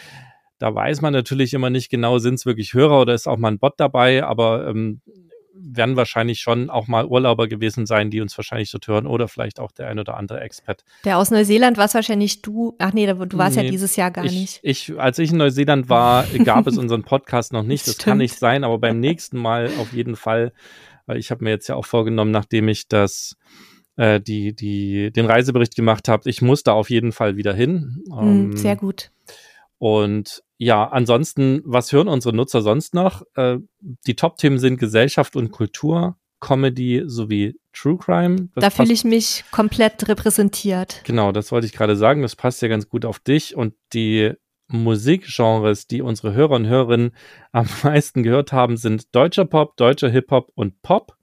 Da 0.57 0.73
weiß 0.73 1.01
man 1.01 1.13
natürlich 1.13 1.53
immer 1.53 1.69
nicht 1.69 1.89
genau, 1.89 2.17
sind 2.17 2.35
es 2.35 2.45
wirklich 2.45 2.73
Hörer 2.73 3.01
oder 3.01 3.13
ist 3.13 3.27
auch 3.27 3.37
mal 3.37 3.51
ein 3.51 3.59
Bot 3.59 3.73
dabei, 3.77 4.23
aber 4.23 4.67
ähm, 4.67 5.01
werden 5.65 5.95
wahrscheinlich 5.95 6.39
schon 6.41 6.69
auch 6.69 6.87
mal 6.87 7.05
Urlauber 7.05 7.47
gewesen 7.47 7.85
sein, 7.85 8.09
die 8.09 8.21
uns 8.21 8.37
wahrscheinlich 8.37 8.69
so 8.69 8.77
hören 8.85 9.07
oder 9.07 9.27
vielleicht 9.27 9.59
auch 9.59 9.71
der 9.71 9.87
ein 9.87 9.99
oder 9.99 10.17
andere 10.17 10.41
Expert. 10.41 10.83
Der 11.05 11.17
aus 11.17 11.31
Neuseeland 11.31 11.77
war 11.77 11.85
es 11.85 11.93
wahrscheinlich 11.93 12.41
du. 12.41 12.75
Ach 12.79 12.93
nee, 12.93 13.05
du 13.05 13.37
warst 13.37 13.55
nee, 13.55 13.63
ja 13.63 13.71
dieses 13.71 13.95
Jahr 13.95 14.11
gar 14.11 14.25
ich, 14.25 14.31
nicht. 14.31 14.59
Ich, 14.63 14.99
als 14.99 15.19
ich 15.19 15.31
in 15.31 15.37
Neuseeland 15.37 15.89
war, 15.89 16.25
gab 16.43 16.67
es 16.67 16.77
unseren 16.77 17.03
Podcast 17.03 17.53
noch 17.53 17.63
nicht. 17.63 17.87
Das, 17.87 17.95
das 17.97 18.05
kann 18.05 18.17
nicht 18.17 18.37
sein, 18.37 18.63
aber 18.63 18.77
beim 18.77 18.99
nächsten 18.99 19.37
Mal 19.37 19.69
auf 19.79 19.93
jeden 19.93 20.15
Fall, 20.15 20.51
weil 21.05 21.17
ich 21.17 21.31
habe 21.31 21.43
mir 21.43 21.51
jetzt 21.51 21.67
ja 21.67 21.75
auch 21.75 21.85
vorgenommen, 21.85 22.31
nachdem 22.31 22.67
ich 22.67 22.87
das 22.87 23.37
äh, 23.95 24.19
die, 24.19 24.55
die, 24.55 25.11
den 25.11 25.25
Reisebericht 25.25 25.75
gemacht 25.75 26.07
habe, 26.07 26.29
ich 26.29 26.41
muss 26.41 26.63
da 26.63 26.73
auf 26.73 26.89
jeden 26.89 27.11
Fall 27.11 27.37
wieder 27.37 27.53
hin. 27.53 28.03
Mm, 28.07 28.19
ähm, 28.19 28.57
sehr 28.57 28.75
gut. 28.75 29.11
Und 29.77 30.42
ja, 30.57 30.87
ansonsten, 30.87 31.61
was 31.65 31.91
hören 31.91 32.07
unsere 32.07 32.35
Nutzer 32.35 32.61
sonst 32.61 32.93
noch? 32.93 33.23
Äh, 33.35 33.57
die 33.79 34.15
Top-Themen 34.15 34.59
sind 34.59 34.77
Gesellschaft 34.77 35.35
und 35.35 35.51
Kultur, 35.51 36.17
Comedy 36.39 37.03
sowie 37.05 37.59
True 37.73 37.97
Crime. 37.97 38.49
Das 38.55 38.63
da 38.63 38.69
fühle 38.69 38.93
ich 38.93 39.03
mich 39.03 39.43
komplett 39.51 40.07
repräsentiert. 40.07 41.01
Genau, 41.05 41.31
das 41.31 41.51
wollte 41.51 41.65
ich 41.65 41.73
gerade 41.73 41.95
sagen. 41.95 42.21
Das 42.21 42.35
passt 42.35 42.61
ja 42.61 42.67
ganz 42.67 42.87
gut 42.87 43.05
auf 43.05 43.19
dich 43.19 43.55
und 43.55 43.73
die 43.93 44.33
Musikgenres, 44.67 45.87
die 45.87 46.01
unsere 46.01 46.33
Hörer 46.33 46.55
und 46.55 46.67
Hörerinnen 46.67 47.11
am 47.51 47.67
meisten 47.83 48.23
gehört 48.23 48.51
haben, 48.51 48.77
sind 48.77 49.15
deutscher 49.15 49.45
Pop, 49.45 49.77
deutscher 49.77 50.09
Hip-Hop 50.09 50.51
und 50.55 50.81
Pop. 50.81 51.15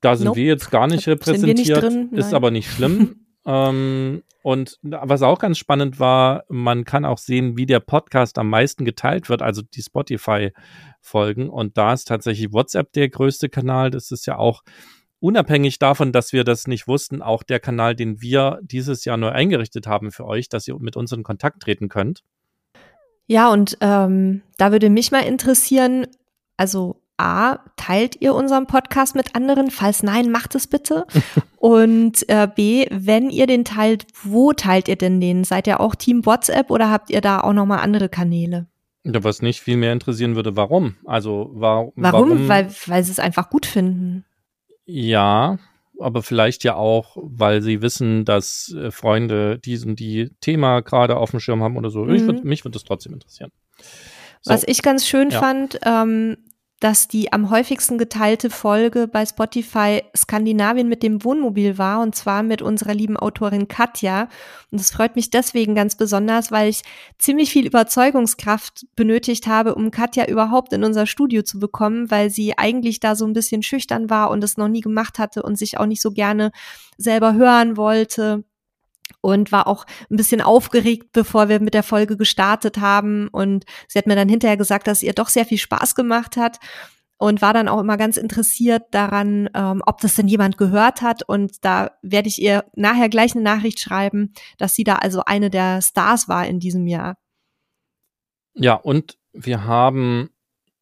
Da 0.00 0.16
sind 0.16 0.26
nope. 0.26 0.38
wir 0.38 0.46
jetzt 0.46 0.70
gar 0.70 0.86
nicht 0.86 1.08
repräsentiert, 1.08 1.56
nicht 1.56 1.70
drin, 1.70 2.10
ist 2.12 2.34
aber 2.34 2.50
nicht 2.50 2.70
schlimm. 2.70 3.20
ähm, 3.46 4.22
und 4.42 4.78
was 4.82 5.22
auch 5.22 5.38
ganz 5.38 5.58
spannend 5.58 5.98
war, 6.00 6.44
man 6.48 6.84
kann 6.84 7.04
auch 7.04 7.18
sehen, 7.18 7.56
wie 7.56 7.66
der 7.66 7.80
Podcast 7.80 8.38
am 8.38 8.50
meisten 8.50 8.84
geteilt 8.84 9.28
wird, 9.28 9.40
also 9.40 9.62
die 9.62 9.82
Spotify-Folgen. 9.82 11.48
Und 11.48 11.78
da 11.78 11.94
ist 11.94 12.08
tatsächlich 12.08 12.52
WhatsApp 12.52 12.92
der 12.92 13.08
größte 13.08 13.48
Kanal. 13.48 13.90
Das 13.90 14.10
ist 14.10 14.26
ja 14.26 14.36
auch 14.36 14.62
unabhängig 15.20 15.78
davon, 15.78 16.12
dass 16.12 16.34
wir 16.34 16.44
das 16.44 16.66
nicht 16.66 16.86
wussten, 16.86 17.22
auch 17.22 17.42
der 17.42 17.58
Kanal, 17.58 17.94
den 17.94 18.20
wir 18.20 18.60
dieses 18.62 19.06
Jahr 19.06 19.16
neu 19.16 19.30
eingerichtet 19.30 19.86
haben 19.86 20.10
für 20.10 20.26
euch, 20.26 20.50
dass 20.50 20.68
ihr 20.68 20.78
mit 20.78 20.96
uns 20.96 21.12
in 21.12 21.22
Kontakt 21.22 21.62
treten 21.62 21.88
könnt. 21.88 22.22
Ja, 23.26 23.50
und 23.50 23.78
ähm, 23.80 24.42
da 24.58 24.72
würde 24.72 24.90
mich 24.90 25.10
mal 25.10 25.20
interessieren, 25.20 26.06
also 26.58 27.00
A, 27.16 27.58
teilt 27.76 28.20
ihr 28.20 28.34
unseren 28.34 28.66
Podcast 28.66 29.14
mit 29.14 29.34
anderen? 29.36 29.70
Falls 29.70 30.02
nein, 30.02 30.30
macht 30.30 30.54
es 30.54 30.66
bitte. 30.66 31.06
Und 31.58 32.28
äh, 32.28 32.48
B, 32.52 32.86
wenn 32.90 33.30
ihr 33.30 33.46
den 33.46 33.64
teilt, 33.64 34.06
wo 34.22 34.52
teilt 34.52 34.88
ihr 34.88 34.96
denn 34.96 35.20
den? 35.20 35.44
Seid 35.44 35.66
ihr 35.66 35.80
auch 35.80 35.94
Team 35.94 36.26
WhatsApp 36.26 36.70
oder 36.70 36.90
habt 36.90 37.10
ihr 37.10 37.20
da 37.20 37.40
auch 37.40 37.52
nochmal 37.52 37.78
andere 37.78 38.08
Kanäle? 38.08 38.66
Ja, 39.04 39.22
was 39.22 39.42
nicht 39.42 39.60
viel 39.60 39.76
mehr 39.76 39.92
interessieren 39.92 40.34
würde, 40.34 40.56
warum? 40.56 40.96
Also 41.04 41.50
war, 41.52 41.92
warum? 41.94 42.30
Warum? 42.30 42.48
Weil, 42.48 42.68
weil 42.86 43.04
sie 43.04 43.12
es 43.12 43.18
einfach 43.18 43.50
gut 43.50 43.66
finden. 43.66 44.24
Ja, 44.86 45.58
aber 46.00 46.22
vielleicht 46.22 46.64
ja 46.64 46.74
auch, 46.74 47.16
weil 47.20 47.62
sie 47.62 47.82
wissen, 47.82 48.24
dass 48.24 48.74
äh, 48.76 48.90
Freunde 48.90 49.58
diesen 49.58 49.94
die 49.94 50.30
Thema 50.40 50.80
gerade 50.80 51.16
auf 51.16 51.30
dem 51.30 51.40
Schirm 51.40 51.62
haben 51.62 51.76
oder 51.76 51.90
so. 51.90 52.04
Mhm. 52.04 52.14
Ich 52.14 52.22
würd, 52.26 52.44
mich 52.44 52.64
würde 52.64 52.74
das 52.74 52.84
trotzdem 52.84 53.12
interessieren. 53.12 53.52
So. 54.40 54.52
Was 54.52 54.64
ich 54.66 54.82
ganz 54.82 55.06
schön 55.06 55.30
ja. 55.30 55.40
fand, 55.40 55.78
ähm, 55.84 56.36
dass 56.84 57.08
die 57.08 57.32
am 57.32 57.48
häufigsten 57.48 57.96
geteilte 57.96 58.50
Folge 58.50 59.08
bei 59.08 59.24
Spotify 59.24 60.02
Skandinavien 60.14 60.86
mit 60.86 61.02
dem 61.02 61.24
Wohnmobil 61.24 61.78
war 61.78 62.02
und 62.02 62.14
zwar 62.14 62.42
mit 62.42 62.60
unserer 62.60 62.92
lieben 62.92 63.16
Autorin 63.16 63.68
Katja. 63.68 64.28
Und 64.70 64.82
das 64.82 64.90
freut 64.90 65.16
mich 65.16 65.30
deswegen 65.30 65.74
ganz 65.74 65.96
besonders, 65.96 66.52
weil 66.52 66.68
ich 66.68 66.82
ziemlich 67.18 67.50
viel 67.50 67.64
Überzeugungskraft 67.64 68.84
benötigt 68.96 69.46
habe, 69.46 69.76
um 69.76 69.90
Katja 69.90 70.26
überhaupt 70.26 70.74
in 70.74 70.84
unser 70.84 71.06
Studio 71.06 71.40
zu 71.40 71.58
bekommen, 71.58 72.10
weil 72.10 72.28
sie 72.28 72.58
eigentlich 72.58 73.00
da 73.00 73.16
so 73.16 73.24
ein 73.24 73.32
bisschen 73.32 73.62
schüchtern 73.62 74.10
war 74.10 74.30
und 74.30 74.44
es 74.44 74.58
noch 74.58 74.68
nie 74.68 74.82
gemacht 74.82 75.18
hatte 75.18 75.42
und 75.42 75.56
sich 75.56 75.78
auch 75.78 75.86
nicht 75.86 76.02
so 76.02 76.10
gerne 76.10 76.52
selber 76.98 77.32
hören 77.32 77.78
wollte 77.78 78.44
und 79.20 79.52
war 79.52 79.66
auch 79.66 79.86
ein 80.10 80.16
bisschen 80.16 80.40
aufgeregt, 80.40 81.12
bevor 81.12 81.48
wir 81.48 81.60
mit 81.60 81.74
der 81.74 81.82
Folge 81.82 82.16
gestartet 82.16 82.78
haben. 82.78 83.28
Und 83.28 83.64
sie 83.88 83.98
hat 83.98 84.06
mir 84.06 84.16
dann 84.16 84.28
hinterher 84.28 84.56
gesagt, 84.56 84.86
dass 84.86 85.02
ihr 85.02 85.12
doch 85.12 85.28
sehr 85.28 85.44
viel 85.44 85.58
Spaß 85.58 85.94
gemacht 85.94 86.36
hat 86.36 86.58
und 87.16 87.40
war 87.40 87.52
dann 87.52 87.68
auch 87.68 87.80
immer 87.80 87.96
ganz 87.96 88.16
interessiert 88.16 88.82
daran, 88.90 89.48
ähm, 89.54 89.82
ob 89.86 90.00
das 90.00 90.14
denn 90.14 90.28
jemand 90.28 90.58
gehört 90.58 91.00
hat. 91.02 91.22
Und 91.22 91.64
da 91.64 91.92
werde 92.02 92.28
ich 92.28 92.40
ihr 92.40 92.64
nachher 92.74 93.08
gleich 93.08 93.34
eine 93.34 93.44
Nachricht 93.44 93.80
schreiben, 93.80 94.32
dass 94.58 94.74
sie 94.74 94.84
da 94.84 94.96
also 94.96 95.22
eine 95.24 95.50
der 95.50 95.80
Stars 95.80 96.28
war 96.28 96.46
in 96.46 96.60
diesem 96.60 96.86
Jahr. 96.86 97.16
Ja, 98.54 98.74
und 98.74 99.18
wir 99.32 99.64
haben 99.64 100.30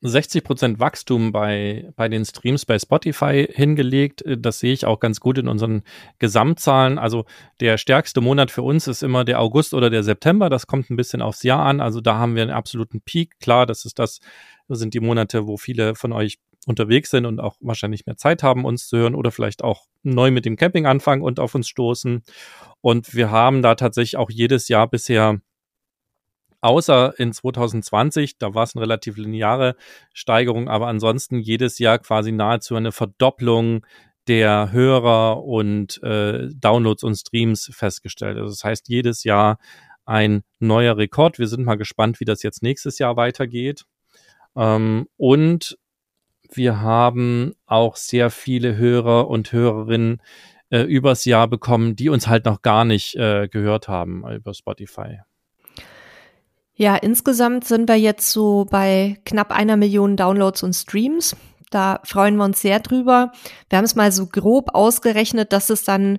60 0.02 0.42
Prozent 0.42 0.80
Wachstum 0.80 1.30
bei, 1.30 1.92
bei 1.94 2.08
den 2.08 2.24
Streams 2.24 2.66
bei 2.66 2.78
Spotify 2.78 3.48
hingelegt. 3.50 4.24
Das 4.26 4.58
sehe 4.58 4.72
ich 4.72 4.84
auch 4.84 4.98
ganz 4.98 5.20
gut 5.20 5.38
in 5.38 5.46
unseren 5.46 5.82
Gesamtzahlen. 6.18 6.98
Also 6.98 7.24
der 7.60 7.78
stärkste 7.78 8.20
Monat 8.20 8.50
für 8.50 8.62
uns 8.62 8.88
ist 8.88 9.02
immer 9.02 9.24
der 9.24 9.40
August 9.40 9.74
oder 9.74 9.90
der 9.90 10.02
September. 10.02 10.50
Das 10.50 10.66
kommt 10.66 10.90
ein 10.90 10.96
bisschen 10.96 11.22
aufs 11.22 11.44
Jahr 11.44 11.64
an. 11.64 11.80
Also 11.80 12.00
da 12.00 12.16
haben 12.16 12.34
wir 12.34 12.42
einen 12.42 12.50
absoluten 12.50 13.00
Peak. 13.00 13.38
Klar, 13.38 13.64
das 13.64 13.84
ist 13.84 14.00
das, 14.00 14.20
das 14.68 14.80
sind 14.80 14.92
die 14.92 15.00
Monate, 15.00 15.46
wo 15.46 15.56
viele 15.56 15.94
von 15.94 16.12
euch 16.12 16.38
unterwegs 16.66 17.10
sind 17.10 17.24
und 17.24 17.40
auch 17.40 17.56
wahrscheinlich 17.60 18.06
mehr 18.06 18.16
Zeit 18.16 18.42
haben, 18.42 18.64
uns 18.64 18.88
zu 18.88 18.96
hören 18.96 19.14
oder 19.14 19.30
vielleicht 19.30 19.62
auch 19.62 19.86
neu 20.02 20.30
mit 20.30 20.44
dem 20.44 20.56
Camping 20.56 20.86
anfangen 20.86 21.22
und 21.22 21.38
auf 21.38 21.54
uns 21.54 21.68
stoßen. 21.68 22.22
Und 22.80 23.14
wir 23.14 23.30
haben 23.30 23.62
da 23.62 23.76
tatsächlich 23.76 24.16
auch 24.16 24.30
jedes 24.30 24.68
Jahr 24.68 24.88
bisher 24.88 25.40
außer 26.62 27.18
in 27.18 27.32
2020, 27.32 28.38
da 28.38 28.54
war 28.54 28.62
es 28.62 28.74
eine 28.74 28.82
relativ 28.82 29.16
lineare 29.16 29.76
Steigerung, 30.14 30.68
aber 30.68 30.86
ansonsten 30.86 31.38
jedes 31.38 31.78
Jahr 31.78 31.98
quasi 31.98 32.32
nahezu 32.32 32.74
eine 32.76 32.92
Verdopplung 32.92 33.84
der 34.28 34.70
Hörer 34.72 35.44
und 35.44 36.02
äh, 36.02 36.48
Downloads 36.54 37.02
und 37.02 37.16
Streams 37.16 37.70
festgestellt. 37.74 38.38
Also 38.38 38.50
das 38.50 38.64
heißt, 38.64 38.88
jedes 38.88 39.24
Jahr 39.24 39.58
ein 40.04 40.42
neuer 40.60 40.96
Rekord. 40.96 41.38
Wir 41.38 41.48
sind 41.48 41.64
mal 41.64 41.76
gespannt, 41.76 42.20
wie 42.20 42.24
das 42.24 42.42
jetzt 42.42 42.62
nächstes 42.62 42.98
Jahr 42.98 43.16
weitergeht. 43.16 43.84
Ähm, 44.56 45.08
und 45.16 45.76
wir 46.52 46.80
haben 46.80 47.54
auch 47.66 47.96
sehr 47.96 48.30
viele 48.30 48.76
Hörer 48.76 49.28
und 49.28 49.52
Hörerinnen 49.52 50.20
äh, 50.70 50.82
übers 50.82 51.24
Jahr 51.24 51.48
bekommen, 51.48 51.96
die 51.96 52.08
uns 52.08 52.28
halt 52.28 52.44
noch 52.44 52.62
gar 52.62 52.84
nicht 52.84 53.16
äh, 53.16 53.48
gehört 53.48 53.88
haben 53.88 54.24
über 54.30 54.54
Spotify. 54.54 55.20
Ja, 56.74 56.96
insgesamt 56.96 57.64
sind 57.64 57.88
wir 57.88 57.96
jetzt 57.96 58.30
so 58.30 58.66
bei 58.70 59.18
knapp 59.24 59.52
einer 59.52 59.76
Million 59.76 60.16
Downloads 60.16 60.62
und 60.62 60.72
Streams. 60.72 61.36
Da 61.70 62.00
freuen 62.04 62.36
wir 62.36 62.44
uns 62.44 62.60
sehr 62.60 62.80
drüber. 62.80 63.32
Wir 63.68 63.78
haben 63.78 63.84
es 63.84 63.94
mal 63.94 64.12
so 64.12 64.26
grob 64.26 64.74
ausgerechnet, 64.74 65.52
dass 65.52 65.70
es 65.70 65.84
dann 65.84 66.18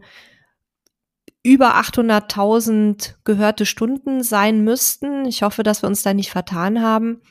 über 1.43 1.75
800.000 1.75 3.15
gehörte 3.23 3.65
Stunden 3.65 4.23
sein 4.23 4.63
müssten. 4.63 5.25
Ich 5.25 5.43
hoffe, 5.43 5.63
dass 5.63 5.83
wir 5.83 5.87
uns 5.87 6.03
da 6.03 6.13
nicht 6.13 6.31
vertan 6.31 6.81
haben. 6.81 7.21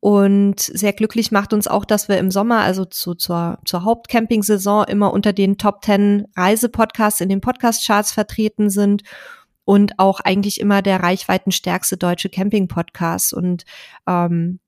Und 0.00 0.60
sehr 0.60 0.92
glücklich 0.92 1.32
macht 1.32 1.52
uns 1.52 1.66
auch, 1.66 1.84
dass 1.84 2.08
wir 2.08 2.18
im 2.18 2.30
Sommer, 2.30 2.60
also 2.60 2.84
zu, 2.84 3.14
zur, 3.14 3.58
zur 3.64 3.82
Hauptcamping-Saison, 3.82 4.84
immer 4.84 5.12
unter 5.12 5.32
den 5.32 5.58
Top 5.58 5.84
10 5.84 6.28
Reisepodcasts 6.36 7.20
in 7.20 7.28
den 7.28 7.40
Podcast-Charts 7.40 8.12
vertreten 8.12 8.70
sind 8.70 9.02
und 9.68 9.98
auch 9.98 10.20
eigentlich 10.20 10.60
immer 10.62 10.80
der 10.80 11.02
reichweitenstärkste 11.02 11.98
deutsche 11.98 12.30
Camping-Podcast. 12.30 13.34
Und 13.34 13.66
ähm, 14.06 14.60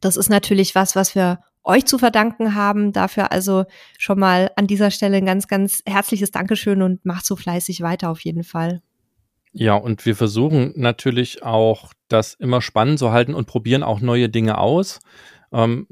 das 0.00 0.16
ist 0.16 0.28
natürlich 0.30 0.76
was, 0.76 0.94
was 0.94 1.16
wir 1.16 1.40
euch 1.64 1.86
zu 1.86 1.98
verdanken 1.98 2.54
haben. 2.54 2.92
Dafür 2.92 3.32
also 3.32 3.64
schon 3.98 4.20
mal 4.20 4.52
an 4.54 4.68
dieser 4.68 4.92
Stelle 4.92 5.16
ein 5.16 5.26
ganz, 5.26 5.48
ganz 5.48 5.82
herzliches 5.84 6.30
Dankeschön 6.30 6.82
und 6.82 7.04
macht 7.04 7.26
so 7.26 7.34
fleißig 7.34 7.80
weiter 7.80 8.10
auf 8.10 8.20
jeden 8.20 8.44
Fall. 8.44 8.80
Ja, 9.50 9.74
und 9.74 10.06
wir 10.06 10.14
versuchen 10.14 10.72
natürlich 10.76 11.42
auch, 11.42 11.92
das 12.06 12.34
immer 12.34 12.62
spannend 12.62 13.00
zu 13.00 13.10
halten 13.10 13.34
und 13.34 13.48
probieren 13.48 13.82
auch 13.82 13.98
neue 14.00 14.28
Dinge 14.28 14.58
aus. 14.58 15.00
Ähm, 15.52 15.86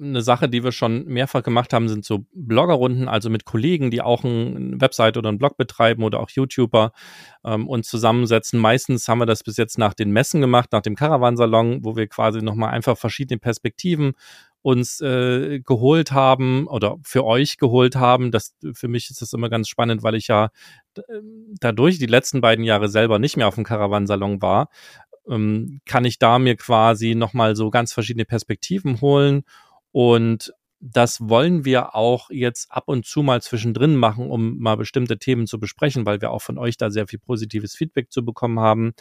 eine 0.00 0.22
Sache, 0.22 0.48
die 0.48 0.62
wir 0.62 0.72
schon 0.72 1.06
mehrfach 1.06 1.42
gemacht 1.42 1.72
haben, 1.72 1.88
sind 1.88 2.04
so 2.04 2.26
Bloggerrunden, 2.32 3.08
also 3.08 3.30
mit 3.30 3.44
Kollegen, 3.44 3.90
die 3.90 4.02
auch 4.02 4.24
eine 4.24 4.80
Website 4.80 5.16
oder 5.16 5.30
einen 5.30 5.38
Blog 5.38 5.56
betreiben 5.56 6.02
oder 6.02 6.20
auch 6.20 6.30
YouTuber 6.30 6.92
ähm, 7.44 7.68
und 7.68 7.84
zusammensetzen. 7.84 8.58
Meistens 8.60 9.08
haben 9.08 9.18
wir 9.18 9.26
das 9.26 9.42
bis 9.42 9.56
jetzt 9.56 9.78
nach 9.78 9.94
den 9.94 10.10
Messen 10.10 10.40
gemacht, 10.40 10.72
nach 10.72 10.82
dem 10.82 10.96
Caravansalon, 10.96 11.84
wo 11.84 11.96
wir 11.96 12.06
quasi 12.06 12.42
nochmal 12.42 12.70
einfach 12.70 12.98
verschiedene 12.98 13.38
Perspektiven 13.38 14.12
uns 14.64 15.02
äh, 15.02 15.60
geholt 15.60 16.12
haben 16.12 16.66
oder 16.68 16.96
für 17.02 17.24
euch 17.24 17.58
geholt 17.58 17.96
haben. 17.96 18.30
Das 18.30 18.54
für 18.72 18.88
mich 18.88 19.10
ist 19.10 19.20
das 19.20 19.34
immer 19.34 19.50
ganz 19.50 19.68
spannend, 19.68 20.02
weil 20.02 20.14
ich 20.14 20.28
ja 20.28 20.48
ähm, 20.96 21.54
dadurch 21.60 21.98
die 21.98 22.06
letzten 22.06 22.40
beiden 22.40 22.64
Jahre 22.64 22.88
selber 22.88 23.18
nicht 23.18 23.36
mehr 23.36 23.46
auf 23.46 23.56
dem 23.56 23.64
Caravansalon 23.64 24.40
war, 24.40 24.70
ähm, 25.28 25.80
kann 25.86 26.04
ich 26.04 26.18
da 26.18 26.38
mir 26.38 26.56
quasi 26.56 27.14
nochmal 27.14 27.56
so 27.56 27.70
ganz 27.70 27.92
verschiedene 27.92 28.24
Perspektiven 28.24 29.00
holen 29.00 29.44
und 29.92 30.52
das 30.86 31.28
wollen 31.28 31.64
wir 31.64 31.94
auch 31.94 32.28
jetzt 32.30 32.70
ab 32.70 32.84
und 32.88 33.06
zu 33.06 33.22
mal 33.22 33.40
zwischendrin 33.40 33.96
machen, 33.96 34.30
um 34.30 34.58
mal 34.58 34.76
bestimmte 34.76 35.18
Themen 35.18 35.46
zu 35.46 35.58
besprechen, 35.58 36.04
weil 36.04 36.20
wir 36.20 36.30
auch 36.30 36.42
von 36.42 36.58
euch 36.58 36.76
da 36.76 36.90
sehr 36.90 37.06
viel 37.06 37.18
positives 37.18 37.74
Feedback 37.74 38.12
zu 38.12 38.22
bekommen 38.22 38.60
haben. 38.60 38.92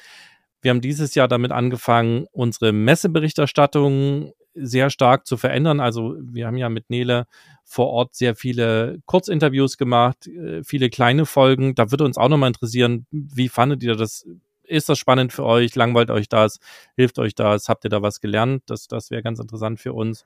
Wir 0.62 0.70
haben 0.70 0.80
dieses 0.80 1.14
Jahr 1.14 1.28
damit 1.28 1.52
angefangen, 1.52 2.26
unsere 2.32 2.72
Messeberichterstattung 2.72 4.32
sehr 4.56 4.90
stark 4.90 5.28
zu 5.28 5.36
verändern. 5.36 5.82
Also 5.82 6.16
wir 6.22 6.48
haben 6.48 6.56
ja 6.56 6.70
mit 6.70 6.90
Nele 6.90 7.26
vor 7.66 7.88
Ort 7.88 8.16
sehr 8.16 8.36
viele 8.36 9.00
Kurzinterviews 9.06 9.78
gemacht, 9.78 10.28
äh, 10.28 10.64
viele 10.64 10.90
kleine 10.90 11.26
Folgen. 11.26 11.76
Da 11.76 11.92
würde 11.92 12.06
uns 12.06 12.18
auch 12.18 12.30
nochmal 12.30 12.48
interessieren, 12.48 13.08
wie 13.12 13.50
fandet 13.50 13.84
ihr 13.84 13.96
das? 13.96 14.26
Ist 14.74 14.90
das 14.90 14.98
spannend 14.98 15.32
für 15.32 15.44
euch? 15.44 15.76
Langweilt 15.76 16.10
euch 16.10 16.28
das? 16.28 16.60
Hilft 16.96 17.20
euch 17.20 17.36
das? 17.36 17.70
Habt 17.70 17.84
ihr 17.84 17.90
da 17.90 18.02
was 18.02 18.20
gelernt? 18.22 18.64
Das, 18.66 18.88
das 18.88 19.12
wäre 19.12 19.22
ganz 19.22 19.40
interessant 19.40 19.80
für 19.80 19.94
uns. 19.94 20.26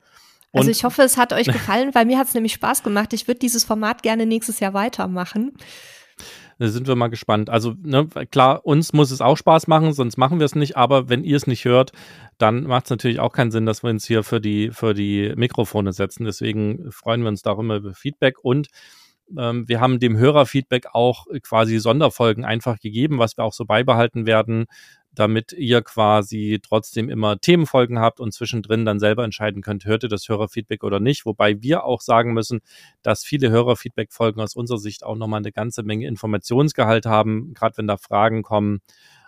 Und 0.52 0.60
also 0.60 0.70
ich 0.70 0.84
hoffe, 0.84 1.02
es 1.02 1.18
hat 1.18 1.32
euch 1.34 1.46
gefallen, 1.52 1.94
weil 1.94 2.06
mir 2.06 2.18
hat 2.18 2.28
es 2.28 2.34
nämlich 2.34 2.54
Spaß 2.54 2.82
gemacht. 2.82 3.12
Ich 3.12 3.28
würde 3.28 3.40
dieses 3.40 3.64
Format 3.64 4.02
gerne 4.02 4.24
nächstes 4.24 4.60
Jahr 4.60 4.72
weitermachen. 4.72 5.52
Da 6.58 6.68
sind 6.68 6.88
wir 6.88 6.96
mal 6.96 7.08
gespannt. 7.08 7.50
Also, 7.50 7.74
ne, 7.82 8.08
klar, 8.30 8.66
uns 8.66 8.92
muss 8.92 9.10
es 9.10 9.20
auch 9.20 9.36
Spaß 9.36 9.68
machen, 9.68 9.92
sonst 9.92 10.16
machen 10.16 10.40
wir 10.40 10.46
es 10.46 10.56
nicht. 10.56 10.76
Aber 10.76 11.08
wenn 11.08 11.22
ihr 11.22 11.36
es 11.36 11.46
nicht 11.46 11.64
hört, 11.64 11.92
dann 12.38 12.64
macht 12.64 12.86
es 12.86 12.90
natürlich 12.90 13.20
auch 13.20 13.32
keinen 13.32 13.50
Sinn, 13.50 13.66
dass 13.66 13.82
wir 13.82 13.90
uns 13.90 14.06
hier 14.06 14.24
für 14.24 14.40
die, 14.40 14.70
für 14.72 14.94
die 14.94 15.32
Mikrofone 15.36 15.92
setzen. 15.92 16.24
Deswegen 16.24 16.90
freuen 16.90 17.20
wir 17.20 17.28
uns 17.28 17.42
darüber 17.42 17.76
über 17.76 17.94
Feedback 17.94 18.38
und 18.42 18.68
wir 19.30 19.80
haben 19.80 19.98
dem 19.98 20.16
Hörerfeedback 20.16 20.86
auch 20.92 21.26
quasi 21.42 21.78
Sonderfolgen 21.78 22.44
einfach 22.44 22.78
gegeben, 22.78 23.18
was 23.18 23.36
wir 23.36 23.44
auch 23.44 23.52
so 23.52 23.64
beibehalten 23.64 24.26
werden 24.26 24.66
damit 25.18 25.52
ihr 25.52 25.82
quasi 25.82 26.60
trotzdem 26.62 27.08
immer 27.08 27.40
Themenfolgen 27.40 27.98
habt 27.98 28.20
und 28.20 28.32
zwischendrin 28.32 28.84
dann 28.84 29.00
selber 29.00 29.24
entscheiden 29.24 29.62
könnt, 29.62 29.84
hört 29.84 30.04
ihr 30.04 30.08
das 30.08 30.28
Hörerfeedback 30.28 30.84
oder 30.84 31.00
nicht. 31.00 31.26
Wobei 31.26 31.60
wir 31.60 31.84
auch 31.84 32.00
sagen 32.00 32.32
müssen, 32.34 32.60
dass 33.02 33.24
viele 33.24 33.50
Hörerfeedback-Folgen 33.50 34.40
aus 34.40 34.54
unserer 34.54 34.78
Sicht 34.78 35.04
auch 35.04 35.16
nochmal 35.16 35.38
eine 35.38 35.52
ganze 35.52 35.82
Menge 35.82 36.06
Informationsgehalt 36.06 37.06
haben, 37.06 37.52
gerade 37.54 37.76
wenn 37.78 37.86
da 37.86 37.96
Fragen 37.96 38.42
kommen. 38.42 38.80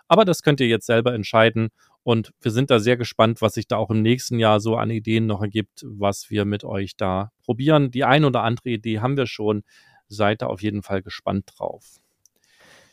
Aber 0.07 0.25
das 0.25 0.43
könnt 0.43 0.59
ihr 0.59 0.67
jetzt 0.67 0.85
selber 0.85 1.13
entscheiden. 1.13 1.69
Und 2.03 2.31
wir 2.41 2.51
sind 2.51 2.71
da 2.71 2.79
sehr 2.79 2.97
gespannt, 2.97 3.41
was 3.41 3.53
sich 3.53 3.67
da 3.67 3.77
auch 3.77 3.91
im 3.91 4.01
nächsten 4.01 4.39
Jahr 4.39 4.59
so 4.59 4.75
an 4.75 4.89
Ideen 4.89 5.27
noch 5.27 5.41
ergibt, 5.41 5.85
was 5.85 6.29
wir 6.29 6.45
mit 6.45 6.63
euch 6.63 6.95
da 6.95 7.31
probieren. 7.43 7.91
Die 7.91 8.03
ein 8.03 8.25
oder 8.25 8.43
andere 8.43 8.69
Idee 8.69 8.99
haben 8.99 9.17
wir 9.17 9.27
schon. 9.27 9.63
Seid 10.11 10.41
da 10.41 10.47
auf 10.47 10.61
jeden 10.61 10.83
Fall 10.83 11.01
gespannt 11.01 11.53
drauf. 11.57 12.01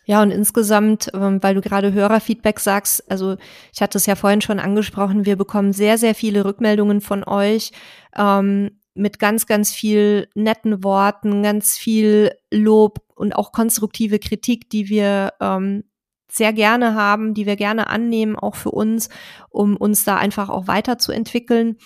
Ja, 0.05 0.23
und 0.23 0.31
insgesamt, 0.31 1.11
ähm, 1.13 1.43
weil 1.43 1.55
du 1.55 1.61
gerade 1.61 1.93
Hörerfeedback 1.93 2.61
sagst, 2.61 3.11
also 3.11 3.37
ich 3.75 3.83
hatte 3.83 3.99
es 3.99 4.07
ja 4.07 4.15
vorhin 4.15 4.41
schon 4.41 4.59
angesprochen, 4.59 5.27
wir 5.27 5.37
bekommen 5.37 5.75
sehr, 5.75 5.99
sehr 5.99 6.15
viele 6.15 6.47
Rückmeldungen 6.47 7.03
von 7.03 7.25
euch 7.25 7.73
ähm, 8.17 8.81
mit 8.95 9.19
ganz, 9.19 9.47
ganz 9.47 9.75
viel 9.75 10.29
netten 10.35 10.83
Worten, 10.83 11.43
ganz 11.43 11.77
viel 11.77 12.33
Lob 12.51 13.01
und 13.17 13.37
auch 13.37 13.53
konstruktive 13.53 14.19
Kritik, 14.19 14.71
die 14.71 14.89
wir 14.89 15.35
ähm, 15.41 15.85
sehr 16.31 16.53
gerne 16.53 16.95
haben, 16.95 17.35
die 17.35 17.47
wir 17.47 17.57
gerne 17.57 17.89
annehmen, 17.89 18.37
auch 18.37 18.55
für 18.55 18.71
uns, 18.71 19.09
um 19.51 19.77
uns 19.77 20.05
da 20.05 20.17
einfach 20.17 20.49
auch 20.49 20.67
weiterzuentwickeln. 20.67 21.77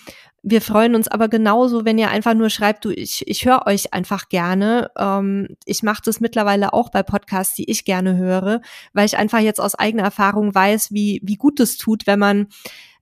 Wir 0.45 0.59
freuen 0.59 0.93
uns 0.93 1.07
aber 1.07 1.29
genauso, 1.29 1.85
wenn 1.85 1.97
ihr 1.97 2.09
einfach 2.09 2.33
nur 2.33 2.49
schreibt, 2.49 2.83
du, 2.83 2.91
ich, 2.91 3.25
ich 3.27 3.45
höre 3.45 3.65
euch 3.65 3.93
einfach 3.93 4.27
gerne. 4.27 4.91
Ähm, 4.97 5.55
ich 5.65 5.83
mache 5.83 6.01
das 6.03 6.19
mittlerweile 6.19 6.73
auch 6.73 6.89
bei 6.89 7.01
Podcasts, 7.01 7.55
die 7.55 7.71
ich 7.71 7.85
gerne 7.85 8.17
höre, 8.17 8.59
weil 8.91 9.05
ich 9.05 9.17
einfach 9.17 9.39
jetzt 9.39 9.61
aus 9.61 9.75
eigener 9.75 10.03
Erfahrung 10.03 10.53
weiß, 10.53 10.91
wie, 10.91 11.21
wie 11.23 11.37
gut 11.37 11.61
es 11.61 11.77
tut, 11.77 12.05
wenn 12.07 12.19
man 12.19 12.47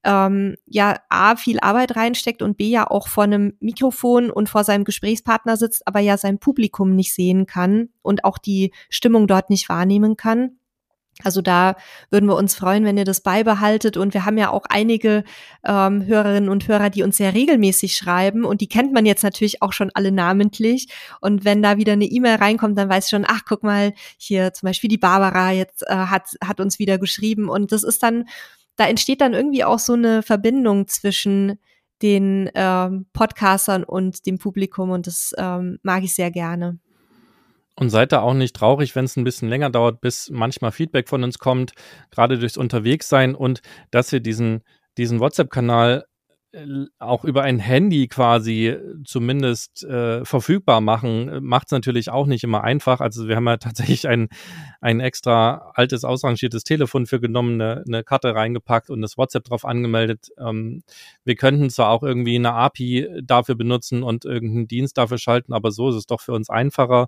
ähm, 0.04 0.56
ja 0.68 0.98
A, 1.10 1.36
viel 1.36 1.60
Arbeit 1.60 1.96
reinsteckt 1.96 2.44
und 2.44 2.58
B, 2.58 2.70
ja 2.70 2.90
auch 2.90 3.08
vor 3.08 3.24
einem 3.24 3.54
Mikrofon 3.60 4.30
und 4.30 4.48
vor 4.48 4.64
seinem 4.64 4.84
Gesprächspartner 4.84 5.58
sitzt, 5.58 5.88
aber 5.88 6.00
ja 6.00 6.18
sein 6.18 6.38
Publikum 6.38 6.96
nicht 6.96 7.14
sehen 7.14 7.48
kann 7.48 7.90
und 8.04 8.24
auch 8.24 8.38
die 8.38 8.72
Stimmung 8.90 9.26
dort 9.26 9.50
nicht 9.50 9.68
wahrnehmen 9.68 10.16
kann. 10.16 10.58
Also 11.24 11.42
da 11.42 11.76
würden 12.10 12.28
wir 12.28 12.36
uns 12.36 12.56
freuen, 12.56 12.86
wenn 12.86 12.98
ihr 12.98 13.06
das 13.06 13.22
beibehaltet. 13.22 13.98
Und 13.98 14.14
wir 14.14 14.26
haben 14.26 14.38
ja 14.38 14.50
auch 14.50 14.66
einige 14.70 15.24
ähm, 15.66 16.06
Hörerinnen 16.06 16.50
und 16.50 16.68
Hörer, 16.68 16.90
die 16.90 17.04
uns 17.04 17.18
sehr 17.18 17.34
regelmäßig 17.34 17.96
schreiben. 17.96 18.46
Und 18.46 18.62
die 18.62 18.68
kennt 18.68 18.94
man 18.94 19.06
jetzt 19.06 19.24
natürlich 19.24 19.62
auch 19.62 19.74
schon 19.74 19.92
alle 19.94 20.12
namentlich. 20.12 20.88
Und 21.20 21.46
wenn 21.46 21.62
da 21.62 21.78
wieder 21.78 21.94
eine 21.94 22.06
E-Mail 22.06 22.36
reinkommt, 22.36 22.78
dann 22.78 22.90
weiß 22.90 23.06
ich 23.06 23.10
schon, 23.10 23.26
ach, 23.28 23.42
guck 23.48 23.64
mal, 23.64 23.94
hier 24.18 24.54
zum 24.54 24.68
Beispiel 24.68 24.90
die 24.90 24.98
Barbara 24.98 25.52
jetzt 25.52 25.84
äh, 25.88 25.96
hat, 25.96 26.30
hat 26.44 26.60
uns 26.60 26.80
wieder 26.80 26.98
geschrieben. 26.98 27.50
Und 27.50 27.72
das 27.72 27.84
ist 27.84 28.04
dann, 28.04 28.26
da 28.76 28.88
entsteht 28.88 29.22
dann 29.22 29.34
irgendwie 29.34 29.64
auch 29.64 29.80
so 29.80 29.94
eine 29.94 30.24
Verbindung 30.24 30.88
zwischen 30.88 31.60
den 32.02 32.50
ähm, 32.56 33.06
Podcastern 33.14 33.84
und 33.84 34.26
dem 34.26 34.40
Publikum. 34.40 34.90
Und 34.92 35.08
das 35.08 35.34
ähm, 35.38 35.80
mag 35.84 36.04
ich 36.04 36.14
sehr 36.14 36.32
gerne. 36.32 36.80
Und 37.82 37.90
seid 37.90 38.12
da 38.12 38.22
auch 38.22 38.36
nicht 38.36 38.56
traurig, 38.56 38.96
wenn 38.96 39.06
es 39.06 39.18
ein 39.18 39.24
bisschen 39.24 39.50
länger 39.50 39.72
dauert, 39.72 40.02
bis 40.02 40.30
manchmal 40.30 40.72
Feedback 40.72 41.10
von 41.10 41.24
uns 41.24 41.40
kommt, 41.40 41.74
gerade 42.12 42.38
durchs 42.38 42.56
Unterwegssein 42.56 43.34
und 43.34 43.62
dass 43.90 44.12
wir 44.12 44.20
diesen, 44.20 44.62
diesen 45.00 45.20
WhatsApp-Kanal 45.20 46.06
äh, 46.52 46.86
auch 47.00 47.24
über 47.24 47.42
ein 47.42 47.58
Handy 47.58 48.08
quasi 48.08 48.78
zumindest 49.04 49.84
äh, 49.86 50.24
verfügbar 50.26 50.80
machen, 50.80 51.44
macht 51.44 51.68
es 51.68 51.72
natürlich 51.72 52.12
auch 52.12 52.28
nicht 52.28 52.44
immer 52.44 52.64
einfach. 52.64 53.00
Also 53.02 53.28
wir 53.28 53.36
haben 53.36 53.48
ja 53.48 53.58
tatsächlich 53.58 54.08
ein, 54.08 54.30
ein 54.80 55.00
extra 55.00 55.72
altes, 55.74 56.04
ausrangiertes 56.04 56.64
Telefon 56.64 57.08
für 57.08 57.20
genommen, 57.20 57.60
eine, 57.60 57.84
eine 57.88 58.04
Karte 58.04 58.36
reingepackt 58.36 58.92
und 58.92 59.02
das 59.02 59.18
WhatsApp 59.18 59.46
drauf 59.46 59.66
angemeldet. 59.66 60.30
Ähm, 60.38 60.84
wir 61.24 61.36
könnten 61.36 61.72
zwar 61.72 61.90
auch 61.90 62.04
irgendwie 62.04 62.36
eine 62.36 62.54
API 62.54 63.10
dafür 63.24 63.56
benutzen 63.56 64.04
und 64.04 64.26
irgendeinen 64.26 64.68
Dienst 64.68 65.00
dafür 65.00 65.18
schalten, 65.18 65.54
aber 65.54 65.72
so 65.72 65.90
ist 65.90 65.96
es 65.96 66.06
doch 66.06 66.22
für 66.22 66.34
uns 66.34 66.52
einfacher, 66.52 67.08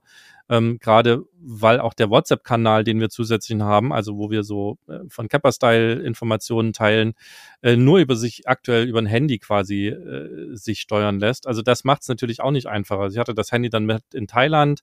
ähm, 0.49 0.77
gerade 0.79 1.23
weil 1.39 1.79
auch 1.79 1.93
der 1.93 2.09
WhatsApp-Kanal, 2.09 2.83
den 2.83 2.99
wir 2.99 3.09
zusätzlich 3.09 3.59
haben, 3.59 3.91
also 3.93 4.17
wo 4.17 4.29
wir 4.29 4.43
so 4.43 4.77
äh, 4.87 4.99
von 5.09 5.27
Kappa-Style 5.27 6.01
Informationen 6.01 6.73
teilen, 6.73 7.13
äh, 7.61 7.75
nur 7.75 7.99
über 7.99 8.15
sich 8.15 8.47
aktuell 8.47 8.87
über 8.87 8.99
ein 8.99 9.05
Handy 9.05 9.39
quasi 9.39 9.87
äh, 9.87 10.55
sich 10.55 10.79
steuern 10.79 11.19
lässt. 11.19 11.47
Also 11.47 11.61
das 11.61 11.83
macht 11.83 12.03
es 12.03 12.07
natürlich 12.07 12.41
auch 12.41 12.51
nicht 12.51 12.67
einfacher. 12.67 13.07
Ich 13.07 13.17
hatte 13.17 13.33
das 13.33 13.51
Handy 13.51 13.69
dann 13.69 13.85
mit 13.85 14.03
in 14.13 14.27
Thailand 14.27 14.81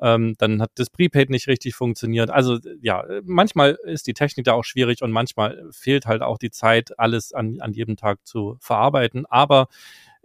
ähm, 0.00 0.34
dann 0.38 0.60
hat 0.60 0.72
das 0.74 0.90
Prepaid 0.90 1.30
nicht 1.30 1.48
richtig 1.48 1.74
funktioniert. 1.74 2.30
Also 2.30 2.58
ja, 2.80 3.04
manchmal 3.24 3.78
ist 3.84 4.06
die 4.06 4.14
Technik 4.14 4.44
da 4.44 4.52
auch 4.52 4.64
schwierig 4.64 5.02
und 5.02 5.12
manchmal 5.12 5.64
fehlt 5.70 6.06
halt 6.06 6.22
auch 6.22 6.38
die 6.38 6.50
Zeit, 6.50 6.98
alles 6.98 7.32
an, 7.32 7.60
an 7.60 7.72
jedem 7.72 7.96
Tag 7.96 8.26
zu 8.26 8.56
verarbeiten. 8.60 9.24
Aber 9.26 9.68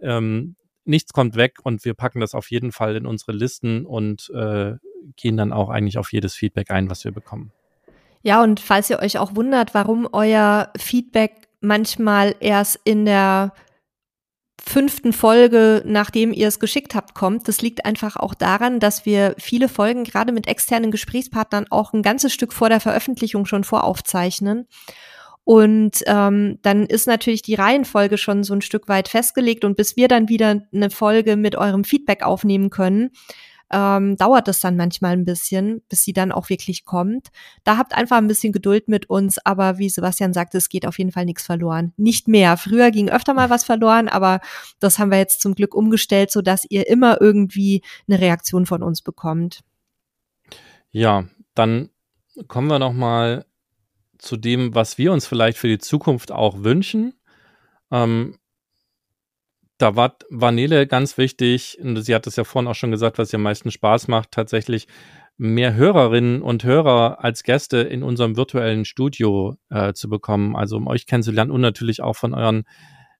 ähm, 0.00 0.56
nichts 0.90 1.12
kommt 1.12 1.36
weg 1.36 1.58
und 1.62 1.84
wir 1.84 1.94
packen 1.94 2.20
das 2.20 2.34
auf 2.34 2.50
jeden 2.50 2.72
Fall 2.72 2.96
in 2.96 3.06
unsere 3.06 3.32
Listen 3.32 3.86
und 3.86 4.30
äh, 4.34 4.74
gehen 5.16 5.36
dann 5.36 5.52
auch 5.52 5.70
eigentlich 5.70 5.96
auf 5.96 6.12
jedes 6.12 6.34
Feedback 6.34 6.70
ein, 6.70 6.90
was 6.90 7.04
wir 7.04 7.12
bekommen. 7.12 7.52
Ja, 8.22 8.42
und 8.42 8.60
falls 8.60 8.90
ihr 8.90 8.98
euch 8.98 9.18
auch 9.18 9.34
wundert, 9.34 9.72
warum 9.72 10.06
euer 10.12 10.70
Feedback 10.76 11.48
manchmal 11.60 12.34
erst 12.40 12.78
in 12.84 13.06
der 13.06 13.54
fünften 14.62 15.12
Folge, 15.12 15.82
nachdem 15.86 16.32
ihr 16.32 16.48
es 16.48 16.60
geschickt 16.60 16.94
habt, 16.94 17.14
kommt. 17.14 17.48
Das 17.48 17.62
liegt 17.62 17.86
einfach 17.86 18.16
auch 18.16 18.34
daran, 18.34 18.78
dass 18.78 19.06
wir 19.06 19.34
viele 19.38 19.68
Folgen 19.68 20.04
gerade 20.04 20.32
mit 20.32 20.46
externen 20.46 20.90
Gesprächspartnern 20.90 21.66
auch 21.70 21.92
ein 21.92 22.02
ganzes 22.02 22.32
Stück 22.32 22.52
vor 22.52 22.68
der 22.68 22.80
Veröffentlichung 22.80 23.46
schon 23.46 23.64
voraufzeichnen. 23.64 24.68
Und 25.50 26.04
ähm, 26.06 26.60
dann 26.62 26.86
ist 26.86 27.08
natürlich 27.08 27.42
die 27.42 27.56
Reihenfolge 27.56 28.18
schon 28.18 28.44
so 28.44 28.54
ein 28.54 28.62
Stück 28.62 28.86
weit 28.86 29.08
festgelegt. 29.08 29.64
Und 29.64 29.76
bis 29.76 29.96
wir 29.96 30.06
dann 30.06 30.28
wieder 30.28 30.62
eine 30.72 30.90
Folge 30.90 31.34
mit 31.34 31.56
eurem 31.56 31.82
Feedback 31.82 32.22
aufnehmen 32.22 32.70
können, 32.70 33.10
ähm, 33.72 34.16
dauert 34.16 34.46
es 34.46 34.60
dann 34.60 34.76
manchmal 34.76 35.14
ein 35.14 35.24
bisschen, 35.24 35.82
bis 35.88 36.04
sie 36.04 36.12
dann 36.12 36.30
auch 36.30 36.50
wirklich 36.50 36.84
kommt. 36.84 37.30
Da 37.64 37.78
habt 37.78 37.96
einfach 37.96 38.18
ein 38.18 38.28
bisschen 38.28 38.52
Geduld 38.52 38.86
mit 38.86 39.10
uns, 39.10 39.44
aber 39.44 39.78
wie 39.78 39.88
Sebastian 39.88 40.32
sagte, 40.32 40.56
es 40.56 40.68
geht 40.68 40.86
auf 40.86 40.98
jeden 40.98 41.10
Fall 41.10 41.24
nichts 41.24 41.46
verloren. 41.46 41.94
Nicht 41.96 42.28
mehr. 42.28 42.56
Früher 42.56 42.92
ging 42.92 43.10
öfter 43.10 43.34
mal 43.34 43.50
was 43.50 43.64
verloren, 43.64 44.06
aber 44.08 44.38
das 44.78 45.00
haben 45.00 45.10
wir 45.10 45.18
jetzt 45.18 45.40
zum 45.40 45.56
Glück 45.56 45.74
umgestellt, 45.74 46.30
so 46.30 46.42
dass 46.42 46.64
ihr 46.70 46.86
immer 46.86 47.20
irgendwie 47.20 47.82
eine 48.06 48.20
Reaktion 48.20 48.66
von 48.66 48.84
uns 48.84 49.02
bekommt. 49.02 49.62
Ja, 50.92 51.24
dann 51.56 51.90
kommen 52.46 52.68
wir 52.68 52.78
noch 52.78 52.92
mal 52.92 53.46
zu 54.20 54.36
dem, 54.36 54.74
was 54.74 54.98
wir 54.98 55.12
uns 55.12 55.26
vielleicht 55.26 55.58
für 55.58 55.68
die 55.68 55.78
Zukunft 55.78 56.32
auch 56.32 56.62
wünschen. 56.62 57.14
Ähm, 57.90 58.36
da 59.78 59.96
war, 59.96 60.52
Nele 60.52 60.86
ganz 60.86 61.16
wichtig, 61.16 61.78
und 61.80 62.02
sie 62.02 62.14
hat 62.14 62.26
es 62.26 62.36
ja 62.36 62.44
vorhin 62.44 62.68
auch 62.68 62.74
schon 62.74 62.90
gesagt, 62.90 63.18
was 63.18 63.32
ihr 63.32 63.38
am 63.38 63.44
meisten 63.44 63.70
Spaß 63.70 64.08
macht, 64.08 64.30
tatsächlich 64.30 64.86
mehr 65.38 65.74
Hörerinnen 65.74 66.42
und 66.42 66.64
Hörer 66.64 67.24
als 67.24 67.44
Gäste 67.44 67.78
in 67.78 68.02
unserem 68.02 68.36
virtuellen 68.36 68.84
Studio 68.84 69.56
äh, 69.70 69.94
zu 69.94 70.10
bekommen, 70.10 70.54
also 70.54 70.76
um 70.76 70.86
euch 70.86 71.06
kennenzulernen 71.06 71.50
und 71.50 71.62
natürlich 71.62 72.02
auch 72.02 72.14
von 72.14 72.34
euren 72.34 72.64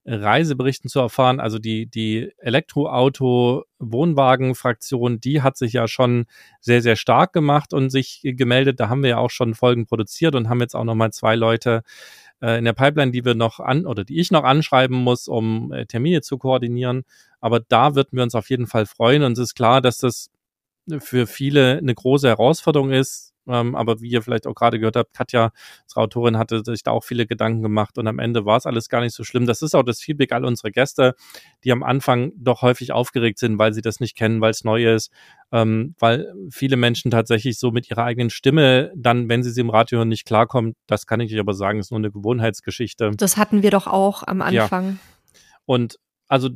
Reiseberichten 0.05 0.89
zu 0.89 1.01
erfahren. 1.01 1.41
Also 1.41 1.59
die, 1.59 1.87
die 1.87 2.33
Elektroauto-Wohnwagen-Fraktion, 2.39 5.21
die 5.21 5.43
hat 5.43 5.57
sich 5.57 5.73
ja 5.75 5.89
schon 5.89 6.27
sehr, 6.61 6.83
sehr 6.83 6.97
stark 6.97 7.33
gemacht 7.33 7.73
und 7.73 7.91
sich 7.91 8.21
gemeldet. 8.25 8.81
Da 8.81 8.89
haben 8.89 9.03
wir 9.03 9.11
ja 9.11 9.19
auch 9.19 9.31
schon 9.31 9.55
Folgen 9.55 9.87
produziert 9.87 10.35
und 10.35 10.49
haben 10.49 10.61
jetzt 10.61 10.75
auch 10.75 10.85
nochmal 10.85 11.13
zwei 11.13 11.37
Leute 11.37 11.83
äh, 12.41 12.59
in 12.59 12.65
der 12.65 12.73
Pipeline, 12.73 13.13
die 13.13 13.25
wir 13.25 13.35
noch 13.35 13.61
an 13.61 13.87
oder 13.87 14.05
die 14.05 14.21
ich 14.21 14.31
noch 14.31 14.45
anschreiben 14.45 14.97
muss, 14.97 15.29
um 15.29 15.73
äh, 15.73 15.87
Termine 15.87 16.23
zu 16.23 16.39
koordinieren. 16.39 17.05
Aber 17.41 17.61
da 17.61 17.95
würden 17.95 18.17
wir 18.17 18.23
uns 18.23 18.35
auf 18.35 18.51
jeden 18.51 18.67
Fall 18.67 18.87
freuen. 18.87 19.23
Und 19.23 19.33
es 19.33 19.51
ist 19.51 19.55
klar, 19.55 19.81
dass 19.81 19.99
das 19.99 20.31
für 20.99 21.27
viele 21.27 21.79
eine 21.79 21.95
große 21.95 22.29
Herausforderung 22.29 22.91
ist, 22.91 23.31
ähm, 23.51 23.75
aber 23.75 24.01
wie 24.01 24.11
ihr 24.11 24.23
vielleicht 24.23 24.47
auch 24.47 24.55
gerade 24.55 24.79
gehört 24.79 24.97
habt, 24.97 25.13
Katja, 25.15 25.51
unsere 25.85 26.01
Autorin, 26.01 26.39
hatte 26.39 26.63
sich 26.65 26.83
da 26.83 26.93
auch 26.93 27.05
viele 27.05 27.27
Gedanken 27.27 27.63
gemacht 27.63 27.99
und 27.99 28.07
am 28.07 28.19
Ende 28.19 28.45
war 28.45 28.57
es 28.57 28.67
alles 28.67 28.89
gar 28.89 29.01
nicht 29.01 29.15
so 29.15 29.25
schlimm. 29.25 29.47
Das 29.47 29.63
ist 29.63 29.75
auch 29.75 29.83
das 29.83 30.01
Feedback 30.01 30.33
all 30.33 30.45
unserer 30.45 30.71
Gäste, 30.71 31.15
die 31.65 31.73
am 31.73 31.83
Anfang 31.83 32.33
doch 32.37 32.63
häufig 32.63 32.93
aufgeregt 32.93 33.39
sind, 33.39 33.59
weil 33.59 33.73
sie 33.73 33.83
das 33.83 34.01
nicht 34.01 34.17
kennen, 34.17 34.41
weil 34.41 34.51
es 34.51 34.65
neu 34.65 34.93
ist, 34.93 35.11
ähm, 35.53 35.95
weil 35.99 36.33
viele 36.51 36.77
Menschen 36.77 37.11
tatsächlich 37.11 37.59
so 37.59 37.71
mit 37.71 37.91
ihrer 37.91 38.05
eigenen 38.05 38.31
Stimme 38.31 38.93
dann, 38.95 39.29
wenn 39.29 39.43
sie 39.43 39.51
sie 39.51 39.63
im 39.63 39.71
Radio 39.71 39.99
hören, 39.99 40.09
nicht 40.09 40.27
klarkommen. 40.27 40.75
Das 40.87 41.07
kann 41.07 41.21
ich 41.21 41.33
euch 41.33 41.41
aber 41.41 41.55
sagen, 41.55 41.81
ist 41.81 41.91
nur 41.91 41.99
eine 41.99 42.13
Gewohnheitsgeschichte. 42.13 43.13
Das 43.17 43.37
hatten 43.37 43.63
wir 43.63 43.71
doch 43.71 43.87
auch 43.87 44.23
am 44.27 44.43
Anfang. 44.43 44.91
Ja. 44.91 44.97
Und 45.65 45.99
also 46.29 46.51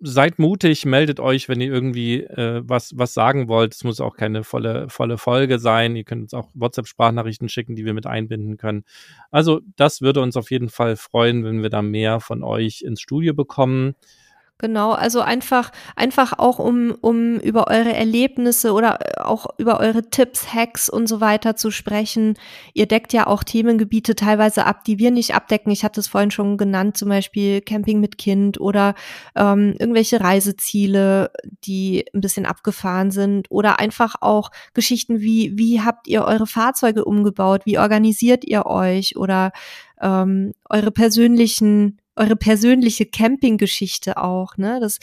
seid 0.00 0.38
mutig, 0.38 0.84
meldet 0.84 1.18
euch, 1.18 1.48
wenn 1.48 1.60
ihr 1.60 1.72
irgendwie 1.72 2.22
äh, 2.22 2.62
was, 2.64 2.92
was 2.96 3.14
sagen 3.14 3.48
wollt. 3.48 3.74
Es 3.74 3.84
muss 3.84 4.00
auch 4.00 4.16
keine 4.16 4.44
volle, 4.44 4.88
volle 4.88 5.18
Folge 5.18 5.58
sein. 5.58 5.96
Ihr 5.96 6.04
könnt 6.04 6.22
uns 6.22 6.34
auch 6.34 6.50
WhatsApp-Sprachnachrichten 6.54 7.48
schicken, 7.48 7.74
die 7.74 7.84
wir 7.84 7.94
mit 7.94 8.06
einbinden 8.06 8.56
können. 8.56 8.84
Also 9.30 9.60
das 9.76 10.02
würde 10.02 10.20
uns 10.20 10.36
auf 10.36 10.50
jeden 10.50 10.68
Fall 10.68 10.96
freuen, 10.96 11.44
wenn 11.44 11.62
wir 11.62 11.70
da 11.70 11.82
mehr 11.82 12.20
von 12.20 12.44
euch 12.44 12.82
ins 12.82 13.00
Studio 13.00 13.34
bekommen. 13.34 13.94
Genau, 14.58 14.92
also 14.92 15.20
einfach, 15.20 15.72
einfach 15.96 16.38
auch 16.38 16.60
um, 16.60 16.94
um 17.00 17.40
über 17.40 17.66
eure 17.66 17.92
Erlebnisse 17.94 18.72
oder 18.72 19.00
äh, 19.00 19.20
auch 19.20 19.46
über 19.58 19.80
eure 19.80 20.08
Tipps, 20.08 20.54
Hacks 20.54 20.88
und 20.88 21.08
so 21.08 21.20
weiter 21.20 21.56
zu 21.56 21.72
sprechen. 21.72 22.34
Ihr 22.72 22.86
deckt 22.86 23.12
ja 23.12 23.26
auch 23.26 23.42
Themengebiete 23.42 24.14
teilweise 24.14 24.64
ab, 24.64 24.84
die 24.84 25.00
wir 25.00 25.10
nicht 25.10 25.34
abdecken. 25.34 25.72
Ich 25.72 25.82
hatte 25.82 25.98
es 25.98 26.06
vorhin 26.06 26.30
schon 26.30 26.58
genannt, 26.58 26.96
zum 26.96 27.08
Beispiel 27.08 27.60
Camping 27.60 27.98
mit 27.98 28.18
Kind 28.18 28.60
oder 28.60 28.94
ähm, 29.34 29.74
irgendwelche 29.80 30.20
Reiseziele, 30.20 31.32
die 31.64 32.04
ein 32.14 32.20
bisschen 32.20 32.46
abgefahren 32.46 33.10
sind 33.10 33.50
oder 33.50 33.80
einfach 33.80 34.14
auch 34.20 34.52
Geschichten 34.74 35.20
wie, 35.20 35.58
wie 35.58 35.80
habt 35.80 36.06
ihr 36.06 36.24
eure 36.24 36.46
Fahrzeuge 36.46 37.04
umgebaut? 37.04 37.62
Wie 37.64 37.80
organisiert 37.80 38.44
ihr 38.44 38.66
euch? 38.66 39.16
Oder 39.16 39.50
ähm, 40.00 40.52
eure 40.68 40.92
persönlichen 40.92 41.98
eure 42.16 42.36
persönliche 42.36 43.06
Campinggeschichte 43.06 44.16
auch, 44.16 44.56
ne? 44.56 44.78
Das, 44.80 44.98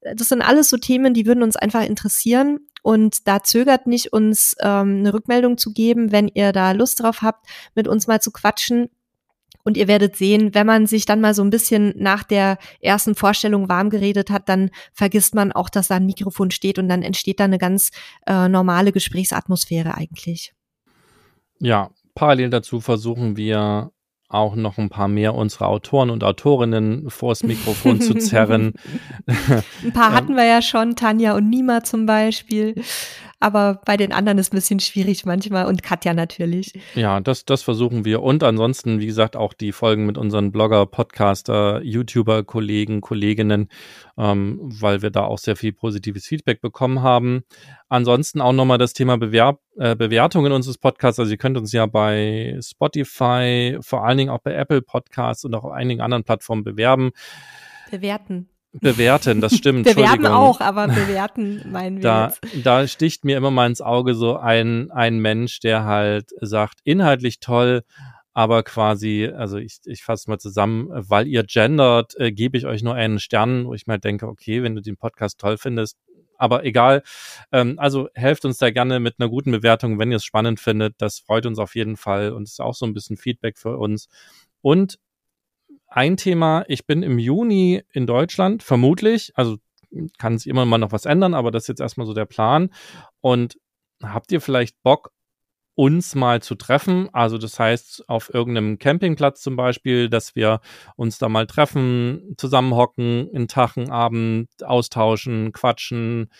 das 0.00 0.28
sind 0.28 0.42
alles 0.42 0.68
so 0.68 0.76
Themen, 0.76 1.14
die 1.14 1.26
würden 1.26 1.42
uns 1.42 1.56
einfach 1.56 1.82
interessieren. 1.84 2.60
Und 2.82 3.26
da 3.26 3.42
zögert 3.42 3.86
nicht, 3.86 4.12
uns 4.12 4.56
ähm, 4.60 4.98
eine 4.98 5.14
Rückmeldung 5.14 5.56
zu 5.56 5.72
geben, 5.72 6.12
wenn 6.12 6.28
ihr 6.28 6.52
da 6.52 6.72
Lust 6.72 7.02
drauf 7.02 7.22
habt, 7.22 7.46
mit 7.74 7.88
uns 7.88 8.06
mal 8.06 8.20
zu 8.20 8.30
quatschen. 8.30 8.90
Und 9.62 9.78
ihr 9.78 9.88
werdet 9.88 10.16
sehen, 10.16 10.54
wenn 10.54 10.66
man 10.66 10.86
sich 10.86 11.06
dann 11.06 11.22
mal 11.22 11.32
so 11.32 11.42
ein 11.42 11.48
bisschen 11.48 11.94
nach 11.96 12.22
der 12.22 12.58
ersten 12.80 13.14
Vorstellung 13.14 13.70
warm 13.70 13.88
geredet 13.88 14.28
hat, 14.28 14.50
dann 14.50 14.70
vergisst 14.92 15.34
man 15.34 15.52
auch, 15.52 15.70
dass 15.70 15.88
da 15.88 15.96
ein 15.96 16.04
Mikrofon 16.04 16.50
steht 16.50 16.78
und 16.78 16.88
dann 16.88 17.02
entsteht 17.02 17.40
da 17.40 17.44
eine 17.44 17.56
ganz 17.56 17.90
äh, 18.26 18.48
normale 18.48 18.92
Gesprächsatmosphäre 18.92 19.94
eigentlich. 19.94 20.52
Ja, 21.60 21.90
parallel 22.14 22.50
dazu 22.50 22.80
versuchen 22.80 23.38
wir 23.38 23.90
auch 24.28 24.56
noch 24.56 24.78
ein 24.78 24.88
paar 24.88 25.08
mehr 25.08 25.34
unserer 25.34 25.68
Autoren 25.68 26.10
und 26.10 26.24
Autorinnen 26.24 27.10
vors 27.10 27.42
Mikrofon 27.42 28.00
zu 28.00 28.14
zerren. 28.14 28.74
ein 29.84 29.92
paar 29.92 30.12
hatten 30.14 30.34
wir 30.34 30.44
ja 30.44 30.62
schon, 30.62 30.96
Tanja 30.96 31.36
und 31.36 31.48
Nima 31.48 31.84
zum 31.84 32.06
Beispiel. 32.06 32.74
Aber 33.44 33.82
bei 33.84 33.98
den 33.98 34.10
anderen 34.10 34.38
ist 34.38 34.54
ein 34.54 34.56
bisschen 34.56 34.80
schwierig 34.80 35.26
manchmal 35.26 35.66
und 35.66 35.82
Katja 35.82 36.14
natürlich. 36.14 36.72
Ja, 36.94 37.20
das, 37.20 37.44
das 37.44 37.62
versuchen 37.62 38.06
wir. 38.06 38.22
Und 38.22 38.42
ansonsten, 38.42 39.00
wie 39.00 39.06
gesagt, 39.06 39.36
auch 39.36 39.52
die 39.52 39.72
Folgen 39.72 40.06
mit 40.06 40.16
unseren 40.16 40.50
Blogger, 40.50 40.86
Podcaster, 40.86 41.82
YouTuber, 41.82 42.44
Kollegen, 42.44 43.02
Kolleginnen, 43.02 43.68
ähm, 44.16 44.60
weil 44.62 45.02
wir 45.02 45.10
da 45.10 45.24
auch 45.24 45.36
sehr 45.36 45.56
viel 45.56 45.74
positives 45.74 46.24
Feedback 46.24 46.62
bekommen 46.62 47.02
haben. 47.02 47.42
Ansonsten 47.90 48.40
auch 48.40 48.54
nochmal 48.54 48.78
das 48.78 48.94
Thema 48.94 49.18
Bewerb, 49.18 49.60
äh, 49.76 49.94
Bewertungen 49.94 50.50
unseres 50.50 50.78
Podcasts. 50.78 51.20
Also 51.20 51.30
ihr 51.30 51.36
könnt 51.36 51.58
uns 51.58 51.70
ja 51.70 51.84
bei 51.84 52.58
Spotify, 52.62 53.76
vor 53.82 54.06
allen 54.06 54.16
Dingen 54.16 54.30
auch 54.30 54.40
bei 54.40 54.54
Apple 54.54 54.80
Podcasts 54.80 55.44
und 55.44 55.54
auch 55.54 55.64
auf 55.64 55.72
einigen 55.72 56.00
anderen 56.00 56.24
Plattformen 56.24 56.64
bewerben. 56.64 57.10
Bewerten. 57.90 58.48
Bewerten, 58.80 59.40
das 59.40 59.56
stimmt. 59.56 59.84
Bewerben 59.94 60.26
auch, 60.26 60.60
aber 60.60 60.88
bewerten 60.88 61.62
meinen 61.70 61.96
wir 61.96 62.02
da, 62.02 62.26
jetzt. 62.26 62.66
Da 62.66 62.86
sticht 62.86 63.24
mir 63.24 63.36
immer 63.36 63.50
mal 63.50 63.66
ins 63.66 63.80
Auge 63.80 64.14
so 64.14 64.36
ein, 64.36 64.90
ein 64.90 65.18
Mensch, 65.18 65.60
der 65.60 65.84
halt 65.84 66.30
sagt, 66.40 66.80
inhaltlich 66.84 67.40
toll, 67.40 67.84
aber 68.32 68.64
quasi, 68.64 69.30
also 69.34 69.58
ich, 69.58 69.78
ich 69.84 70.02
fasse 70.02 70.28
mal 70.28 70.38
zusammen, 70.38 70.88
weil 70.90 71.28
ihr 71.28 71.44
gendert, 71.44 72.18
äh, 72.18 72.32
gebe 72.32 72.58
ich 72.58 72.66
euch 72.66 72.82
nur 72.82 72.94
einen 72.94 73.20
Stern, 73.20 73.66
wo 73.66 73.74
ich 73.74 73.86
mal 73.86 73.98
denke, 73.98 74.26
okay, 74.26 74.62
wenn 74.62 74.74
du 74.74 74.82
den 74.82 74.96
Podcast 74.96 75.38
toll 75.38 75.56
findest, 75.56 75.96
aber 76.36 76.64
egal. 76.64 77.02
Ähm, 77.52 77.78
also 77.78 78.08
helft 78.14 78.44
uns 78.44 78.58
da 78.58 78.70
gerne 78.70 78.98
mit 78.98 79.14
einer 79.18 79.28
guten 79.28 79.52
Bewertung, 79.52 80.00
wenn 80.00 80.10
ihr 80.10 80.16
es 80.16 80.24
spannend 80.24 80.58
findet. 80.58 80.94
Das 80.98 81.20
freut 81.20 81.46
uns 81.46 81.58
auf 81.60 81.76
jeden 81.76 81.96
Fall 81.96 82.32
und 82.32 82.44
ist 82.44 82.60
auch 82.60 82.74
so 82.74 82.86
ein 82.86 82.94
bisschen 82.94 83.16
Feedback 83.16 83.56
für 83.56 83.78
uns. 83.78 84.08
Und 84.60 84.98
ein 85.94 86.16
Thema, 86.16 86.64
ich 86.66 86.86
bin 86.86 87.02
im 87.02 87.18
Juni 87.18 87.82
in 87.92 88.06
Deutschland, 88.06 88.62
vermutlich, 88.62 89.32
also 89.36 89.58
kann 90.18 90.38
sich 90.38 90.48
immer 90.48 90.64
mal 90.64 90.78
noch 90.78 90.90
was 90.90 91.06
ändern, 91.06 91.34
aber 91.34 91.52
das 91.52 91.64
ist 91.64 91.68
jetzt 91.68 91.80
erstmal 91.80 92.06
so 92.06 92.14
der 92.14 92.24
Plan. 92.24 92.70
Und 93.20 93.56
habt 94.02 94.32
ihr 94.32 94.40
vielleicht 94.40 94.82
Bock, 94.82 95.12
uns 95.74 96.14
mal 96.14 96.40
zu 96.40 96.54
treffen. 96.54 97.08
Also 97.12 97.38
das 97.38 97.58
heißt, 97.58 98.08
auf 98.08 98.32
irgendeinem 98.32 98.78
Campingplatz 98.78 99.40
zum 99.40 99.56
Beispiel, 99.56 100.08
dass 100.08 100.36
wir 100.36 100.60
uns 100.96 101.18
da 101.18 101.28
mal 101.28 101.46
treffen, 101.46 102.34
zusammenhocken, 102.36 103.28
in 103.30 103.48
Tachenabend 103.48 104.48
austauschen, 104.62 105.52
quatschen 105.52 106.30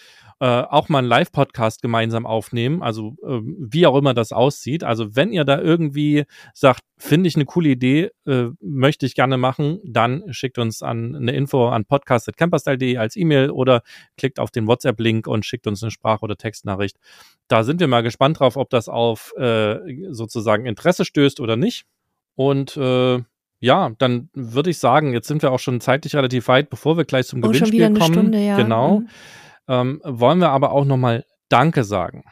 äh, 0.40 0.46
auch 0.46 0.88
mal 0.88 0.98
einen 0.98 1.08
Live-Podcast 1.08 1.80
gemeinsam 1.80 2.26
aufnehmen, 2.26 2.82
also 2.82 3.16
äh, 3.22 3.40
wie 3.42 3.86
auch 3.86 3.96
immer 3.96 4.14
das 4.14 4.32
aussieht. 4.32 4.84
Also 4.84 5.16
wenn 5.16 5.32
ihr 5.32 5.44
da 5.44 5.60
irgendwie 5.60 6.24
sagt, 6.52 6.82
finde 6.98 7.28
ich 7.28 7.36
eine 7.36 7.44
coole 7.44 7.70
Idee, 7.70 8.10
äh, 8.26 8.48
möchte 8.60 9.06
ich 9.06 9.14
gerne 9.14 9.36
machen, 9.36 9.80
dann 9.84 10.24
schickt 10.32 10.58
uns 10.58 10.82
an 10.82 11.14
eine 11.14 11.32
Info 11.32 11.68
an 11.68 11.84
podcast.camperstyle.de 11.84 12.96
als 12.98 13.16
E-Mail 13.16 13.50
oder 13.50 13.82
klickt 14.16 14.38
auf 14.38 14.50
den 14.50 14.66
WhatsApp-Link 14.66 15.26
und 15.26 15.46
schickt 15.46 15.66
uns 15.66 15.82
eine 15.82 15.90
Sprach- 15.90 16.22
oder 16.22 16.36
Textnachricht. 16.36 16.98
Da 17.48 17.62
sind 17.62 17.80
wir 17.80 17.88
mal 17.88 18.02
gespannt 18.02 18.40
drauf, 18.40 18.56
ob 18.56 18.70
das 18.70 18.88
auf 18.88 19.23
äh, 19.36 19.76
sozusagen 20.10 20.66
Interesse 20.66 21.04
stößt 21.04 21.40
oder 21.40 21.56
nicht. 21.56 21.86
Und 22.34 22.76
äh, 22.76 23.22
ja, 23.60 23.92
dann 23.98 24.28
würde 24.34 24.70
ich 24.70 24.78
sagen, 24.78 25.12
jetzt 25.12 25.28
sind 25.28 25.42
wir 25.42 25.52
auch 25.52 25.58
schon 25.58 25.80
zeitlich 25.80 26.14
relativ 26.14 26.48
weit, 26.48 26.68
bevor 26.68 26.96
wir 26.96 27.04
gleich 27.04 27.26
zum 27.26 27.38
oh, 27.38 27.48
Gewinnspiel 27.48 27.84
schon 27.84 27.94
wieder 27.94 28.00
kommen. 28.00 28.14
Stunde, 28.14 28.44
ja. 28.44 28.56
Genau. 28.56 29.00
Mhm 29.00 29.08
ähm, 29.68 30.00
wollen 30.04 30.38
wir 30.38 30.50
aber 30.50 30.72
auch 30.72 30.84
nochmal 30.84 31.24
Danke 31.48 31.84
sagen. 31.84 32.24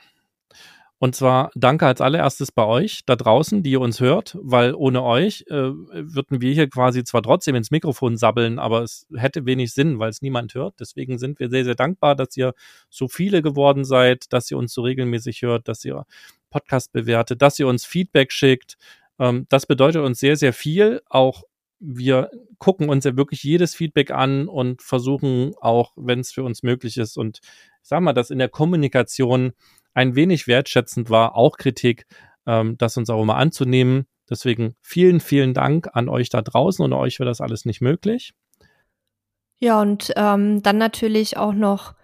Und 0.99 1.17
zwar 1.17 1.51
danke 1.57 1.85
als 1.85 2.01
allererstes 2.01 2.53
bei 2.53 2.65
euch 2.65 3.01
da 3.07 3.17
draußen, 3.17 3.65
die 3.65 3.73
ihr 3.73 3.81
uns 3.81 3.99
hört, 3.99 4.39
weil 4.41 4.73
ohne 4.73 5.03
euch 5.03 5.45
äh, 5.49 5.73
würden 5.73 6.41
wir 6.41 6.53
hier 6.53 6.69
quasi 6.69 7.03
zwar 7.03 7.23
trotzdem 7.23 7.57
ins 7.57 7.73
Mikrofon 7.73 8.17
sabbeln, 8.17 8.61
aber 8.61 8.83
es 8.83 9.09
hätte 9.17 9.45
wenig 9.45 9.73
Sinn, 9.73 9.99
weil 9.99 10.11
es 10.11 10.23
niemand 10.23 10.55
hört. 10.55 10.75
Deswegen 10.79 11.19
sind 11.19 11.41
wir 11.41 11.51
sehr, 11.51 11.65
sehr 11.65 11.75
dankbar, 11.75 12.15
dass 12.15 12.37
ihr 12.37 12.55
so 12.89 13.09
viele 13.09 13.43
geworden 13.43 13.85
seid, 13.85 14.33
dass 14.33 14.49
ihr 14.53 14.59
uns 14.59 14.73
so 14.73 14.83
regelmäßig 14.83 15.43
hört, 15.43 15.67
dass 15.67 15.85
ihr 15.85 16.05
Podcast 16.53 16.93
bewertet, 16.93 17.43
dass 17.43 17.59
ihr 17.59 17.67
uns 17.67 17.85
Feedback 17.85 18.31
schickt. 18.31 18.77
Ähm, 19.19 19.47
das 19.49 19.67
bedeutet 19.67 20.03
uns 20.03 20.21
sehr, 20.21 20.37
sehr 20.37 20.53
viel, 20.53 21.03
auch 21.09 21.43
wir 21.85 22.31
gucken 22.59 22.89
uns 22.89 23.05
ja 23.05 23.17
wirklich 23.17 23.43
jedes 23.43 23.75
Feedback 23.75 24.13
an 24.13 24.47
und 24.47 24.83
versuchen 24.83 25.53
auch, 25.61 25.93
wenn 25.97 26.21
es 26.21 26.31
für 26.31 26.45
uns 26.45 26.63
möglich 26.63 26.97
ist 26.97 27.17
und 27.17 27.41
ich 27.43 27.89
sag 27.89 28.01
mal, 28.01 28.13
dass 28.13 28.31
in 28.31 28.39
der 28.39 28.49
Kommunikation 28.49 29.53
ein 29.93 30.15
wenig 30.15 30.47
wertschätzend 30.47 31.11
war, 31.11 31.35
auch 31.35 31.57
Kritik, 31.57 32.07
ähm, 32.47 32.79
das 32.79 32.97
uns 32.97 33.11
auch 33.11 33.21
immer 33.21 33.37
anzunehmen. 33.37 34.07
Deswegen 34.31 34.77
vielen, 34.81 35.19
vielen 35.19 35.55
Dank 35.55 35.89
an 35.93 36.09
euch 36.09 36.31
da 36.31 36.41
draußen 36.41 36.85
und 36.85 36.93
euch 36.93 37.19
wäre 37.19 37.29
das 37.29 37.41
alles 37.41 37.65
nicht 37.65 37.81
möglich. 37.81 38.33
Ja, 39.59 39.81
und 39.81 40.13
ähm, 40.17 40.63
dann 40.63 40.79
natürlich 40.79 41.37
auch 41.37 41.53
noch 41.53 41.95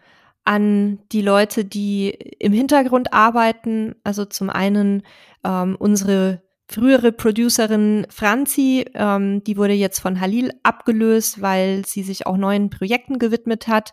an 0.48 0.98
die 1.12 1.20
Leute, 1.20 1.66
die 1.66 2.08
im 2.08 2.54
Hintergrund 2.54 3.12
arbeiten. 3.12 3.96
Also 4.02 4.24
zum 4.24 4.48
einen 4.48 5.02
ähm, 5.44 5.76
unsere 5.78 6.42
frühere 6.70 7.12
Producerin 7.12 8.06
Franzi, 8.08 8.86
ähm, 8.94 9.44
die 9.44 9.58
wurde 9.58 9.74
jetzt 9.74 9.98
von 10.00 10.20
Halil 10.20 10.54
abgelöst, 10.62 11.42
weil 11.42 11.84
sie 11.84 12.02
sich 12.02 12.26
auch 12.26 12.38
neuen 12.38 12.70
Projekten 12.70 13.18
gewidmet 13.18 13.68
hat. 13.68 13.92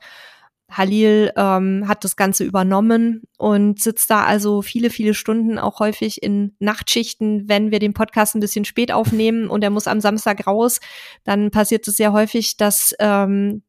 Halil 0.71 1.33
ähm, 1.35 1.89
hat 1.89 2.05
das 2.05 2.15
Ganze 2.15 2.45
übernommen 2.45 3.23
und 3.37 3.81
sitzt 3.81 4.09
da 4.09 4.23
also 4.23 4.61
viele, 4.61 4.89
viele 4.89 5.13
Stunden, 5.13 5.59
auch 5.59 5.81
häufig 5.81 6.23
in 6.23 6.55
Nachtschichten, 6.59 7.49
wenn 7.49 7.69
wir 7.69 7.79
den 7.79 7.93
Podcast 7.93 8.33
ein 8.33 8.39
bisschen 8.39 8.63
spät 8.63 8.93
aufnehmen 8.93 9.49
und 9.49 9.61
er 9.61 9.71
muss 9.71 9.87
am 9.87 9.99
Samstag 9.99 10.47
raus, 10.47 10.79
dann 11.25 11.51
passiert 11.51 11.85
es 11.85 11.97
sehr 11.97 12.13
häufig, 12.13 12.55
dass 12.55 12.95
ähm, 12.99 13.61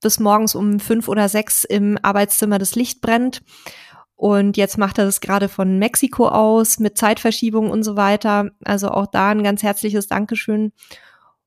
bis 0.00 0.20
morgens 0.20 0.54
um 0.54 0.80
fünf 0.80 1.08
oder 1.08 1.28
sechs 1.28 1.64
im 1.64 1.98
Arbeitszimmer 2.02 2.58
das 2.58 2.74
Licht 2.74 3.00
brennt. 3.00 3.42
Und 4.16 4.56
jetzt 4.56 4.78
macht 4.78 4.98
er 4.98 5.04
das 5.04 5.20
gerade 5.20 5.48
von 5.48 5.78
Mexiko 5.78 6.28
aus 6.28 6.78
mit 6.78 6.96
Zeitverschiebung 6.96 7.70
und 7.70 7.82
so 7.82 7.96
weiter. 7.96 8.50
Also 8.64 8.88
auch 8.88 9.06
da 9.06 9.28
ein 9.28 9.42
ganz 9.42 9.62
herzliches 9.62 10.06
Dankeschön. 10.06 10.72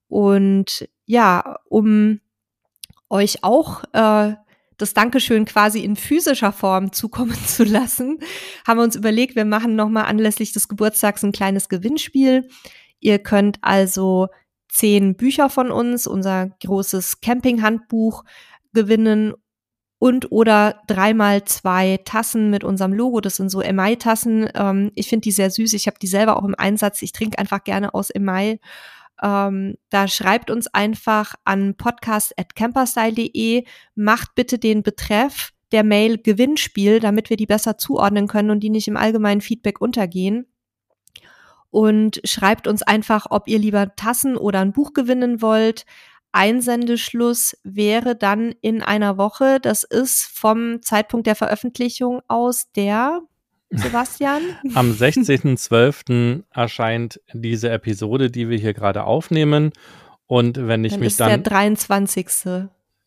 Und 0.08 0.88
ja, 1.06 1.58
um 1.66 2.20
euch 3.10 3.44
auch 3.44 3.84
äh, 3.94 4.36
das 4.78 4.94
Dankeschön 4.94 5.46
quasi 5.46 5.80
in 5.80 5.96
physischer 5.96 6.52
Form 6.52 6.92
zukommen 6.92 7.38
zu 7.46 7.64
lassen, 7.64 8.20
haben 8.68 8.80
wir 8.80 8.84
uns 8.84 8.96
überlegt, 8.96 9.36
wir 9.36 9.46
machen 9.46 9.76
nochmal 9.76 10.06
anlässlich 10.06 10.54
des 10.54 10.68
Geburtstags 10.68 11.24
ein 11.24 11.32
kleines 11.32 11.70
Gewinnspiel. 11.70 12.48
Ihr 13.00 13.20
könnt 13.20 13.58
also 13.62 14.28
zehn 14.70 15.16
Bücher 15.16 15.50
von 15.50 15.72
uns, 15.72 16.08
unser 16.08 16.50
großes 16.64 17.22
Camping-Handbuch 17.22 18.24
gewinnen 18.74 19.34
und 20.00 20.32
oder 20.32 20.82
dreimal 20.88 21.44
zwei 21.44 22.00
Tassen 22.06 22.50
mit 22.50 22.64
unserem 22.64 22.94
Logo. 22.94 23.20
Das 23.20 23.36
sind 23.36 23.50
so 23.50 23.62
Emai-Tassen. 23.62 24.50
Ähm, 24.56 24.92
ich 24.96 25.10
finde 25.10 25.24
die 25.24 25.32
sehr 25.32 25.52
süß. 25.52 25.74
Ich 25.74 25.88
habe 25.88 25.98
die 26.02 26.08
selber 26.08 26.38
auch 26.38 26.46
im 26.46 26.56
Einsatz. 26.56 27.02
Ich 27.02 27.12
trinke 27.12 27.38
einfach 27.38 27.64
gerne 27.64 27.94
aus 27.94 28.10
Emai. 28.10 28.60
Ähm, 29.22 29.76
da 29.90 30.08
schreibt 30.08 30.50
uns 30.50 30.68
einfach 30.68 31.36
an 31.44 31.76
podcast.camperstyle.de, 31.76 33.66
macht 33.96 34.36
bitte 34.36 34.58
den 34.58 34.82
Betreff 34.82 35.52
der 35.74 35.84
Mail 35.84 36.18
Gewinnspiel, 36.18 37.02
damit 37.02 37.30
wir 37.30 37.36
die 37.38 37.46
besser 37.46 37.78
zuordnen 37.78 38.28
können 38.28 38.50
und 38.50 38.62
die 38.62 38.70
nicht 38.70 38.88
im 38.88 38.96
allgemeinen 38.98 39.42
Feedback 39.42 39.82
untergehen. 39.82 40.48
Und 41.72 42.20
schreibt 42.24 42.68
uns 42.68 42.82
einfach, 42.82 43.28
ob 43.30 43.48
ihr 43.48 43.60
lieber 43.60 43.96
Tassen 43.96 44.38
oder 44.38 44.60
ein 44.60 44.74
Buch 44.74 44.94
gewinnen 44.94 45.42
wollt. 45.42 45.86
Einsendeschluss 46.32 47.58
wäre 47.64 48.16
dann 48.16 48.54
in 48.62 48.82
einer 48.82 49.18
Woche. 49.18 49.60
Das 49.60 49.84
ist 49.84 50.26
vom 50.26 50.82
Zeitpunkt 50.82 51.28
der 51.28 51.36
Veröffentlichung 51.36 52.22
aus 52.28 52.72
der 52.76 53.22
Sebastian? 53.72 54.42
Am 54.74 54.92
16.12. 54.92 56.44
erscheint 56.52 57.22
diese 57.34 57.70
Episode, 57.70 58.32
die 58.32 58.50
wir 58.50 58.58
hier 58.58 58.74
gerade 58.74 59.04
aufnehmen. 59.04 59.72
Und 60.28 60.68
wenn 60.68 60.84
ich 60.84 60.94
dann 60.94 61.00
mich 61.00 61.08
ist 61.08 61.20
dann. 61.20 61.30
Der 61.30 61.38
23. 61.40 62.28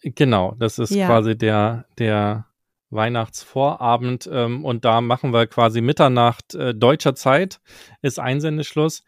Genau, 0.03 0.55
das 0.59 0.79
ist 0.79 0.91
ja. 0.91 1.07
quasi 1.07 1.37
der, 1.37 1.87
der 1.99 2.47
Weihnachtsvorabend. 2.93 4.29
Ähm, 4.33 4.65
und 4.65 4.85
da 4.85 5.01
machen 5.01 5.33
wir 5.33 5.47
quasi 5.47 5.81
Mitternacht 5.81 6.55
äh, 6.55 6.75
deutscher 6.75 7.15
Zeit, 7.15 7.61
ist 8.03 8.19
Einsendeschluss. 8.19 9.03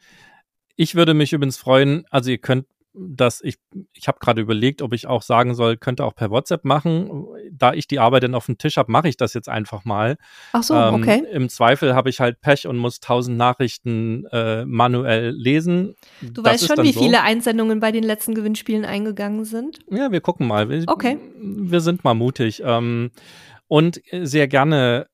Ich 0.76 0.94
würde 0.94 1.14
mich 1.14 1.32
übrigens 1.32 1.56
freuen, 1.56 2.04
also 2.10 2.30
ihr 2.30 2.38
könnt 2.38 2.66
dass 2.94 3.40
ich, 3.42 3.58
ich 3.92 4.06
habe 4.06 4.18
gerade 4.20 4.40
überlegt, 4.40 4.80
ob 4.80 4.92
ich 4.92 5.06
auch 5.06 5.22
sagen 5.22 5.54
soll, 5.54 5.76
könnte 5.76 6.04
auch 6.04 6.14
per 6.14 6.30
WhatsApp 6.30 6.64
machen. 6.64 7.26
Da 7.50 7.74
ich 7.74 7.88
die 7.88 7.98
Arbeit 7.98 8.22
dann 8.22 8.34
auf 8.34 8.46
dem 8.46 8.56
Tisch 8.56 8.76
habe, 8.76 8.90
mache 8.90 9.08
ich 9.08 9.16
das 9.16 9.34
jetzt 9.34 9.48
einfach 9.48 9.84
mal. 9.84 10.16
Ach 10.52 10.62
so, 10.62 10.74
ähm, 10.74 10.94
okay. 10.94 11.24
Im 11.32 11.48
Zweifel 11.48 11.94
habe 11.94 12.08
ich 12.08 12.20
halt 12.20 12.40
Pech 12.40 12.68
und 12.68 12.76
muss 12.76 13.00
tausend 13.00 13.36
Nachrichten 13.36 14.26
äh, 14.30 14.64
manuell 14.64 15.30
lesen. 15.30 15.96
Du 16.22 16.42
das 16.42 16.54
weißt 16.54 16.68
schon, 16.68 16.84
wie 16.84 16.92
so. 16.92 17.02
viele 17.02 17.22
Einsendungen 17.22 17.80
bei 17.80 17.90
den 17.90 18.04
letzten 18.04 18.34
Gewinnspielen 18.34 18.84
eingegangen 18.84 19.44
sind? 19.44 19.80
Ja, 19.90 20.12
wir 20.12 20.20
gucken 20.20 20.46
mal. 20.46 20.68
Wir, 20.68 20.84
okay. 20.86 21.18
Wir 21.40 21.80
sind 21.80 22.04
mal 22.04 22.14
mutig. 22.14 22.62
Ähm, 22.64 23.10
und 23.68 24.00
sehr 24.12 24.48
gerne 24.48 25.08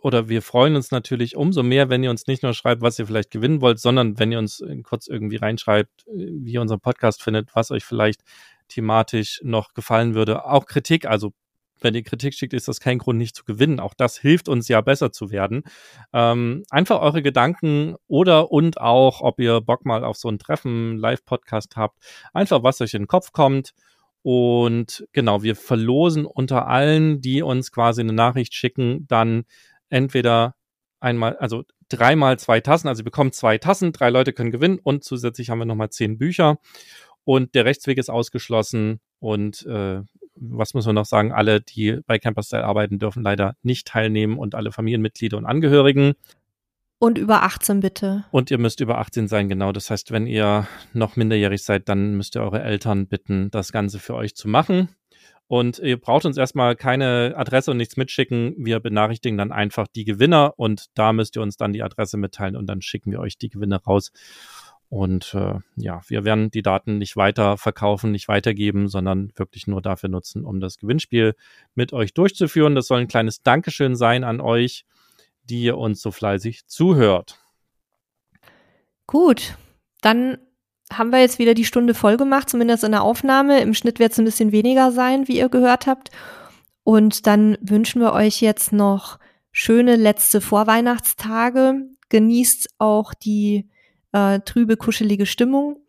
oder 0.00 0.28
wir 0.28 0.42
freuen 0.42 0.76
uns 0.76 0.90
natürlich 0.90 1.36
umso 1.36 1.62
mehr, 1.62 1.88
wenn 1.88 2.04
ihr 2.04 2.10
uns 2.10 2.26
nicht 2.26 2.42
nur 2.42 2.54
schreibt, 2.54 2.82
was 2.82 2.98
ihr 2.98 3.06
vielleicht 3.06 3.30
gewinnen 3.30 3.60
wollt, 3.60 3.80
sondern 3.80 4.18
wenn 4.18 4.30
ihr 4.30 4.38
uns 4.38 4.60
äh, 4.60 4.76
kurz 4.82 5.08
irgendwie 5.08 5.36
reinschreibt, 5.36 6.06
äh, 6.06 6.12
wie 6.14 6.52
ihr 6.52 6.60
unseren 6.60 6.80
Podcast 6.80 7.22
findet, 7.22 7.54
was 7.54 7.70
euch 7.70 7.84
vielleicht 7.84 8.22
thematisch 8.68 9.40
noch 9.42 9.74
gefallen 9.74 10.14
würde. 10.14 10.44
Auch 10.44 10.66
Kritik, 10.66 11.06
also 11.06 11.32
wenn 11.80 11.94
ihr 11.94 12.02
Kritik 12.02 12.34
schickt, 12.34 12.54
ist 12.54 12.68
das 12.68 12.80
kein 12.80 12.98
Grund, 12.98 13.18
nicht 13.18 13.36
zu 13.36 13.44
gewinnen. 13.44 13.80
Auch 13.80 13.94
das 13.94 14.16
hilft 14.16 14.48
uns 14.48 14.68
ja 14.68 14.80
besser 14.80 15.12
zu 15.12 15.30
werden. 15.30 15.62
Ähm, 16.12 16.64
einfach 16.70 17.00
eure 17.00 17.22
Gedanken 17.22 17.96
oder 18.06 18.50
und 18.50 18.80
auch, 18.80 19.20
ob 19.20 19.40
ihr 19.40 19.60
Bock 19.60 19.84
mal 19.84 20.04
auf 20.04 20.16
so 20.16 20.28
ein 20.28 20.38
Treffen, 20.38 20.96
Live-Podcast 20.96 21.76
habt. 21.76 21.98
Einfach, 22.32 22.62
was 22.62 22.80
euch 22.80 22.94
in 22.94 23.02
den 23.02 23.08
Kopf 23.08 23.32
kommt. 23.32 23.72
Und 24.28 25.06
genau, 25.12 25.44
wir 25.44 25.54
verlosen 25.54 26.26
unter 26.26 26.66
allen, 26.66 27.20
die 27.20 27.42
uns 27.42 27.70
quasi 27.70 28.00
eine 28.00 28.12
Nachricht 28.12 28.54
schicken, 28.54 29.06
dann 29.06 29.44
entweder 29.88 30.56
einmal, 30.98 31.36
also 31.36 31.62
dreimal 31.88 32.36
zwei 32.36 32.58
Tassen, 32.58 32.88
also 32.88 33.02
ihr 33.02 33.04
bekommt 33.04 33.36
zwei 33.36 33.56
Tassen, 33.56 33.92
drei 33.92 34.10
Leute 34.10 34.32
können 34.32 34.50
gewinnen 34.50 34.80
und 34.82 35.04
zusätzlich 35.04 35.48
haben 35.48 35.60
wir 35.60 35.64
nochmal 35.64 35.90
zehn 35.90 36.18
Bücher. 36.18 36.58
Und 37.22 37.54
der 37.54 37.66
Rechtsweg 37.66 37.98
ist 37.98 38.10
ausgeschlossen. 38.10 38.98
Und 39.20 39.64
äh, 39.66 40.00
was 40.34 40.74
muss 40.74 40.86
man 40.86 40.96
noch 40.96 41.06
sagen? 41.06 41.30
Alle, 41.30 41.60
die 41.60 42.00
bei 42.04 42.18
Camperstyle 42.18 42.64
arbeiten, 42.64 42.98
dürfen 42.98 43.22
leider 43.22 43.54
nicht 43.62 43.86
teilnehmen 43.86 44.38
und 44.38 44.56
alle 44.56 44.72
Familienmitglieder 44.72 45.38
und 45.38 45.46
Angehörigen. 45.46 46.14
Und 46.98 47.18
über 47.18 47.42
18 47.42 47.80
bitte. 47.80 48.24
Und 48.30 48.50
ihr 48.50 48.58
müsst 48.58 48.80
über 48.80 48.98
18 48.98 49.28
sein, 49.28 49.48
genau. 49.48 49.72
Das 49.72 49.90
heißt, 49.90 50.12
wenn 50.12 50.26
ihr 50.26 50.66
noch 50.94 51.16
minderjährig 51.16 51.62
seid, 51.62 51.88
dann 51.88 52.14
müsst 52.14 52.36
ihr 52.36 52.42
eure 52.42 52.62
Eltern 52.62 53.06
bitten, 53.06 53.50
das 53.50 53.70
Ganze 53.70 53.98
für 53.98 54.14
euch 54.14 54.34
zu 54.34 54.48
machen. 54.48 54.88
Und 55.48 55.78
ihr 55.78 56.00
braucht 56.00 56.24
uns 56.24 56.38
erstmal 56.38 56.74
keine 56.74 57.34
Adresse 57.36 57.70
und 57.70 57.76
nichts 57.76 57.96
mitschicken. 57.96 58.54
Wir 58.58 58.80
benachrichtigen 58.80 59.38
dann 59.38 59.52
einfach 59.52 59.86
die 59.86 60.04
Gewinner 60.04 60.54
und 60.56 60.86
da 60.94 61.12
müsst 61.12 61.36
ihr 61.36 61.42
uns 61.42 61.56
dann 61.56 61.72
die 61.72 61.82
Adresse 61.82 62.16
mitteilen 62.16 62.56
und 62.56 62.66
dann 62.66 62.82
schicken 62.82 63.12
wir 63.12 63.20
euch 63.20 63.38
die 63.38 63.50
Gewinne 63.50 63.76
raus. 63.76 64.10
Und 64.88 65.34
äh, 65.34 65.58
ja, 65.76 66.00
wir 66.08 66.24
werden 66.24 66.50
die 66.50 66.62
Daten 66.62 66.98
nicht 66.98 67.16
weiter 67.16 67.58
verkaufen, 67.58 68.10
nicht 68.10 68.28
weitergeben, 68.28 68.88
sondern 68.88 69.32
wirklich 69.36 69.66
nur 69.66 69.82
dafür 69.82 70.08
nutzen, 70.08 70.44
um 70.44 70.60
das 70.60 70.78
Gewinnspiel 70.78 71.34
mit 71.74 71.92
euch 71.92 72.14
durchzuführen. 72.14 72.74
Das 72.74 72.86
soll 72.86 73.00
ein 73.00 73.08
kleines 73.08 73.42
Dankeschön 73.42 73.96
sein 73.96 74.24
an 74.24 74.40
euch 74.40 74.84
die 75.48 75.62
ihr 75.62 75.78
uns 75.78 76.00
so 76.00 76.10
fleißig 76.10 76.66
zuhört. 76.66 77.38
Gut, 79.06 79.56
dann 80.00 80.38
haben 80.92 81.10
wir 81.10 81.20
jetzt 81.20 81.38
wieder 81.38 81.54
die 81.54 81.64
Stunde 81.64 81.94
voll 81.94 82.16
gemacht, 82.16 82.48
zumindest 82.48 82.84
in 82.84 82.92
der 82.92 83.02
Aufnahme. 83.02 83.60
Im 83.60 83.74
Schnitt 83.74 83.98
wird 83.98 84.12
es 84.12 84.18
ein 84.18 84.24
bisschen 84.24 84.52
weniger 84.52 84.92
sein, 84.92 85.28
wie 85.28 85.38
ihr 85.38 85.48
gehört 85.48 85.86
habt. 85.86 86.10
Und 86.84 87.26
dann 87.26 87.58
wünschen 87.60 88.00
wir 88.00 88.12
euch 88.12 88.40
jetzt 88.40 88.72
noch 88.72 89.18
schöne 89.50 89.96
letzte 89.96 90.40
Vorweihnachtstage. 90.40 91.88
Genießt 92.08 92.68
auch 92.78 93.14
die 93.14 93.68
äh, 94.12 94.40
trübe, 94.40 94.76
kuschelige 94.76 95.26
Stimmung. 95.26 95.80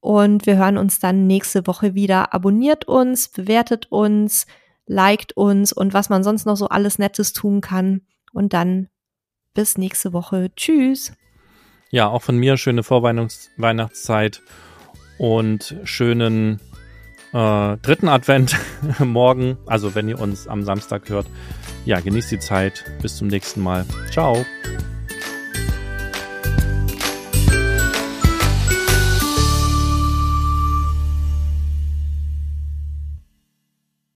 Und 0.00 0.46
wir 0.46 0.56
hören 0.56 0.78
uns 0.78 1.00
dann 1.00 1.26
nächste 1.26 1.66
Woche 1.66 1.94
wieder. 1.94 2.32
Abonniert 2.32 2.86
uns, 2.86 3.28
bewertet 3.28 3.90
uns, 3.90 4.46
liked 4.86 5.36
uns 5.36 5.72
und 5.72 5.94
was 5.94 6.08
man 6.08 6.22
sonst 6.22 6.46
noch 6.46 6.56
so 6.56 6.68
alles 6.68 7.00
Nettes 7.00 7.32
tun 7.32 7.60
kann. 7.60 8.02
Und 8.32 8.52
dann 8.52 8.88
bis 9.56 9.76
nächste 9.76 10.12
Woche. 10.12 10.50
Tschüss. 10.54 11.12
Ja, 11.90 12.08
auch 12.08 12.22
von 12.22 12.36
mir 12.36 12.56
schöne 12.56 12.84
Vorweihnachtszeit 12.84 14.42
und 15.18 15.76
schönen 15.84 16.60
äh, 17.32 17.76
dritten 17.78 18.08
Advent 18.08 18.56
morgen. 19.00 19.56
Also 19.66 19.94
wenn 19.96 20.08
ihr 20.08 20.20
uns 20.20 20.46
am 20.46 20.62
Samstag 20.62 21.08
hört. 21.08 21.26
Ja, 21.84 22.00
genießt 22.00 22.30
die 22.30 22.38
Zeit. 22.38 22.84
Bis 23.02 23.16
zum 23.16 23.28
nächsten 23.28 23.62
Mal. 23.62 23.84
Ciao. 24.10 24.44